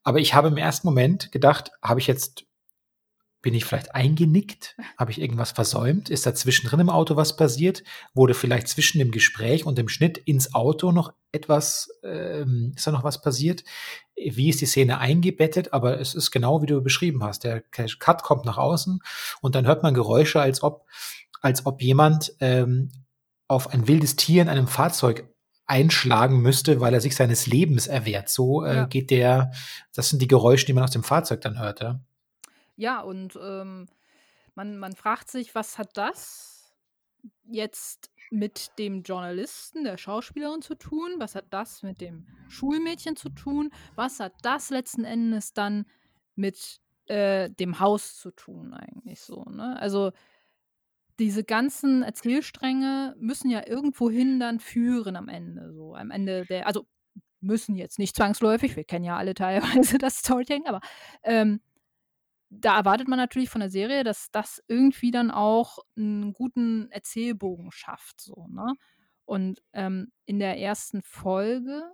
aber 0.05 0.21
ich 0.21 0.35
habe 0.35 0.49
im 0.49 0.57
ersten 0.57 0.87
Moment 0.87 1.33
gedacht, 1.33 1.73
habe 1.83 2.01
ich 2.01 2.07
jetzt, 2.07 2.45
bin 3.43 3.55
ich 3.55 3.65
vielleicht 3.65 3.95
eingenickt? 3.95 4.77
Habe 4.97 5.11
ich 5.11 5.21
irgendwas 5.21 5.51
versäumt? 5.51 6.09
Ist 6.09 6.25
da 6.25 6.35
zwischendrin 6.35 6.81
im 6.81 6.89
Auto 6.89 7.17
was 7.17 7.37
passiert? 7.37 7.83
Wurde 8.15 8.35
vielleicht 8.35 8.69
zwischen 8.69 8.99
dem 9.01 9.11
Gespräch 9.11 9.67
und 9.67 9.77
dem 9.77 9.89
Schnitt 9.89 10.17
ins 10.17 10.55
Auto 10.55 10.93
noch 10.93 11.13
etwas, 11.33 11.91
ähm, 12.05 12.73
ist 12.77 12.87
da 12.87 12.93
noch 12.93 13.03
was 13.03 13.21
passiert? 13.21 13.65
Wie 14.17 14.49
ist 14.49 14.61
die 14.61 14.67
Szene 14.67 14.99
eingebettet? 14.99 15.73
Aber 15.73 16.01
es 16.01 16.15
ist 16.15 16.31
genau 16.31 16.63
wie 16.63 16.67
du 16.67 16.81
beschrieben 16.83 17.25
hast. 17.25 17.43
Der 17.43 17.61
Cut 17.61 18.23
kommt 18.23 18.45
nach 18.45 18.59
außen 18.59 19.01
und 19.41 19.55
dann 19.57 19.67
hört 19.67 19.83
man 19.83 19.93
Geräusche, 19.93 20.41
als 20.41 20.63
ob, 20.63 20.87
als 21.41 21.67
ob 21.67 21.83
jemand 21.83 22.35
ähm, 22.39 22.93
auf 23.49 23.71
ein 23.71 23.89
wildes 23.89 24.15
Tier 24.15 24.43
in 24.43 24.49
einem 24.49 24.69
Fahrzeug 24.69 25.29
einschlagen 25.67 26.41
müsste, 26.43 26.81
weil 26.81 26.95
er 26.95 27.01
sich 27.01 27.17
seines 27.17 27.47
Lebens 27.47 27.89
erwehrt. 27.89 28.29
So 28.29 28.65
äh, 28.65 28.77
ja. 28.77 28.85
geht 28.87 29.11
der, 29.11 29.53
das 29.95 30.11
sind 30.11 30.23
die 30.23 30.29
Geräusche, 30.29 30.67
die 30.67 30.75
man 30.75 30.85
aus 30.85 30.91
dem 30.91 31.03
Fahrzeug 31.03 31.41
dann 31.41 31.59
hört. 31.59 31.81
Ja, 31.81 32.01
ja 32.83 33.01
und 33.01 33.39
ähm, 33.41 33.87
man, 34.55 34.77
man 34.77 34.95
fragt 34.95 35.31
sich, 35.31 35.55
was 35.55 35.79
hat 35.79 35.97
das 35.97 36.75
jetzt 37.45 38.11
mit 38.31 38.79
dem 38.79 39.03
Journalisten, 39.03 39.85
der 39.85 39.97
Schauspielerin 39.97 40.63
zu 40.63 40.75
tun? 40.75 41.15
Was 41.19 41.35
hat 41.35 41.47
das 41.51 41.83
mit 41.83 42.01
dem 42.01 42.27
Schulmädchen 42.49 43.17
zu 43.17 43.29
tun? 43.29 43.71
Was 43.95 44.21
hat 44.21 44.35
das 44.43 44.71
letzten 44.71 45.05
Endes 45.05 45.53
dann 45.53 45.87
mit 46.35 46.81
äh, 47.07 47.51
dem 47.51 47.79
Haus 47.79 48.19
zu 48.19 48.31
tun 48.31 48.75
eigentlich 48.75 49.21
so? 49.21 49.45
Ne? 49.45 49.79
Also 49.79 50.13
diese 51.19 51.45
ganzen 51.45 52.03
Erzählstränge 52.03 53.15
müssen 53.19 53.51
ja 53.51 53.67
irgendwohin 53.67 54.41
dann 54.41 54.59
führen 54.59 55.15
am 55.15 55.29
Ende. 55.29 55.73
So 55.73 55.95
am 55.95 56.11
Ende 56.11 56.47
der, 56.47 56.67
also 56.67 56.87
müssen 57.41 57.77
jetzt 57.77 57.99
nicht 57.99 58.17
zwangsläufig, 58.17 58.77
wir 58.77 58.85
kennen 58.85 59.05
ja 59.05 59.17
alle 59.17 59.35
teilweise 59.35 59.99
das 59.99 60.19
Storytelling, 60.19 60.67
aber 60.67 60.81
ähm, 61.23 61.61
da 62.61 62.77
erwartet 62.77 63.09
man 63.09 63.19
natürlich 63.19 63.51
von 63.51 63.61
der 63.61 63.71
Serie, 63.71 64.05
dass 64.05 64.31
das 64.31 64.63
irgendwie 64.69 65.11
dann 65.11 65.31
auch 65.31 65.79
einen 65.97 66.33
guten 66.35 66.91
Erzählbogen 66.91 67.73
schafft. 67.73 68.21
So, 68.21 68.47
ne? 68.49 68.75
Und 69.25 69.63
ähm, 69.73 70.13
in 70.27 70.39
der 70.39 70.59
ersten 70.59 71.03
Folge 71.03 71.93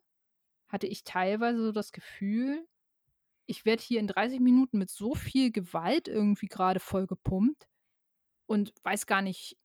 hatte 0.68 0.86
ich 0.86 1.04
teilweise 1.04 1.62
so 1.62 1.72
das 1.72 1.92
Gefühl, 1.92 2.66
ich 3.46 3.64
werde 3.64 3.82
hier 3.82 4.00
in 4.00 4.08
30 4.08 4.40
Minuten 4.40 4.78
mit 4.78 4.90
so 4.90 5.14
viel 5.14 5.52
Gewalt 5.52 6.08
irgendwie 6.08 6.48
gerade 6.48 6.80
voll 6.80 7.06
gepumpt, 7.06 7.68
und 8.48 8.72
weiß 8.82 9.06
gar 9.06 9.22
nicht, 9.22 9.56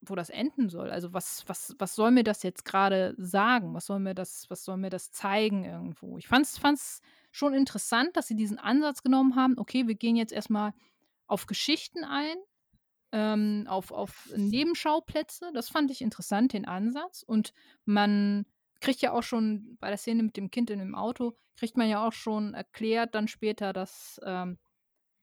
wo 0.00 0.14
das 0.14 0.30
enden 0.30 0.68
soll. 0.68 0.90
Also 0.90 1.12
was, 1.12 1.44
was, 1.46 1.74
was 1.78 1.94
soll 1.94 2.10
mir 2.10 2.24
das 2.24 2.42
jetzt 2.42 2.64
gerade 2.64 3.14
sagen? 3.18 3.74
Was 3.74 3.86
soll 3.86 4.00
mir 4.00 4.14
das, 4.14 4.50
was 4.50 4.64
soll 4.64 4.78
mir 4.78 4.90
das 4.90 5.12
zeigen 5.12 5.64
irgendwo? 5.64 6.18
Ich 6.18 6.26
fand 6.26 6.46
es 6.46 7.00
schon 7.34 7.52
interessant, 7.52 8.16
dass 8.16 8.28
sie 8.28 8.36
diesen 8.36 8.58
Ansatz 8.58 9.02
genommen 9.02 9.34
haben, 9.34 9.58
okay, 9.58 9.88
wir 9.88 9.96
gehen 9.96 10.14
jetzt 10.14 10.32
erstmal 10.32 10.72
auf 11.26 11.46
Geschichten 11.46 12.04
ein, 12.04 12.36
ähm, 13.10 13.64
auf, 13.68 13.90
auf 13.90 14.32
Nebenschauplätze. 14.36 15.50
Das 15.52 15.68
fand 15.68 15.90
ich 15.90 16.00
interessant, 16.00 16.52
den 16.52 16.64
Ansatz. 16.64 17.22
Und 17.22 17.52
man 17.84 18.46
kriegt 18.80 19.00
ja 19.00 19.12
auch 19.12 19.24
schon 19.24 19.76
bei 19.80 19.88
der 19.88 19.98
Szene 19.98 20.22
mit 20.22 20.36
dem 20.36 20.50
Kind 20.50 20.70
in 20.70 20.78
dem 20.78 20.94
Auto, 20.94 21.36
kriegt 21.56 21.76
man 21.76 21.88
ja 21.88 22.06
auch 22.06 22.12
schon 22.12 22.54
erklärt 22.54 23.14
dann 23.16 23.26
später, 23.26 23.72
dass 23.72 24.20
ähm, 24.24 24.58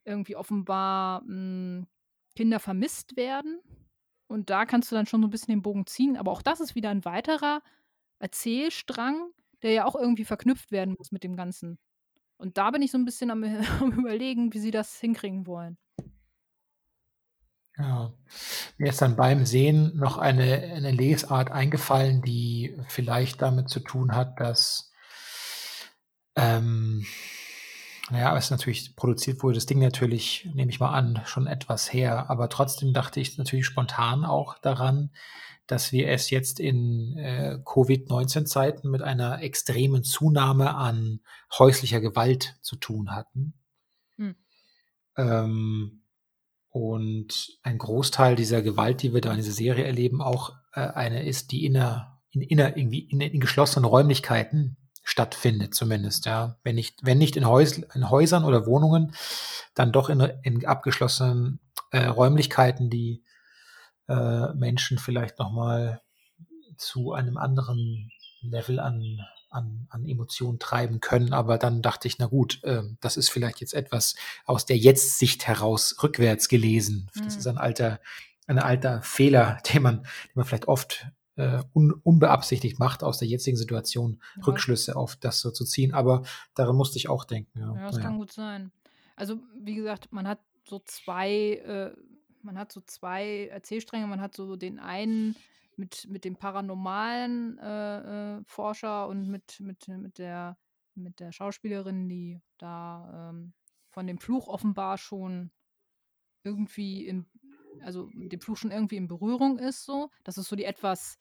irgendwie 0.04 0.36
offenbar 0.36 1.22
mh, 1.22 1.28
hm, 1.28 1.88
Kinder 2.36 2.60
vermisst 2.60 3.16
werden 3.16 3.62
und 4.28 4.50
da 4.50 4.66
kannst 4.66 4.92
du 4.92 4.96
dann 4.96 5.06
schon 5.06 5.22
so 5.22 5.28
ein 5.28 5.32
bisschen 5.32 5.54
den 5.54 5.62
Bogen 5.62 5.86
ziehen. 5.86 6.18
Aber 6.18 6.32
auch 6.32 6.42
das 6.42 6.60
ist 6.60 6.76
wieder 6.76 6.90
ein 6.90 7.06
weiterer 7.06 7.62
Erzählstrang, 8.20 9.32
der 9.62 9.72
ja 9.72 9.86
auch 9.86 9.96
irgendwie 9.96 10.26
verknüpft 10.26 10.72
werden 10.72 10.96
muss 10.98 11.12
mit 11.12 11.24
dem 11.24 11.36
Ganzen. 11.36 11.80
Und 12.42 12.58
da 12.58 12.72
bin 12.72 12.82
ich 12.82 12.90
so 12.90 12.98
ein 12.98 13.06
bisschen 13.06 13.30
am, 13.30 13.44
am 13.82 13.92
Überlegen, 13.92 14.52
wie 14.54 14.60
sie 14.60 14.72
das 14.72 15.00
hinkriegen 15.00 15.46
wollen. 15.46 15.78
Ja. 17.78 18.14
Mir 18.78 18.90
ist 18.90 19.02
dann 19.02 19.16
beim 19.16 19.46
Sehen 19.46 19.96
noch 19.96 20.18
eine, 20.18 20.56
eine 20.76 20.92
Lesart 20.92 21.52
eingefallen, 21.52 22.24
die 22.24 22.76
vielleicht 22.88 23.42
damit 23.44 23.70
zu 23.70 23.80
tun 23.80 24.16
hat, 24.16 24.40
dass 24.40 24.92
ähm, 26.36 27.06
naja, 28.10 28.36
es 28.36 28.50
natürlich 28.50 28.96
produziert 28.96 29.44
wurde 29.44 29.56
das 29.56 29.68
Ding 29.68 29.80
natürlich, 29.80 30.50
nehme 30.54 30.72
ich 30.72 30.80
mal 30.80 30.94
an, 30.94 31.22
schon 31.26 31.46
etwas 31.46 31.94
her. 31.94 32.30
Aber 32.30 32.50
trotzdem 32.50 32.92
dachte 32.92 33.20
ich 33.20 33.38
natürlich 33.38 33.68
spontan 33.68 34.26
auch 34.26 34.58
daran, 34.58 35.12
dass 35.72 35.94
wir 35.94 36.10
es 36.10 36.30
jetzt 36.30 36.60
in 36.60 37.18
äh, 37.18 37.58
Covid-19-Zeiten 37.64 38.90
mit 38.90 39.02
einer 39.02 39.42
extremen 39.42 40.04
Zunahme 40.04 40.76
an 40.76 41.22
häuslicher 41.58 42.02
Gewalt 42.02 42.58
zu 42.62 42.76
tun 42.76 43.16
hatten. 43.16 43.54
Hm. 44.18 44.36
Ähm, 45.16 46.04
und 46.72 47.58
ein 47.64 47.78
Großteil 47.78 48.36
dieser 48.36 48.62
Gewalt, 48.62 49.02
die 49.02 49.14
wir 49.14 49.22
da 49.22 49.32
in 49.32 49.38
dieser 49.38 49.54
Serie 49.54 49.86
erleben, 49.86 50.22
auch 50.22 50.54
äh, 50.74 50.82
eine 50.82 51.26
ist, 51.26 51.54
die 51.54 51.66
inner, 51.66 52.22
in, 52.32 52.42
inner, 52.42 52.76
irgendwie 52.76 53.10
in, 53.10 53.22
in 53.22 53.40
geschlossenen 53.40 53.86
Räumlichkeiten 53.86 54.76
stattfindet, 55.04 55.74
zumindest, 55.74 56.26
ja. 56.26 56.58
Wenn 56.64 56.76
nicht, 56.76 57.00
wenn 57.02 57.18
nicht 57.18 57.38
in, 57.38 57.48
Häus 57.48 57.78
in 57.78 58.10
Häusern 58.10 58.44
oder 58.44 58.66
Wohnungen, 58.66 59.16
dann 59.74 59.94
doch 59.94 60.10
in, 60.10 60.20
in 60.44 60.66
abgeschlossenen 60.66 61.62
äh, 61.92 62.08
Räumlichkeiten, 62.08 62.90
die 62.90 63.24
äh, 64.08 64.54
Menschen 64.54 64.98
vielleicht 64.98 65.40
nochmal 65.40 66.02
zu 66.78 67.14
einem 67.14 67.38
anderen 67.38 68.12
Level 68.42 68.80
an, 68.80 69.20
an, 69.50 69.88
an 69.90 70.06
Emotionen 70.06 70.60
treiben 70.60 71.00
können. 71.00 71.34
Aber 71.34 71.58
dann 71.58 71.82
dachte 71.82 72.08
ich, 72.08 72.18
na 72.18 72.26
gut, 72.26 72.64
äh, 72.64 72.84
das 73.00 73.18
ist 73.18 73.30
vielleicht 73.30 73.62
jetzt 73.62 73.74
etwas 73.74 74.16
aus 74.46 74.66
der 74.66 74.78
Jetzt-Sicht 74.78 75.48
heraus 75.48 75.96
rückwärts 76.02 76.48
gelesen. 76.48 77.10
Mhm. 77.14 77.24
Das 77.24 77.36
ist 77.36 77.48
ein 77.48 77.58
alter, 77.58 78.00
ein 78.48 78.60
alter 78.60 79.02
Fehler, 79.02 79.60
den 79.74 79.84
man, 79.84 79.96
den 79.98 80.32
man 80.36 80.46
vielleicht 80.46 80.68
oft 80.68 81.08
äh, 81.36 81.64
un, 81.74 81.94
unbeabsichtigt 82.04 82.80
macht, 82.80 83.04
aus 83.04 83.20
der 83.20 83.28
jetzigen 83.28 83.58
Situation 83.58 84.22
ja. 84.38 84.44
Rückschlüsse 84.44 84.96
auf 84.96 85.16
das 85.16 85.40
so 85.40 85.52
zu 85.52 85.66
ziehen. 85.66 85.94
Aber 85.94 86.24
daran 86.56 86.76
musste 86.76 86.98
ich 86.98 87.10
auch 87.10 87.26
denken. 87.26 87.60
Ja, 87.60 87.74
ja 87.76 87.86
das 87.86 87.96
naja. 87.96 88.08
kann 88.08 88.18
gut 88.18 88.32
sein. 88.32 88.72
Also, 89.16 89.40
wie 89.60 89.76
gesagt, 89.76 90.12
man 90.12 90.28
hat 90.28 90.40
so 90.68 90.80
zwei, 90.86 91.32
äh, 91.32 91.92
man 92.44 92.58
hat 92.58 92.72
so 92.72 92.82
zwei 92.82 93.48
Erzählstränge. 93.48 94.08
Man 94.08 94.22
hat 94.22 94.36
so 94.36 94.56
den 94.56 94.80
einen 94.80 95.36
mit, 95.76 96.08
mit 96.10 96.26
dem 96.26 96.36
paranormalen 96.36 97.58
äh, 97.60 98.38
äh, 98.38 98.44
Forscher 98.46 99.08
und 99.08 99.28
mit, 99.28 99.60
mit, 99.60 99.88
mit, 99.88 100.18
der, 100.18 100.58
mit 100.96 101.20
der 101.20 101.32
Schauspielerin, 101.32 102.08
die 102.10 102.42
da 102.58 103.30
ähm, 103.32 103.54
von 103.90 104.08
dem 104.08 104.20
Fluch 104.20 104.48
offenbar 104.48 104.98
schon 104.98 105.52
irgendwie 106.44 107.08
im, 107.08 107.26
also 107.82 108.10
mit 108.14 108.32
dem 108.32 108.42
Fluch 108.42 108.58
schon 108.58 108.72
irgendwie 108.72 108.98
in 108.98 109.08
Berührung 109.08 109.58
ist, 109.60 109.86
so. 109.86 110.10
Das 110.24 110.38
ist 110.38 110.50
so 110.50 110.56
die 110.56 110.66
etwas 110.66 111.18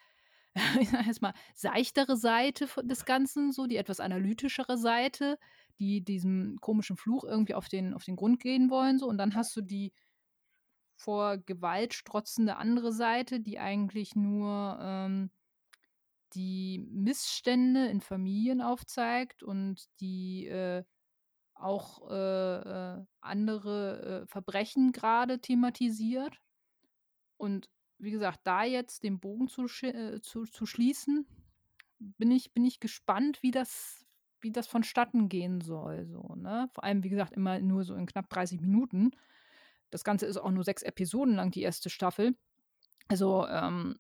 ich 0.81 0.91
sage 0.91 1.05
jetzt 1.07 1.23
mal, 1.23 1.35
seichtere 1.55 2.17
Seite 2.17 2.69
des 2.83 3.05
Ganzen, 3.05 3.53
so 3.53 3.67
die 3.67 3.77
etwas 3.77 4.01
analytischere 4.01 4.79
Seite, 4.79 5.39
die 5.79 6.03
diesem 6.03 6.59
komischen 6.61 6.97
Fluch 6.97 7.25
irgendwie 7.25 7.55
auf 7.55 7.69
den, 7.69 7.95
auf 7.95 8.05
den 8.05 8.17
Grund 8.17 8.41
gehen 8.41 8.71
wollen. 8.71 8.99
So. 8.99 9.07
Und 9.07 9.19
dann 9.19 9.35
hast 9.35 9.55
du 9.57 9.61
die 9.61 9.93
vor 11.01 11.39
Gewalt 11.39 11.95
strotzende 11.95 12.57
andere 12.57 12.93
Seite, 12.93 13.41
die 13.41 13.59
eigentlich 13.59 14.15
nur 14.15 14.79
ähm, 14.81 15.31
die 16.35 16.87
Missstände 16.91 17.87
in 17.87 18.01
Familien 18.01 18.61
aufzeigt 18.61 19.43
und 19.43 19.87
die 20.01 20.47
äh, 20.47 20.85
auch 21.55 22.11
äh, 22.11 22.97
äh, 22.97 23.05
andere 23.21 24.23
äh, 24.23 24.27
Verbrechen 24.27 24.93
gerade 24.93 25.41
thematisiert. 25.41 26.41
Und 27.37 27.69
wie 27.99 28.11
gesagt, 28.11 28.41
da 28.45 28.65
jetzt 28.65 29.03
den 29.03 29.21
Bogen 29.21 29.49
zu, 29.49 29.67
äh, 29.83 30.21
zu, 30.21 30.45
zu 30.45 30.67
schließen, 30.67 31.27
bin 31.99 32.31
ich, 32.31 32.53
bin 32.53 32.65
ich 32.65 32.81
gespannt, 32.81 33.43
wie 33.43 33.51
das, 33.51 34.07
wie 34.41 34.53
das 34.53 34.67
vonstatten 34.67 35.29
gehen 35.29 35.61
soll. 35.61 36.07
So, 36.07 36.35
ne? 36.37 36.69
Vor 36.73 36.85
allem, 36.85 37.03
wie 37.05 37.11
gesagt, 37.11 37.33
immer 37.33 37.59
nur 37.61 37.85
so 37.85 37.95
in 37.95 38.07
knapp 38.07 38.29
30 38.29 38.61
Minuten. 38.61 39.13
Das 39.91 40.05
Ganze 40.05 40.27
ist 40.27 40.37
auch 40.37 40.51
nur 40.51 40.65
sechs 40.65 40.83
Episoden 40.83 41.35
lang, 41.35 41.51
die 41.51 41.63
erste 41.63 41.91
Staffel. 41.91 42.37
Also, 43.09 43.47
ähm, 43.49 43.97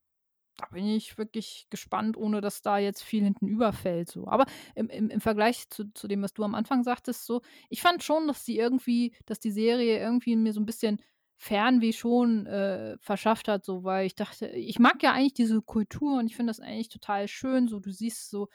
da 0.56 0.66
bin 0.66 0.86
ich 0.86 1.16
wirklich 1.16 1.66
gespannt, 1.70 2.16
ohne 2.16 2.40
dass 2.40 2.62
da 2.62 2.78
jetzt 2.78 3.02
viel 3.02 3.24
hinten 3.24 3.48
überfällt. 3.48 4.10
So. 4.10 4.26
Aber 4.28 4.44
im, 4.74 4.88
im, 4.88 5.08
im 5.10 5.20
Vergleich 5.20 5.68
zu, 5.70 5.92
zu 5.94 6.06
dem, 6.06 6.22
was 6.22 6.34
du 6.34 6.44
am 6.44 6.54
Anfang 6.54 6.82
sagtest, 6.82 7.24
so, 7.24 7.40
ich 7.68 7.80
fand 7.80 8.02
schon, 8.02 8.26
dass 8.26 8.44
die 8.44 8.58
irgendwie, 8.58 9.14
dass 9.26 9.40
die 9.40 9.50
Serie 9.50 9.98
irgendwie 9.98 10.36
mir 10.36 10.52
so 10.52 10.60
ein 10.60 10.66
bisschen 10.66 11.00
Fernweh 11.36 11.92
schon 11.92 12.46
äh, 12.46 12.98
verschafft 13.00 13.48
hat, 13.48 13.64
so, 13.64 13.82
weil 13.82 14.06
ich 14.06 14.14
dachte, 14.14 14.48
ich 14.48 14.78
mag 14.78 15.02
ja 15.02 15.12
eigentlich 15.12 15.32
diese 15.32 15.62
Kultur 15.62 16.18
und 16.18 16.26
ich 16.26 16.36
finde 16.36 16.50
das 16.50 16.60
eigentlich 16.60 16.90
total 16.90 17.28
schön. 17.28 17.66
So, 17.66 17.80
du 17.80 17.90
siehst 17.90 18.28
so 18.28 18.48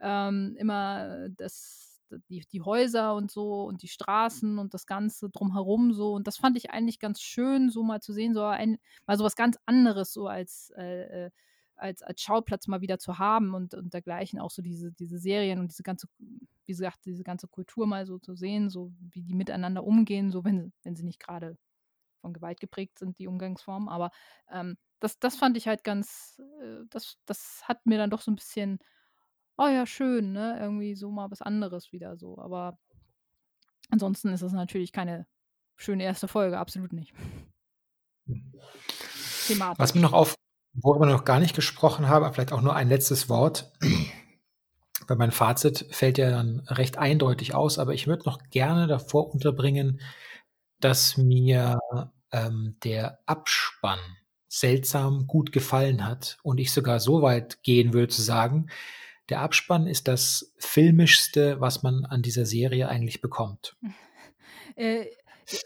ähm, 0.00 0.54
immer 0.58 1.30
das, 1.30 1.85
die, 2.28 2.44
die 2.52 2.62
Häuser 2.62 3.14
und 3.14 3.30
so 3.30 3.64
und 3.64 3.82
die 3.82 3.88
Straßen 3.88 4.58
und 4.58 4.74
das 4.74 4.86
Ganze 4.86 5.30
drumherum 5.30 5.92
so. 5.92 6.12
Und 6.14 6.26
das 6.26 6.36
fand 6.36 6.56
ich 6.56 6.70
eigentlich 6.70 6.98
ganz 6.98 7.20
schön, 7.20 7.70
so 7.70 7.82
mal 7.82 8.00
zu 8.00 8.12
sehen, 8.12 8.34
so 8.34 8.44
ein, 8.44 8.78
mal 9.06 9.16
so 9.18 9.24
was 9.24 9.36
ganz 9.36 9.58
anderes, 9.66 10.12
so 10.12 10.26
als, 10.26 10.72
äh, 10.76 11.26
äh, 11.26 11.30
als, 11.76 12.02
als 12.02 12.22
Schauplatz 12.22 12.66
mal 12.68 12.80
wieder 12.80 12.98
zu 12.98 13.18
haben 13.18 13.54
und, 13.54 13.74
und 13.74 13.92
dergleichen 13.92 14.40
auch 14.40 14.50
so 14.50 14.62
diese, 14.62 14.92
diese 14.92 15.18
Serien 15.18 15.58
und 15.58 15.70
diese 15.70 15.82
ganze, 15.82 16.08
wie 16.18 16.72
gesagt, 16.72 17.04
diese 17.04 17.24
ganze 17.24 17.48
Kultur 17.48 17.86
mal 17.86 18.06
so 18.06 18.18
zu 18.18 18.34
sehen, 18.34 18.70
so 18.70 18.92
wie 18.98 19.22
die 19.22 19.34
miteinander 19.34 19.84
umgehen, 19.84 20.30
so 20.30 20.44
wenn, 20.44 20.72
wenn 20.82 20.96
sie 20.96 21.04
nicht 21.04 21.20
gerade 21.20 21.56
von 22.20 22.32
Gewalt 22.32 22.60
geprägt 22.60 22.98
sind, 22.98 23.18
die 23.18 23.28
Umgangsformen. 23.28 23.88
Aber 23.88 24.10
ähm, 24.50 24.76
das, 25.00 25.18
das 25.18 25.36
fand 25.36 25.56
ich 25.56 25.68
halt 25.68 25.84
ganz, 25.84 26.40
äh, 26.62 26.84
das, 26.90 27.18
das 27.26 27.62
hat 27.64 27.86
mir 27.86 27.98
dann 27.98 28.10
doch 28.10 28.22
so 28.22 28.30
ein 28.30 28.36
bisschen, 28.36 28.78
oh 29.58 29.68
ja, 29.68 29.86
schön, 29.86 30.32
ne? 30.32 30.58
Irgendwie 30.60 30.94
so 30.94 31.10
mal 31.10 31.30
was 31.30 31.42
anderes 31.42 31.92
wieder 31.92 32.16
so. 32.16 32.38
Aber 32.38 32.78
ansonsten 33.90 34.28
ist 34.32 34.42
es 34.42 34.52
natürlich 34.52 34.92
keine 34.92 35.26
schöne 35.76 36.04
erste 36.04 36.28
Folge, 36.28 36.58
absolut 36.58 36.92
nicht. 36.92 37.12
Thematisch. 39.46 39.78
Was 39.78 39.94
mir 39.94 40.00
noch 40.00 40.12
auf, 40.12 40.34
worüber 40.74 41.06
wir 41.06 41.12
noch 41.12 41.24
gar 41.24 41.40
nicht 41.40 41.54
gesprochen 41.54 42.08
haben, 42.08 42.32
vielleicht 42.32 42.52
auch 42.52 42.62
nur 42.62 42.74
ein 42.74 42.88
letztes 42.88 43.28
Wort. 43.28 43.72
Weil 45.06 45.18
mein 45.18 45.30
Fazit 45.30 45.86
fällt 45.90 46.18
ja 46.18 46.30
dann 46.30 46.60
recht 46.66 46.98
eindeutig 46.98 47.54
aus, 47.54 47.78
aber 47.78 47.94
ich 47.94 48.06
würde 48.06 48.24
noch 48.24 48.38
gerne 48.50 48.86
davor 48.86 49.32
unterbringen, 49.32 50.00
dass 50.80 51.16
mir 51.16 51.78
ähm, 52.32 52.76
der 52.82 53.20
Abspann 53.26 54.00
seltsam 54.48 55.26
gut 55.26 55.52
gefallen 55.52 56.04
hat 56.04 56.38
und 56.42 56.58
ich 56.58 56.72
sogar 56.72 56.98
so 56.98 57.22
weit 57.22 57.62
gehen 57.62 57.92
würde 57.92 58.08
zu 58.08 58.22
sagen, 58.22 58.68
der 59.28 59.40
Abspann 59.40 59.86
ist 59.86 60.08
das 60.08 60.54
filmischste, 60.58 61.60
was 61.60 61.82
man 61.82 62.04
an 62.04 62.22
dieser 62.22 62.46
Serie 62.46 62.88
eigentlich 62.88 63.20
bekommt. 63.20 63.76
Äh, 64.78 65.06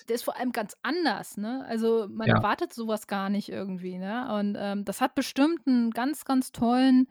der 0.08 0.14
ist 0.14 0.22
vor 0.22 0.36
allem 0.36 0.52
ganz 0.52 0.76
anders, 0.82 1.36
ne? 1.36 1.64
Also 1.66 2.06
man 2.08 2.28
ja. 2.28 2.36
erwartet 2.36 2.72
sowas 2.72 3.08
gar 3.08 3.28
nicht 3.28 3.48
irgendwie, 3.48 3.98
ne? 3.98 4.32
Und 4.38 4.56
ähm, 4.56 4.84
das 4.84 5.00
hat 5.00 5.16
bestimmt 5.16 5.66
einen 5.66 5.90
ganz, 5.90 6.24
ganz 6.24 6.52
tollen 6.52 7.08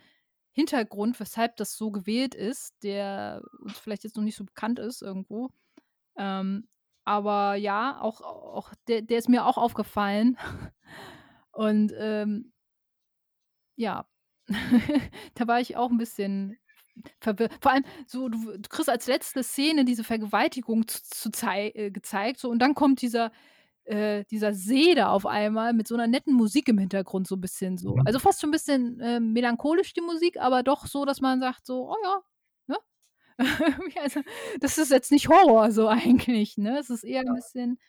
Hintergrund, 0.52 1.20
weshalb 1.20 1.58
das 1.58 1.76
so 1.76 1.91
gewählt 1.91 2.36
ist, 2.36 2.74
der 2.84 3.41
uns 3.60 3.78
vielleicht 3.80 4.06
jetzt 4.06 4.16
noch 4.16 4.24
nicht 4.24 4.38
so 4.38 4.45
bekannt 4.45 4.80
ist 4.80 5.02
irgendwo. 5.02 5.50
Ähm, 6.18 6.70
aber 7.06 7.56
ja, 7.56 8.00
auch, 8.02 8.22
auch 8.22 8.74
der, 8.88 9.02
der 9.02 9.18
ist 9.18 9.30
mir 9.30 9.45
auch 9.45 9.58
aufgefallen. 9.58 10.38
Und 11.52 11.91
ähm, 11.97 12.54
ja, 13.76 14.06
da 15.36 15.47
war 15.47 15.60
ich 15.60 15.78
auch 15.78 15.89
ein 15.89 15.97
bisschen 15.97 16.58
verwirrt. 17.20 17.54
Vor 17.62 17.72
allem, 17.72 17.86
so, 18.08 18.30
du, 18.30 18.58
du 18.58 18.70
kriegst 18.70 18.89
als 18.89 19.08
letzte 19.08 19.43
Szene 19.43 19.86
diese 19.86 20.04
Vergewaltigung 20.04 20.88
zu, 20.88 21.02
zu 21.04 21.32
zei 21.32 21.72
äh, 21.76 21.91
gezeigt, 21.91 22.39
so, 22.39 22.50
und 22.50 22.60
dann 22.60 22.76
kommt 22.76 23.02
dieser 23.02 23.32
äh, 23.89 24.24
dieser 24.26 24.54
See 24.54 24.93
da 24.93 25.12
auf 25.12 25.26
einmal 25.26 25.74
mit 25.74 25.88
so 25.88 25.95
einer 25.95 26.06
netten 26.06 26.34
Musik 26.34 26.68
im 26.68 26.78
Hintergrund 26.78 27.28
so 27.28 27.36
ein 27.36 27.41
bisschen 27.41 27.78
so. 27.78 27.95
Mhm. 27.95 28.04
Also 28.06 28.20
fast 28.20 28.39
schon 28.39 28.50
ein 28.50 28.52
bisschen 28.52 29.00
äh, 29.00 29.20
melancholisch 29.20 29.93
die 29.93 30.02
Musik, 30.02 30.39
aber 30.39 30.62
doch 30.62 30.86
so, 30.86 31.06
dass 31.06 31.22
man 31.22 31.39
sagt 31.39 31.66
so, 31.66 31.89
oh 31.89 31.95
ja, 32.04 32.22
ne? 32.68 32.78
also, 34.02 34.22
das 34.60 34.78
ist 34.78 34.91
jetzt 34.91 35.12
nicht 35.12 35.28
Horror 35.28 35.72
so 35.72 35.88
eigentlich, 35.88 36.58
ne? 36.58 36.78
Es 36.78 36.91
ist 36.91 37.04
eher 37.04 37.22
ein 37.22 37.34
bisschen, 37.34 37.80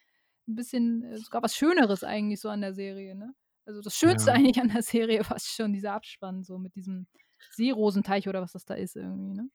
ein 0.48 0.54
bisschen 0.54 1.04
äh, 1.04 1.18
sogar 1.18 1.42
was 1.42 1.54
Schöneres 1.54 2.02
eigentlich 2.02 2.40
so 2.40 2.48
an 2.48 2.62
der 2.62 2.72
Serie, 2.72 3.14
ne? 3.14 3.34
Also 3.70 3.82
das 3.82 3.94
Schönste 3.94 4.30
Ja. 4.30 4.34
eigentlich 4.36 4.60
an 4.60 4.68
der 4.68 4.82
Serie 4.82 5.22
fast 5.22 5.46
schon 5.46 5.72
dieser 5.72 5.92
Abspann 5.92 6.42
so 6.42 6.58
mit 6.58 6.74
diesem 6.74 7.06
Seerosenteich 7.52 8.28
oder 8.28 8.42
was 8.42 8.52
das 8.52 8.64
da 8.64 8.74
ist 8.74 8.96
irgendwie, 8.96 9.34
ne? 9.34 9.48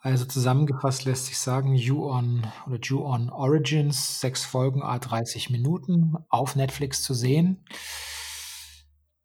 Also 0.00 0.24
zusammengefasst 0.24 1.04
lässt 1.04 1.26
sich 1.26 1.38
sagen, 1.38 1.74
You-On 1.74 2.46
oder 2.66 2.78
Ju-On 2.78 3.30
Origins, 3.30 4.20
sechs 4.20 4.44
Folgen, 4.44 4.82
a 4.82 4.98
30 4.98 5.50
Minuten, 5.50 6.16
auf 6.28 6.56
Netflix 6.56 7.02
zu 7.02 7.14
sehen. 7.14 7.64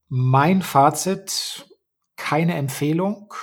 Mein 0.09 0.61
Fazit, 0.63 1.69
keine 2.15 2.55
Empfehlung, 2.55 3.33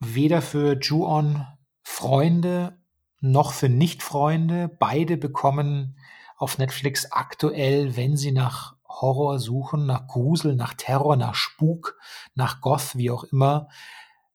weder 0.00 0.40
für 0.42 0.78
Ju-On 0.80 1.46
Freunde 1.82 2.78
noch 3.20 3.52
für 3.52 3.68
Nicht-Freunde. 3.68 4.68
Beide 4.68 5.18
bekommen 5.18 5.97
auf 6.38 6.58
Netflix 6.58 7.10
aktuell, 7.10 7.96
wenn 7.96 8.16
sie 8.16 8.32
nach 8.32 8.76
Horror 8.88 9.38
suchen, 9.38 9.86
nach 9.86 10.06
Grusel, 10.06 10.54
nach 10.54 10.74
Terror, 10.74 11.16
nach 11.16 11.34
Spuk, 11.34 11.98
nach 12.34 12.60
Goth, 12.60 12.96
wie 12.96 13.10
auch 13.10 13.24
immer, 13.24 13.68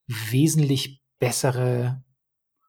wesentlich 0.06 1.02
bessere 1.20 2.04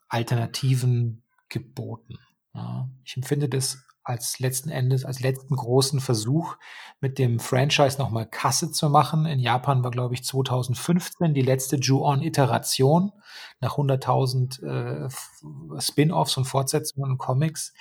Alternativen 0.09 1.25
geboten. 1.49 2.19
Ja, 2.55 2.89
ich 3.05 3.17
empfinde 3.17 3.49
das 3.49 3.85
als 4.05 4.39
letzten 4.39 4.69
Endes, 4.69 5.05
als 5.05 5.21
letzten 5.21 5.57
großen 5.57 5.99
Versuch, 5.99 6.57
mit 7.01 7.19
dem 7.19 7.41
Franchise 7.41 7.99
nochmal 7.99 8.27
Kasse 8.27 8.71
zu 8.71 8.91
machen. 8.91 9.25
In 9.25 9.41
Japan 9.41 9.83
war, 9.83 9.91
glaube 9.91 10.15
ich, 10.15 10.25
2015 10.25 11.33
die 11.33 11.43
letzte 11.43 11.77
Ju-On-Iteration 11.77 13.13
nach 13.61 13.77
100.000 13.77 14.63
äh, 14.63 15.81
Spin-offs 15.81 16.37
und 16.37 16.45
Fortsetzungen 16.45 17.13
und 17.13 17.19
Comics. 17.19 17.73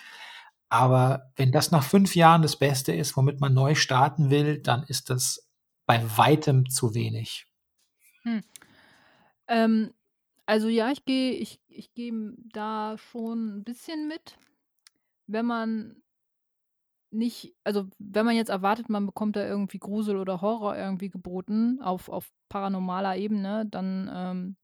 Aber 0.73 1.31
wenn 1.35 1.51
das 1.51 1.69
nach 1.69 1.83
fünf 1.83 2.15
Jahren 2.15 2.41
das 2.41 2.57
Beste 2.57 2.93
ist, 2.93 3.15
womit 3.15 3.39
man 3.39 3.53
neu 3.53 3.75
starten 3.75 4.31
will, 4.31 4.59
dann 4.59 4.81
ist 4.81 5.11
das 5.11 5.47
bei 5.85 6.01
weitem 6.17 6.67
zu 6.67 6.95
wenig. 6.95 7.45
Ähm, 9.47 9.93
also 10.47 10.69
ja, 10.69 10.89
ich 10.89 11.05
gehe 11.05 11.33
ich, 11.33 11.61
ich 11.67 11.93
gehe 11.93 12.33
da 12.51 12.97
schon 12.97 13.57
ein 13.57 13.63
bisschen 13.63 14.07
mit, 14.07 14.39
wenn 15.27 15.45
man 15.45 16.01
nicht, 17.11 17.55
also 17.63 17.87
wenn 17.99 18.25
man 18.25 18.35
jetzt 18.35 18.49
erwartet, 18.49 18.89
man 18.89 19.05
bekommt 19.05 19.35
da 19.35 19.45
irgendwie 19.45 19.77
Grusel 19.77 20.17
oder 20.17 20.41
Horror 20.41 20.75
irgendwie 20.75 21.11
geboten 21.11 21.83
auf, 21.83 22.09
auf 22.09 22.31
paranormaler 22.49 23.15
Ebene, 23.17 23.67
dann 23.67 24.09
ähm, 24.11 24.55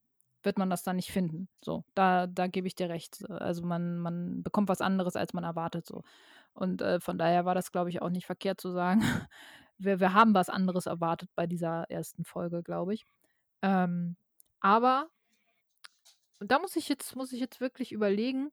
wird 0.43 0.57
man 0.57 0.69
das 0.69 0.83
da 0.83 0.93
nicht 0.93 1.11
finden. 1.11 1.49
So, 1.61 1.83
da, 1.95 2.27
da 2.27 2.47
gebe 2.47 2.67
ich 2.67 2.75
dir 2.75 2.89
recht. 2.89 3.29
Also 3.29 3.63
man, 3.63 3.99
man 3.99 4.43
bekommt 4.43 4.69
was 4.69 4.81
anderes, 4.81 5.15
als 5.15 5.33
man 5.33 5.43
erwartet. 5.43 5.85
So. 5.85 6.03
Und 6.53 6.81
äh, 6.81 6.99
von 6.99 7.17
daher 7.17 7.45
war 7.45 7.55
das, 7.55 7.71
glaube 7.71 7.89
ich, 7.89 8.01
auch 8.01 8.09
nicht 8.09 8.25
verkehrt 8.25 8.61
zu 8.61 8.71
sagen. 8.71 9.01
wir, 9.77 9.99
wir 9.99 10.13
haben 10.13 10.33
was 10.33 10.49
anderes 10.49 10.85
erwartet 10.85 11.29
bei 11.35 11.47
dieser 11.47 11.89
ersten 11.89 12.25
Folge, 12.25 12.63
glaube 12.63 12.93
ich. 12.93 13.05
Ähm, 13.61 14.15
aber 14.61 15.09
da 16.39 16.59
muss 16.59 16.75
ich 16.75 16.87
jetzt, 16.89 17.15
muss 17.15 17.33
ich 17.33 17.39
jetzt 17.39 17.59
wirklich 17.59 17.91
überlegen. 17.91 18.51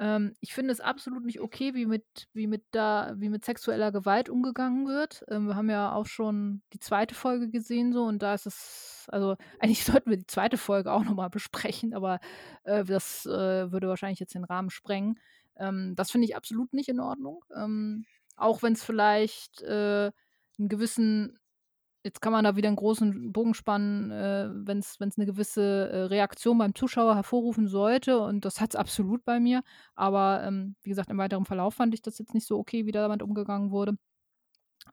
Ähm, 0.00 0.34
ich 0.40 0.54
finde 0.54 0.72
es 0.72 0.80
absolut 0.80 1.24
nicht 1.26 1.40
okay, 1.40 1.74
wie 1.74 1.84
mit, 1.84 2.04
wie 2.32 2.46
mit 2.46 2.64
da, 2.70 3.12
wie 3.16 3.28
mit 3.28 3.44
sexueller 3.44 3.92
Gewalt 3.92 4.30
umgegangen 4.30 4.86
wird. 4.86 5.22
Ähm, 5.28 5.46
wir 5.46 5.56
haben 5.56 5.68
ja 5.68 5.92
auch 5.92 6.06
schon 6.06 6.62
die 6.72 6.80
zweite 6.80 7.14
Folge 7.14 7.50
gesehen, 7.50 7.92
so, 7.92 8.04
und 8.04 8.22
da 8.22 8.32
ist 8.32 8.46
es, 8.46 9.06
also 9.08 9.36
eigentlich 9.60 9.84
sollten 9.84 10.08
wir 10.08 10.16
die 10.16 10.26
zweite 10.26 10.56
Folge 10.56 10.90
auch 10.90 11.04
nochmal 11.04 11.28
besprechen, 11.28 11.92
aber 11.92 12.18
äh, 12.64 12.82
das 12.82 13.26
äh, 13.26 13.70
würde 13.70 13.88
wahrscheinlich 13.88 14.20
jetzt 14.20 14.34
den 14.34 14.44
Rahmen 14.44 14.70
sprengen. 14.70 15.20
Ähm, 15.56 15.94
das 15.96 16.10
finde 16.10 16.26
ich 16.26 16.34
absolut 16.34 16.72
nicht 16.72 16.88
in 16.88 17.00
Ordnung. 17.00 17.44
Ähm, 17.54 18.06
auch 18.36 18.62
wenn 18.62 18.72
es 18.72 18.82
vielleicht 18.82 19.60
äh, 19.62 20.10
einen 20.58 20.68
gewissen 20.70 21.38
Jetzt 22.02 22.22
kann 22.22 22.32
man 22.32 22.44
da 22.44 22.56
wieder 22.56 22.68
einen 22.68 22.76
großen 22.76 23.30
Bogen 23.32 23.52
spannen, 23.52 24.10
äh, 24.10 24.48
wenn 24.52 24.78
es 24.78 24.98
eine 25.00 25.26
gewisse 25.26 25.90
äh, 25.90 26.02
Reaktion 26.04 26.56
beim 26.56 26.74
Zuschauer 26.74 27.14
hervorrufen 27.14 27.68
sollte. 27.68 28.20
Und 28.20 28.44
das 28.44 28.60
hat 28.60 28.70
es 28.70 28.76
absolut 28.76 29.24
bei 29.24 29.38
mir. 29.38 29.62
Aber 29.94 30.42
ähm, 30.44 30.76
wie 30.82 30.88
gesagt, 30.88 31.10
im 31.10 31.18
weiteren 31.18 31.44
Verlauf 31.44 31.74
fand 31.74 31.92
ich 31.92 32.00
das 32.02 32.18
jetzt 32.18 32.32
nicht 32.32 32.46
so 32.46 32.58
okay, 32.58 32.86
wie 32.86 32.92
damit 32.92 33.22
umgegangen 33.22 33.70
wurde. 33.70 33.96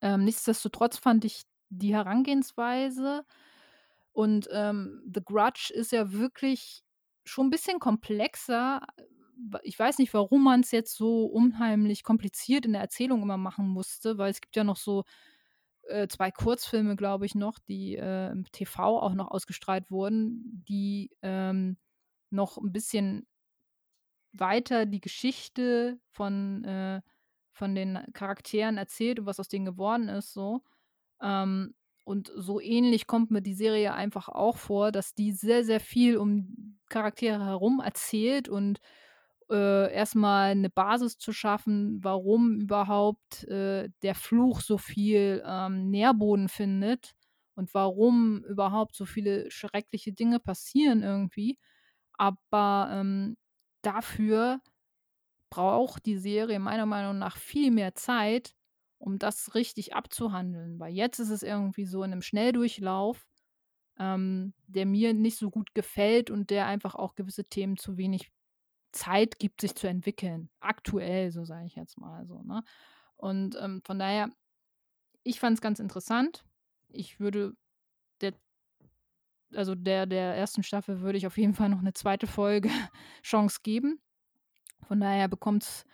Ähm, 0.01 0.25
nichtsdestotrotz 0.25 0.97
fand 0.97 1.23
ich 1.25 1.43
die 1.69 1.93
Herangehensweise 1.93 3.25
und 4.17 4.47
ähm, 4.51 5.03
The 5.13 5.21
Grudge 5.23 5.71
ist 5.73 5.91
ja 5.91 6.11
wirklich 6.11 6.83
schon 7.23 7.47
ein 7.47 7.51
bisschen 7.51 7.79
komplexer. 7.79 8.81
Ich 9.61 9.77
weiß 9.77 9.99
nicht, 9.99 10.13
warum 10.13 10.43
man 10.43 10.61
es 10.61 10.71
jetzt 10.71 10.95
so 10.95 11.25
unheimlich 11.25 12.03
kompliziert 12.03 12.65
in 12.65 12.73
der 12.73 12.81
Erzählung 12.81 13.21
immer 13.21 13.37
machen 13.37 13.67
musste, 13.67 14.17
weil 14.17 14.31
es 14.31 14.41
gibt 14.41 14.55
ja 14.55 14.63
noch 14.63 14.77
so 14.77 15.03
äh, 15.87 16.07
zwei 16.07 16.31
Kurzfilme, 16.31 16.95
glaube 16.95 17.25
ich, 17.25 17.35
noch, 17.35 17.59
die 17.59 17.95
äh, 17.95 18.31
im 18.31 18.45
TV 18.51 18.99
auch 18.99 19.13
noch 19.13 19.31
ausgestrahlt 19.31 19.89
wurden, 19.91 20.63
die 20.67 21.11
ähm, 21.21 21.77
noch 22.29 22.57
ein 22.57 22.71
bisschen 22.71 23.27
weiter 24.33 24.85
die 24.85 25.01
Geschichte 25.01 25.99
von, 26.11 26.63
äh, 26.63 27.01
von 27.51 27.75
den 27.75 27.99
Charakteren 28.13 28.77
erzählt 28.77 29.19
und 29.19 29.25
was 29.25 29.39
aus 29.39 29.47
denen 29.47 29.65
geworden 29.65 30.09
ist, 30.09 30.33
so. 30.33 30.61
Ähm, 31.21 31.73
und 32.03 32.31
so 32.35 32.61
ähnlich 32.61 33.05
kommt 33.05 33.31
mir 33.31 33.41
die 33.41 33.53
Serie 33.53 33.93
einfach 33.93 34.29
auch 34.29 34.57
vor, 34.57 34.93
dass 34.93 35.13
die 35.13 35.33
sehr, 35.33 35.65
sehr 35.65 35.81
viel 35.81 36.17
um 36.17 36.79
Charaktere 36.89 37.43
herum 37.43 37.81
erzählt 37.83 38.47
und 38.47 38.79
äh, 39.49 39.93
erstmal 39.93 40.51
eine 40.51 40.69
Basis 40.69 41.17
zu 41.17 41.31
schaffen, 41.31 41.99
warum 42.03 42.59
überhaupt 42.59 43.43
äh, 43.45 43.89
der 44.01 44.15
Fluch 44.15 44.61
so 44.61 44.77
viel 44.77 45.43
ähm, 45.45 45.89
Nährboden 45.89 46.49
findet 46.49 47.13
und 47.55 47.73
warum 47.73 48.43
überhaupt 48.45 48.95
so 48.95 49.05
viele 49.05 49.49
schreckliche 49.49 50.13
Dinge 50.13 50.39
passieren 50.39 51.03
irgendwie. 51.03 51.57
Aber 52.13 52.89
ähm, 52.91 53.37
dafür 53.81 54.59
braucht 55.49 56.05
die 56.05 56.17
Serie 56.17 56.59
meiner 56.59 56.85
Meinung 56.85 57.17
nach 57.17 57.37
viel 57.37 57.71
mehr 57.71 57.95
Zeit, 57.95 58.53
um 58.99 59.17
das 59.19 59.55
richtig 59.55 59.95
abzuhandeln. 59.95 60.79
Weil 60.79 60.93
jetzt 60.93 61.19
ist 61.19 61.29
es 61.29 61.43
irgendwie 61.43 61.85
so 61.85 62.03
in 62.03 62.11
einem 62.11 62.21
Schnelldurchlauf, 62.21 63.25
ähm, 63.99 64.53
der 64.67 64.85
mir 64.85 65.13
nicht 65.13 65.37
so 65.37 65.49
gut 65.49 65.73
gefällt 65.73 66.29
und 66.29 66.49
der 66.49 66.67
einfach 66.67 66.95
auch 66.95 67.15
gewisse 67.15 67.45
Themen 67.45 67.77
zu 67.77 67.97
wenig 67.97 68.31
Zeit 68.91 69.39
gibt, 69.39 69.61
sich 69.61 69.75
zu 69.75 69.87
entwickeln. 69.87 70.49
Aktuell, 70.59 71.31
so 71.31 71.45
sage 71.45 71.65
ich 71.65 71.75
jetzt 71.75 71.97
mal 71.97 72.25
so. 72.25 72.43
Ne? 72.43 72.63
Und 73.15 73.55
ähm, 73.59 73.81
von 73.83 73.99
daher, 73.99 74.29
ich 75.23 75.39
fand 75.39 75.57
es 75.57 75.61
ganz 75.61 75.79
interessant. 75.79 76.45
Ich 76.89 77.19
würde 77.19 77.53
der, 78.21 78.33
also 79.53 79.75
der, 79.75 80.05
der 80.05 80.35
ersten 80.35 80.63
Staffel 80.63 81.01
würde 81.01 81.17
ich 81.17 81.27
auf 81.27 81.37
jeden 81.37 81.53
Fall 81.53 81.69
noch 81.69 81.79
eine 81.79 81.93
zweite 81.93 82.27
Folge 82.27 82.69
Chance 83.23 83.59
geben. 83.63 83.99
Von 84.87 85.01
daher 85.01 85.27
bekommt 85.27 85.63
es, 85.63 85.85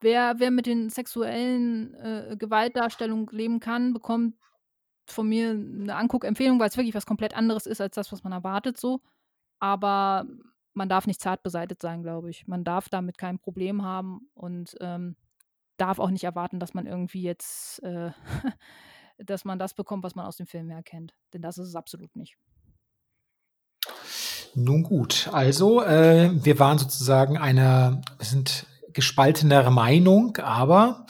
wer, 0.00 0.38
wer 0.38 0.50
mit 0.50 0.66
den 0.66 0.88
sexuellen 0.88 1.94
äh, 1.94 2.36
Gewaltdarstellungen 2.38 3.26
leben 3.30 3.60
kann, 3.60 3.92
bekommt 3.92 4.36
von 5.06 5.28
mir 5.28 5.50
eine 5.50 5.96
Anguckempfehlung, 5.96 6.60
weil 6.60 6.68
es 6.68 6.76
wirklich 6.76 6.94
was 6.94 7.06
komplett 7.06 7.34
anderes 7.34 7.66
ist 7.66 7.80
als 7.80 7.94
das, 7.96 8.12
was 8.12 8.22
man 8.22 8.32
erwartet 8.32 8.78
so. 8.78 9.00
Aber 9.58 10.26
man 10.74 10.88
darf 10.88 11.06
nicht 11.06 11.20
zart 11.20 11.42
beseitigt 11.42 11.82
sein, 11.82 12.02
glaube 12.02 12.30
ich. 12.30 12.46
Man 12.46 12.64
darf 12.64 12.88
damit 12.88 13.18
kein 13.18 13.38
Problem 13.38 13.82
haben 13.82 14.28
und 14.34 14.76
ähm, 14.80 15.16
darf 15.76 15.98
auch 15.98 16.10
nicht 16.10 16.24
erwarten, 16.24 16.60
dass 16.60 16.74
man 16.74 16.86
irgendwie 16.86 17.22
jetzt, 17.22 17.82
äh, 17.82 18.10
dass 19.18 19.44
man 19.44 19.58
das 19.58 19.74
bekommt, 19.74 20.04
was 20.04 20.14
man 20.14 20.26
aus 20.26 20.36
dem 20.36 20.46
Film 20.46 20.70
her 20.70 20.82
kennt. 20.82 21.14
Denn 21.32 21.42
das 21.42 21.58
ist 21.58 21.68
es 21.68 21.74
absolut 21.74 22.14
nicht. 22.16 22.36
Nun 24.54 24.82
gut, 24.82 25.28
also 25.32 25.82
äh, 25.82 26.30
wir 26.32 26.58
waren 26.58 26.78
sozusagen 26.78 27.38
einer, 27.38 28.02
wir 28.18 28.26
sind 28.26 28.66
gespaltener 28.92 29.70
Meinung, 29.70 30.36
aber 30.38 31.06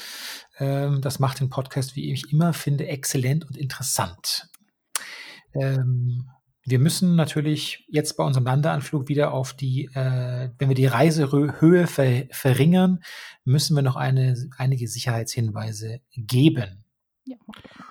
ähm, 0.59 1.01
das 1.01 1.19
macht 1.19 1.41
den 1.41 1.49
Podcast, 1.49 1.97
wie 1.97 2.13
ich 2.13 2.31
immer 2.33 2.53
finde, 2.53 2.87
exzellent 2.87 3.47
und 3.47 3.57
interessant. 3.57 4.49
Ähm, 5.55 6.29
wir 6.71 6.79
müssen 6.79 7.17
natürlich 7.17 7.85
jetzt 7.89 8.17
bei 8.17 8.25
unserem 8.25 8.47
Landeanflug 8.47 9.09
wieder 9.09 9.33
auf 9.33 9.53
die, 9.53 9.87
äh, 9.95 10.51
wenn 10.59 10.69
wir 10.69 10.77
die 10.77 10.87
Reisehöhe 10.87 11.87
ver 11.87 12.25
verringern, 12.31 13.01
müssen 13.45 13.75
wir 13.77 13.83
noch 13.83 13.97
eine, 13.97 14.37
einige 14.57 14.89
Sicherheitshinweise 14.89 16.01
geben. 16.13 16.85
Ja, 17.25 17.37
mal. 17.47 17.90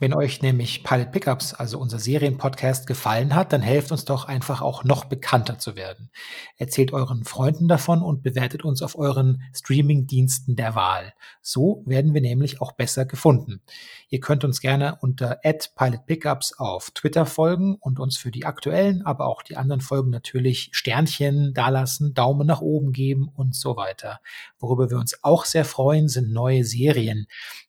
Wenn 0.00 0.14
euch 0.14 0.40
nämlich 0.40 0.82
Pilot 0.82 1.12
Pickups, 1.12 1.52
also 1.52 1.78
unser 1.78 1.98
Serienpodcast, 1.98 2.86
gefallen 2.86 3.34
hat, 3.34 3.52
dann 3.52 3.60
helft 3.60 3.92
uns 3.92 4.06
doch 4.06 4.24
einfach 4.24 4.62
auch 4.62 4.82
noch 4.82 5.04
bekannter 5.04 5.58
zu 5.58 5.76
werden. 5.76 6.10
Erzählt 6.56 6.94
euren 6.94 7.24
Freunden 7.24 7.68
davon 7.68 8.00
und 8.00 8.22
bewertet 8.22 8.64
uns 8.64 8.80
auf 8.80 8.96
euren 8.96 9.42
Streaming-Diensten 9.54 10.56
der 10.56 10.74
Wahl. 10.74 11.12
So 11.42 11.82
werden 11.84 12.14
wir 12.14 12.22
nämlich 12.22 12.62
auch 12.62 12.72
besser 12.72 13.04
gefunden. 13.04 13.60
Ihr 14.08 14.20
könnt 14.20 14.42
uns 14.42 14.62
gerne 14.62 14.96
unter 15.02 15.38
@pilotpickups 15.42 16.58
auf 16.58 16.92
Twitter 16.92 17.26
folgen 17.26 17.76
und 17.78 18.00
uns 18.00 18.16
für 18.16 18.30
die 18.30 18.46
aktuellen, 18.46 19.04
aber 19.04 19.26
auch 19.26 19.42
die 19.42 19.58
anderen 19.58 19.82
Folgen 19.82 20.08
natürlich 20.08 20.70
Sternchen 20.72 21.52
dalassen, 21.52 22.14
Daumen 22.14 22.46
nach 22.46 22.62
oben 22.62 22.92
geben 22.92 23.28
und 23.28 23.54
so 23.54 23.76
weiter. 23.76 24.20
Worüber 24.58 24.88
wir 24.88 24.96
uns 24.96 25.22
auch 25.22 25.44
sehr 25.44 25.66
freuen, 25.66 26.08
sind 26.08 26.32
neue 26.32 26.64
Serien 26.64 27.26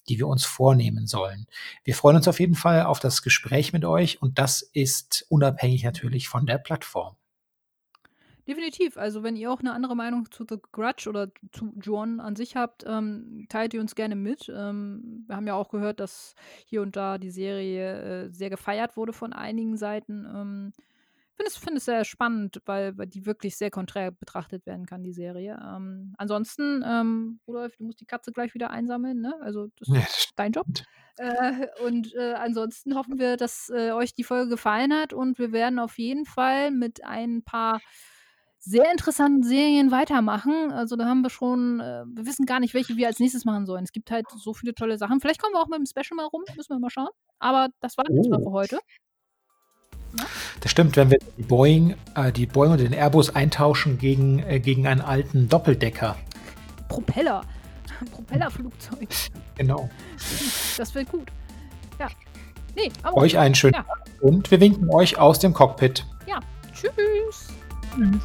die 0.09 0.17
wir 0.17 0.27
uns 0.27 0.45
vornehmen 0.45 1.07
sollen. 1.07 1.45
Wir 1.83 1.95
freuen 1.95 2.17
uns 2.17 2.27
auf 2.27 2.39
jeden 2.39 2.55
Fall 2.55 2.83
auf 2.83 2.99
das 2.99 3.21
Gespräch 3.21 3.73
mit 3.73 3.85
euch 3.85 4.21
und 4.21 4.39
das 4.39 4.61
ist 4.61 5.25
unabhängig 5.29 5.83
natürlich 5.83 6.27
von 6.27 6.45
der 6.45 6.57
Plattform. 6.57 7.15
Definitiv. 8.47 8.97
Also, 8.97 9.21
wenn 9.21 9.35
ihr 9.35 9.51
auch 9.51 9.59
eine 9.59 9.73
andere 9.73 9.95
Meinung 9.95 10.29
zu 10.31 10.45
The 10.49 10.57
Grudge 10.71 11.07
oder 11.07 11.31
zu 11.51 11.71
John 11.79 12.19
an 12.19 12.35
sich 12.35 12.55
habt, 12.55 12.83
ähm, 12.87 13.45
teilt 13.49 13.73
ihr 13.73 13.81
uns 13.81 13.93
gerne 13.93 14.15
mit. 14.15 14.51
Ähm, 14.53 15.23
wir 15.27 15.35
haben 15.35 15.45
ja 15.45 15.53
auch 15.53 15.69
gehört, 15.69 15.99
dass 15.99 16.33
hier 16.65 16.81
und 16.81 16.95
da 16.95 17.19
die 17.19 17.29
Serie 17.29 18.25
äh, 18.25 18.29
sehr 18.31 18.49
gefeiert 18.49 18.97
wurde 18.97 19.13
von 19.13 19.31
einigen 19.31 19.77
Seiten. 19.77 20.25
Ähm, 20.25 20.73
finde 21.41 21.49
es, 21.49 21.57
find 21.57 21.81
sehr 21.81 22.05
spannend, 22.05 22.61
weil, 22.65 22.97
weil 22.97 23.07
die 23.07 23.25
wirklich 23.25 23.57
sehr 23.57 23.71
konträr 23.71 24.11
betrachtet 24.11 24.65
werden 24.65 24.85
kann, 24.85 25.03
die 25.03 25.13
Serie. 25.13 25.57
Ähm, 25.61 26.13
ansonsten, 26.17 26.83
ähm, 26.85 27.39
Rudolf, 27.47 27.75
du 27.77 27.85
musst 27.85 27.99
die 28.01 28.05
Katze 28.05 28.31
gleich 28.31 28.53
wieder 28.53 28.69
einsammeln, 28.69 29.21
ne? 29.21 29.33
Also 29.41 29.67
das 29.77 29.87
Ja, 29.87 29.99
ist 30.01 30.31
dein 30.35 30.51
Job. 30.51 30.67
Äh, 31.17 31.67
und 31.85 32.13
äh, 32.15 32.33
ansonsten 32.33 32.95
hoffen 32.95 33.19
wir, 33.19 33.37
dass 33.37 33.69
äh, 33.69 33.91
euch 33.91 34.13
die 34.13 34.23
Folge 34.23 34.49
gefallen 34.49 34.93
hat 34.93 35.13
und 35.13 35.39
wir 35.39 35.51
werden 35.51 35.79
auf 35.79 35.97
jeden 35.97 36.25
Fall 36.25 36.71
mit 36.71 37.03
ein 37.03 37.43
paar 37.43 37.81
sehr 38.59 38.91
interessanten 38.91 39.41
Serien 39.43 39.89
weitermachen. 39.91 40.71
Also 40.71 40.95
da 40.95 41.05
haben 41.05 41.21
wir 41.21 41.31
schon, 41.31 41.79
äh, 41.79 42.03
wir 42.05 42.25
wissen 42.27 42.45
gar 42.45 42.59
nicht, 42.59 42.73
welche 42.75 42.95
wir 42.95 43.07
als 43.07 43.19
nächstes 43.19 43.43
machen 43.45 43.65
sollen. 43.65 43.83
Es 43.83 43.91
gibt 43.91 44.11
halt 44.11 44.25
so 44.29 44.53
viele 44.53 44.75
tolle 44.75 44.97
Sachen. 44.99 45.19
Vielleicht 45.19 45.41
kommen 45.41 45.55
wir 45.55 45.61
auch 45.61 45.67
mit 45.67 45.79
dem 45.79 45.85
Special 45.87 46.15
mal 46.15 46.25
rum, 46.25 46.43
müssen 46.55 46.69
wir 46.75 46.79
mal 46.79 46.91
schauen. 46.91 47.09
Aber 47.39 47.69
das 47.79 47.97
war 47.97 48.05
jetzt 48.11 48.29
mal 48.29 48.39
Oh. 48.39 48.43
für 48.43 48.51
heute. 48.51 48.79
Das 50.59 50.71
stimmt, 50.71 50.95
wenn 50.97 51.09
wir 51.09 51.19
die 51.37 51.43
Boeing, 51.43 51.95
äh, 52.15 52.31
die 52.31 52.45
Boeing 52.45 52.71
und 52.73 52.79
den 52.81 52.93
Airbus 52.93 53.33
eintauschen 53.35 53.97
gegen, 53.97 54.39
äh, 54.39 54.59
gegen 54.59 54.87
einen 54.87 55.01
alten 55.01 55.47
Doppeldecker. 55.49 56.15
Propeller. 56.87 57.41
Propellerflugzeug. 58.11 59.07
Genau. 59.55 59.89
Das 60.77 60.93
wird 60.95 61.09
gut. 61.09 61.29
Ja. 61.99 62.07
Nee, 62.75 62.91
aber 63.03 63.17
Euch 63.17 63.37
einen 63.37 63.55
schönen 63.55 63.73
Ja. 63.75 63.83
Tag 63.83 64.05
und 64.21 64.49
wir 64.51 64.59
winken 64.59 64.89
euch 64.89 65.17
aus 65.17 65.39
dem 65.39 65.53
Cockpit. 65.53 66.05
ja. 66.27 66.39
Tschüss. 66.73 66.91
Tschüss. 67.95 68.21